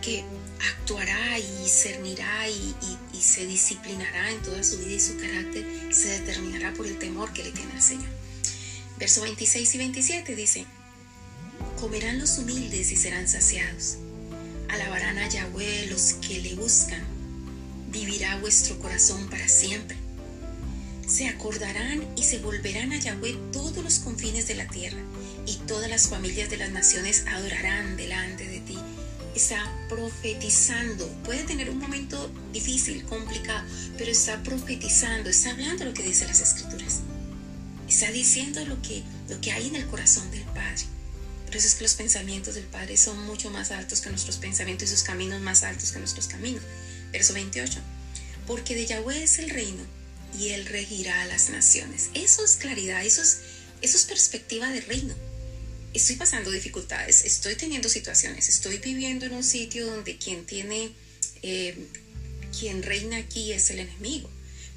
que 0.00 0.24
actuará 0.70 1.38
y 1.38 1.62
discernirá 1.62 2.48
y, 2.48 2.74
se 3.20 3.46
disciplinará 3.46 4.30
en 4.30 4.42
toda 4.42 4.62
su 4.62 4.78
vida 4.78 4.92
y 4.92 5.00
su 5.00 5.16
carácter 5.16 5.66
se 5.90 6.20
determinará 6.20 6.74
por 6.74 6.86
el 6.86 6.98
temor 6.98 7.32
que 7.32 7.42
le 7.42 7.52
tiene 7.52 7.72
al 7.72 7.82
Señor. 7.82 8.08
Verso 8.98 9.22
26 9.22 9.74
y 9.74 9.78
27 9.78 10.36
dice, 10.36 10.66
comerán 11.80 12.18
los 12.18 12.38
humildes 12.38 12.92
y 12.92 12.96
serán 12.96 13.26
saciados. 13.26 13.96
Alabarán 14.68 15.18
a 15.18 15.28
Yahweh 15.28 15.86
los 15.86 16.14
que 16.14 16.40
le 16.40 16.54
buscan. 16.54 17.02
Vivirá 17.90 18.36
vuestro 18.38 18.78
corazón 18.78 19.28
para 19.30 19.48
siempre. 19.48 19.96
Se 21.06 21.28
acordarán 21.28 22.06
y 22.16 22.24
se 22.24 22.38
volverán 22.38 22.92
a 22.92 22.98
Yahweh 22.98 23.38
todos 23.52 23.82
los 23.82 23.98
confines 24.00 24.48
de 24.48 24.54
la 24.54 24.68
tierra, 24.68 25.00
y 25.46 25.56
todas 25.66 25.90
las 25.90 26.08
familias 26.08 26.50
de 26.50 26.56
las 26.56 26.70
naciones 26.70 27.24
adorarán 27.26 27.96
delante 27.96 28.46
de 28.46 28.60
ti 28.60 28.78
está 29.34 29.70
profetizando. 29.88 31.08
Puede 31.24 31.44
tener 31.44 31.70
un 31.70 31.78
momento 31.78 32.30
difícil, 32.52 33.04
complicado, 33.04 33.66
pero 33.98 34.10
está 34.10 34.42
profetizando, 34.42 35.28
está 35.28 35.50
hablando 35.50 35.84
lo 35.84 35.94
que 35.94 36.02
dice 36.02 36.26
las 36.26 36.40
escrituras. 36.40 37.00
Está 37.88 38.10
diciendo 38.10 38.64
lo 38.64 38.80
que, 38.80 39.02
lo 39.28 39.40
que 39.40 39.52
hay 39.52 39.68
en 39.68 39.76
el 39.76 39.86
corazón 39.86 40.30
del 40.30 40.42
Padre. 40.42 40.84
Por 41.46 41.56
eso 41.56 41.66
es 41.66 41.74
que 41.74 41.84
los 41.84 41.94
pensamientos 41.94 42.54
del 42.54 42.64
Padre 42.64 42.96
son 42.96 43.18
mucho 43.26 43.50
más 43.50 43.70
altos 43.70 44.00
que 44.00 44.10
nuestros 44.10 44.36
pensamientos 44.36 44.88
y 44.88 44.92
sus 44.92 45.02
caminos 45.02 45.40
más 45.40 45.62
altos 45.62 45.92
que 45.92 45.98
nuestros 45.98 46.26
caminos. 46.26 46.62
Verso 47.12 47.34
28. 47.34 47.78
Porque 48.46 48.74
de 48.74 48.86
Yahweh 48.86 49.22
es 49.22 49.38
el 49.38 49.50
reino 49.50 49.82
y 50.38 50.48
Él 50.48 50.66
regirá 50.66 51.22
a 51.22 51.26
las 51.26 51.50
naciones. 51.50 52.10
Eso 52.14 52.44
es 52.44 52.56
claridad, 52.56 53.04
eso 53.04 53.22
es, 53.22 53.40
eso 53.82 53.96
es 53.96 54.04
perspectiva 54.04 54.68
de 54.70 54.80
reino 54.80 55.14
estoy 55.94 56.16
pasando 56.16 56.50
dificultades, 56.50 57.24
estoy 57.24 57.54
teniendo 57.54 57.88
situaciones, 57.88 58.48
estoy 58.48 58.78
viviendo 58.78 59.26
en 59.26 59.32
un 59.32 59.44
sitio 59.44 59.86
donde 59.86 60.18
quien 60.18 60.44
tiene, 60.44 60.90
eh, 61.42 61.76
quien 62.58 62.82
reina 62.82 63.16
aquí 63.16 63.52
es 63.52 63.70
el 63.70 63.78
enemigo. 63.78 64.28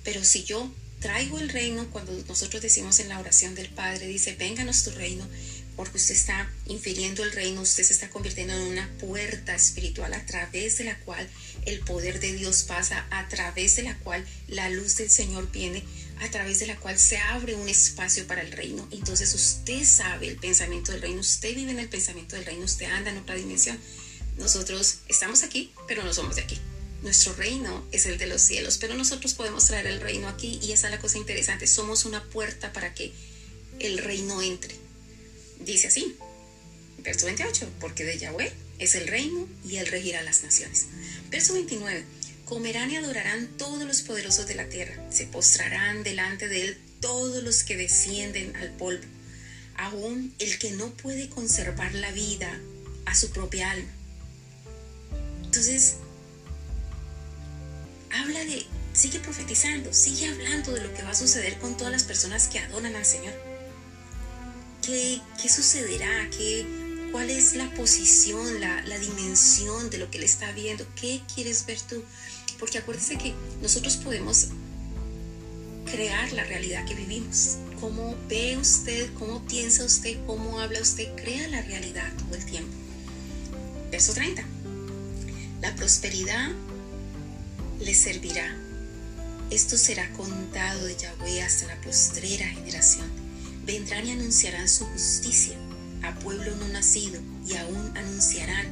Pero 0.04 0.24
si 0.24 0.44
yo 0.44 0.72
traigo 1.00 1.40
el 1.40 1.50
reino, 1.50 1.90
cuando 1.90 2.12
nosotros 2.28 2.62
decimos 2.62 3.00
en 3.00 3.10
la 3.10 3.20
oración 3.20 3.56
del 3.56 3.70
Padre, 3.70 4.08
dice, 4.08 4.36
vénganos 4.36 4.84
tu 4.84 4.92
reino, 4.92 5.28
porque 5.76 5.98
usted 5.98 6.16
está 6.16 6.52
infiriendo 6.66 7.24
el 7.24 7.32
reino, 7.32 7.62
usted 7.62 7.84
se 7.84 7.94
está 7.94 8.10
convirtiendo 8.10 8.54
en 8.54 8.62
una 8.62 8.90
puerta 9.00 9.56
espiritual 9.56 10.14
a 10.14 10.26
través 10.26 10.78
de 10.78 10.86
la 10.86 11.00
cual 11.00 11.28
el 11.66 11.80
poder 11.82 12.20
de 12.20 12.34
Dios 12.34 12.64
pasa, 12.64 13.06
a 13.12 13.28
través 13.28 13.76
de 13.76 13.84
la 13.84 13.98
cual 14.00 14.26
la 14.48 14.70
luz 14.70 14.98
del 14.98 15.10
Señor 15.10 15.52
viene, 15.52 15.84
a 16.22 16.30
través 16.32 16.60
de 16.60 16.68
la 16.68 16.78
cual 16.78 16.98
se 16.98 17.18
abre 17.18 17.56
un 17.56 17.70
espacio 17.70 18.26
para 18.28 18.42
el 18.42 18.52
reino. 18.52 18.88
Entonces 18.92 19.34
usted 19.34 19.84
sabe 19.84 20.28
el 20.28 20.38
pensamiento 20.38 20.92
del 20.92 21.02
reino, 21.02 21.20
usted 21.20 21.56
vive 21.56 21.72
en 21.72 21.80
el 21.80 21.90
pensamiento 21.90 22.36
del 22.36 22.46
reino, 22.46 22.66
usted 22.66 22.86
anda 22.86 23.12
en 23.12 23.18
otra 23.18 23.36
dimensión. 23.36 23.78
Nosotros 24.38 25.00
estamos 25.08 25.44
aquí, 25.44 25.72
pero 25.88 26.04
no 26.04 26.14
somos 26.14 26.36
de 26.36 26.44
aquí. 26.44 26.60
Nuestro 27.02 27.34
reino 27.34 27.86
es 27.92 28.06
el 28.06 28.18
de 28.18 28.28
los 28.28 28.42
cielos, 28.42 28.78
pero 28.80 28.96
nosotros 28.96 29.34
podemos 29.34 29.66
traer 29.66 29.88
el 29.88 30.02
reino 30.02 30.28
aquí 30.28 30.60
y 30.62 30.72
esa 30.72 30.88
es 30.88 30.92
la 30.92 31.00
cosa 31.00 31.18
interesante. 31.18 31.68
Somos 31.68 32.06
una 32.06 32.24
puerta 32.24 32.74
para 32.74 32.94
que 32.94 33.14
el 33.80 34.00
reino 34.00 34.42
entre. 34.42 34.76
Dice 35.60 35.88
así, 35.88 36.16
verso 37.00 37.26
28, 37.26 37.70
porque 37.80 38.04
de 38.04 38.18
Yahweh 38.18 38.52
es 38.80 38.96
el 38.96 39.08
reino 39.08 39.48
y 39.68 39.78
él 39.78 39.88
regirá 39.88 40.22
las 40.24 40.44
naciones. 40.44 40.88
Verso 41.30 41.54
29, 41.54 42.04
comerán 42.48 42.90
y 42.90 42.96
adorarán 42.96 43.48
todos 43.58 43.84
los 43.84 44.02
poderosos 44.02 44.48
de 44.48 44.56
la 44.56 44.70
tierra, 44.70 44.96
se 45.12 45.28
postrarán 45.28 46.04
delante 46.04 46.48
de 46.48 46.64
él 46.64 46.78
todos 47.02 47.44
los 47.44 47.64
que 47.64 47.76
descienden 47.76 48.56
al 48.56 48.70
polvo, 48.72 49.04
aún 49.76 50.34
el 50.40 50.58
que 50.58 50.72
no 50.72 50.90
puede 50.94 51.30
conservar 51.30 51.94
la 51.94 52.12
vida 52.12 52.60
a 53.06 53.16
su 53.16 53.32
propia 53.32 53.72
alma. 53.72 53.90
Entonces, 55.44 55.98
habla 58.12 58.40
de, 58.46 58.66
sigue 58.94 59.20
profetizando, 59.20 59.94
sigue 59.94 60.28
hablando 60.28 60.74
de 60.74 60.82
lo 60.82 60.94
que 60.94 61.04
va 61.04 61.12
a 61.12 61.16
suceder 61.16 61.58
con 61.60 61.76
todas 61.76 61.92
las 61.92 62.04
personas 62.04 62.48
que 62.48 62.60
adoran 62.60 62.96
al 62.96 63.06
Señor. 63.06 63.34
¿Qué, 64.82 65.22
sucederá? 65.50 66.30
¿Qué, 66.30 66.66
¿Cuál 67.12 67.30
es 67.30 67.56
la 67.56 67.70
posición, 67.74 68.62
la, 68.62 68.82
la 68.84 68.98
dimensión 68.98 69.90
de 69.90 69.98
lo 69.98 70.10
que 70.10 70.18
él 70.18 70.24
está 70.24 70.52
viendo? 70.54 70.88
¿Qué 70.96 71.22
quieres 71.34 71.66
ver 71.66 71.82
tú? 71.82 72.04
Porque 72.60 72.80
acuérdese 72.80 73.18
que 73.18 73.34
nosotros 73.62 73.98
podemos 73.98 74.48
crear 75.92 76.32
la 76.34 76.44
realidad 76.44 76.86
que 76.86 76.96
vivimos. 76.96 77.58
Cómo 77.80 78.16
ve 78.28 78.58
usted, 78.58 79.10
cómo 79.20 79.44
piensa 79.46 79.86
usted, 79.86 80.18
cómo 80.26 80.60
habla 80.60 80.82
usted, 80.82 81.16
crea 81.16 81.48
la 81.48 81.62
realidad 81.62 82.12
todo 82.18 82.36
el 82.36 82.46
tiempo. 82.46 82.72
Verso 83.92 84.14
30. 84.14 84.44
La 85.62 85.76
prosperidad 85.76 86.50
le 87.80 87.94
servirá. 87.94 88.56
Esto 89.50 89.78
será 89.78 90.12
contado 90.14 90.86
de 90.86 90.98
Yahweh 90.98 91.42
hasta 91.42 91.68
la 91.68 91.80
postrera 91.82 92.48
generación 92.48 93.28
vendrán 93.68 94.08
y 94.08 94.12
anunciarán 94.12 94.68
su 94.70 94.86
justicia 94.86 95.56
a 96.02 96.16
pueblo 96.20 96.56
no 96.56 96.70
nacido 96.70 97.22
y 97.46 97.58
aún 97.58 97.98
anunciarán 97.98 98.66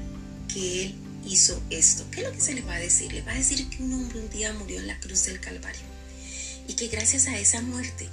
que 0.52 0.86
Él 0.86 0.96
hizo 1.26 1.62
esto. 1.70 2.06
¿Qué 2.12 2.22
es 2.22 2.28
lo 2.28 2.32
que 2.34 2.42
se 2.42 2.54
le 2.54 2.62
va 2.62 2.76
a 2.76 2.80
decir? 2.80 3.12
Le 3.12 3.22
va 3.22 3.32
a 3.32 3.36
decir 3.38 3.68
que 3.70 3.84
un 3.84 3.94
hombre 3.94 4.20
un 4.20 4.30
día 4.30 4.54
murió 4.54 4.80
en 4.80 4.88
la 4.88 5.00
cruz 5.00 5.26
del 5.26 5.40
Calvario 5.40 5.82
y 6.68 6.74
que 6.76 6.88
gracias 6.88 7.28
a 7.28 7.38
esa 7.38 7.62
muerte, 7.62 8.10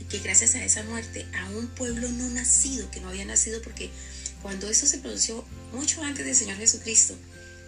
y 0.00 0.04
que 0.04 0.18
gracias 0.18 0.54
a 0.54 0.64
esa 0.64 0.82
muerte 0.84 1.26
a 1.34 1.48
un 1.50 1.68
pueblo 1.68 2.08
no 2.08 2.28
nacido, 2.30 2.90
que 2.90 3.00
no 3.00 3.08
había 3.08 3.24
nacido 3.24 3.62
porque 3.62 3.90
cuando 4.42 4.68
eso 4.68 4.86
se 4.86 4.98
produjo 4.98 5.46
mucho 5.72 6.02
antes 6.02 6.26
del 6.26 6.34
Señor 6.34 6.56
Jesucristo, 6.56 7.16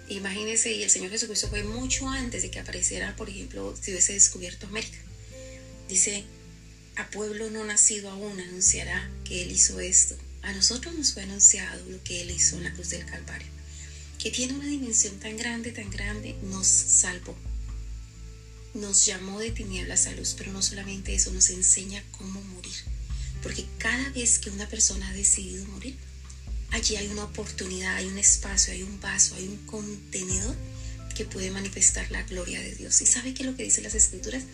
imagínense, 0.08 0.72
y 0.72 0.82
el 0.82 0.90
Señor 0.90 1.10
Jesucristo 1.10 1.48
fue 1.48 1.62
mucho 1.62 2.08
antes 2.08 2.42
de 2.42 2.50
que 2.50 2.58
apareciera, 2.58 3.14
por 3.16 3.30
ejemplo, 3.30 3.76
si 3.80 3.92
hubiese 3.92 4.12
descubierto 4.12 4.66
América. 4.66 4.98
Dice, 5.88 6.24
a 6.96 7.08
pueblo 7.10 7.50
no 7.50 7.64
nacido 7.64 8.10
aún 8.10 8.40
anunciará 8.40 9.10
que 9.24 9.42
Él 9.42 9.52
hizo 9.52 9.78
esto. 9.80 10.16
A 10.42 10.52
nosotros 10.52 10.94
nos 10.94 11.12
fue 11.12 11.22
anunciado 11.22 11.84
lo 11.88 12.02
que 12.02 12.22
Él 12.22 12.30
hizo 12.30 12.56
en 12.56 12.64
la 12.64 12.72
cruz 12.72 12.90
del 12.90 13.06
Calvario, 13.06 13.48
que 14.24 14.30
tiene 14.30 14.54
una 14.54 14.66
dimensión 14.66 15.20
tan 15.20 15.36
grande, 15.36 15.70
tan 15.70 15.90
grande, 15.90 16.34
nos 16.44 16.66
salvó. 16.66 17.36
Nos 18.72 19.04
llamó 19.04 19.38
de 19.38 19.50
tinieblas 19.50 20.06
a 20.06 20.12
luz, 20.12 20.34
pero 20.38 20.50
no 20.50 20.62
solamente 20.62 21.14
eso, 21.14 21.30
nos 21.30 21.50
enseña 21.50 22.02
cómo 22.12 22.40
morir. 22.40 22.72
Porque 23.42 23.66
cada 23.76 24.08
vez 24.12 24.38
que 24.38 24.48
una 24.48 24.66
persona 24.66 25.06
ha 25.10 25.12
decidido 25.12 25.66
morir, 25.66 25.98
allí 26.70 26.96
hay 26.96 27.08
una 27.08 27.24
oportunidad, 27.24 27.96
hay 27.96 28.06
un 28.06 28.16
espacio, 28.16 28.72
hay 28.72 28.82
un 28.82 28.98
vaso, 28.98 29.34
hay 29.34 29.46
un 29.46 29.58
contenedor 29.66 30.56
que 31.14 31.26
puede 31.26 31.50
manifestar 31.50 32.10
la 32.10 32.22
gloria 32.22 32.62
de 32.62 32.74
Dios. 32.76 33.02
¿Y 33.02 33.06
sabe 33.06 33.34
qué 33.34 33.42
es 33.42 33.50
lo 33.50 33.56
que 33.58 33.64
dicen 33.64 33.84
las 33.84 33.94
escrituras? 33.94 34.44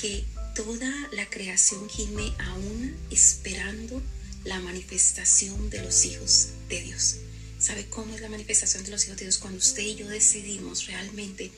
Que 0.00 0.24
toda 0.54 0.90
la 1.12 1.28
creación 1.28 1.90
gime 1.90 2.32
aún 2.38 2.96
esperando 3.10 4.02
la 4.46 4.58
manifestación 4.60 5.68
de 5.68 5.82
los 5.82 6.06
hijos 6.06 6.48
de 6.70 6.80
Dios. 6.80 7.16
¿Sabe 7.58 7.86
cómo 7.86 8.14
es 8.14 8.20
la 8.20 8.28
manifestación 8.28 8.84
de 8.84 8.90
los 8.90 9.04
hijos 9.04 9.16
de 9.16 9.24
Dios? 9.24 9.38
Cuando 9.38 9.58
usted 9.58 9.82
y 9.82 9.96
yo 9.96 10.08
decidimos 10.08 10.86
realmente 10.86 11.50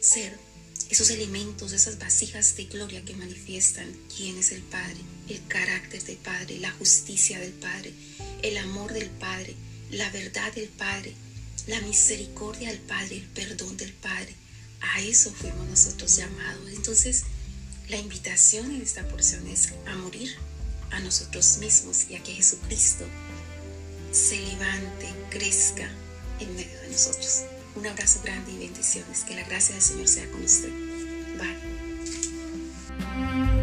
ser 0.00 0.38
esos 0.90 1.08
elementos, 1.10 1.72
esas 1.72 1.98
vasijas 1.98 2.56
de 2.56 2.66
gloria 2.66 3.04
que 3.04 3.16
manifiestan 3.16 3.90
quién 4.14 4.36
es 4.36 4.52
el 4.52 4.62
Padre, 4.62 4.98
el 5.28 5.44
carácter 5.48 6.02
del 6.04 6.18
Padre, 6.18 6.58
la 6.58 6.70
justicia 6.72 7.40
del 7.40 7.52
Padre, 7.52 7.92
el 8.42 8.58
amor 8.58 8.92
del 8.92 9.08
Padre, 9.08 9.56
la 9.90 10.10
verdad 10.10 10.52
del 10.52 10.68
Padre, 10.68 11.14
la 11.66 11.80
misericordia 11.80 12.68
del 12.68 12.80
Padre, 12.80 13.16
el 13.16 13.26
perdón 13.26 13.78
del 13.78 13.92
Padre. 13.94 14.34
A 14.80 15.00
eso 15.00 15.32
fuimos 15.32 15.66
nosotros 15.68 16.16
llamados. 16.16 16.70
Entonces, 16.70 17.24
la 17.88 17.96
invitación 17.96 18.74
en 18.74 18.82
esta 18.82 19.08
porción 19.08 19.46
es 19.48 19.72
a 19.86 19.96
morir 19.96 20.36
a 20.90 21.00
nosotros 21.00 21.58
mismos 21.58 22.06
y 22.10 22.14
a 22.14 22.22
que 22.22 22.34
Jesucristo 22.34 23.06
se 24.16 24.36
levante, 24.36 25.12
crezca 25.28 25.86
en 26.40 26.56
medio 26.56 26.80
de 26.80 26.88
nosotros. 26.88 27.44
Un 27.74 27.86
abrazo 27.86 28.20
grande 28.24 28.52
y 28.52 28.58
bendiciones. 28.58 29.24
Que 29.24 29.34
la 29.34 29.44
gracia 29.44 29.74
del 29.74 29.82
Señor 29.82 30.08
sea 30.08 30.30
con 30.30 30.42
usted. 30.42 30.70
Bye. 31.38 33.55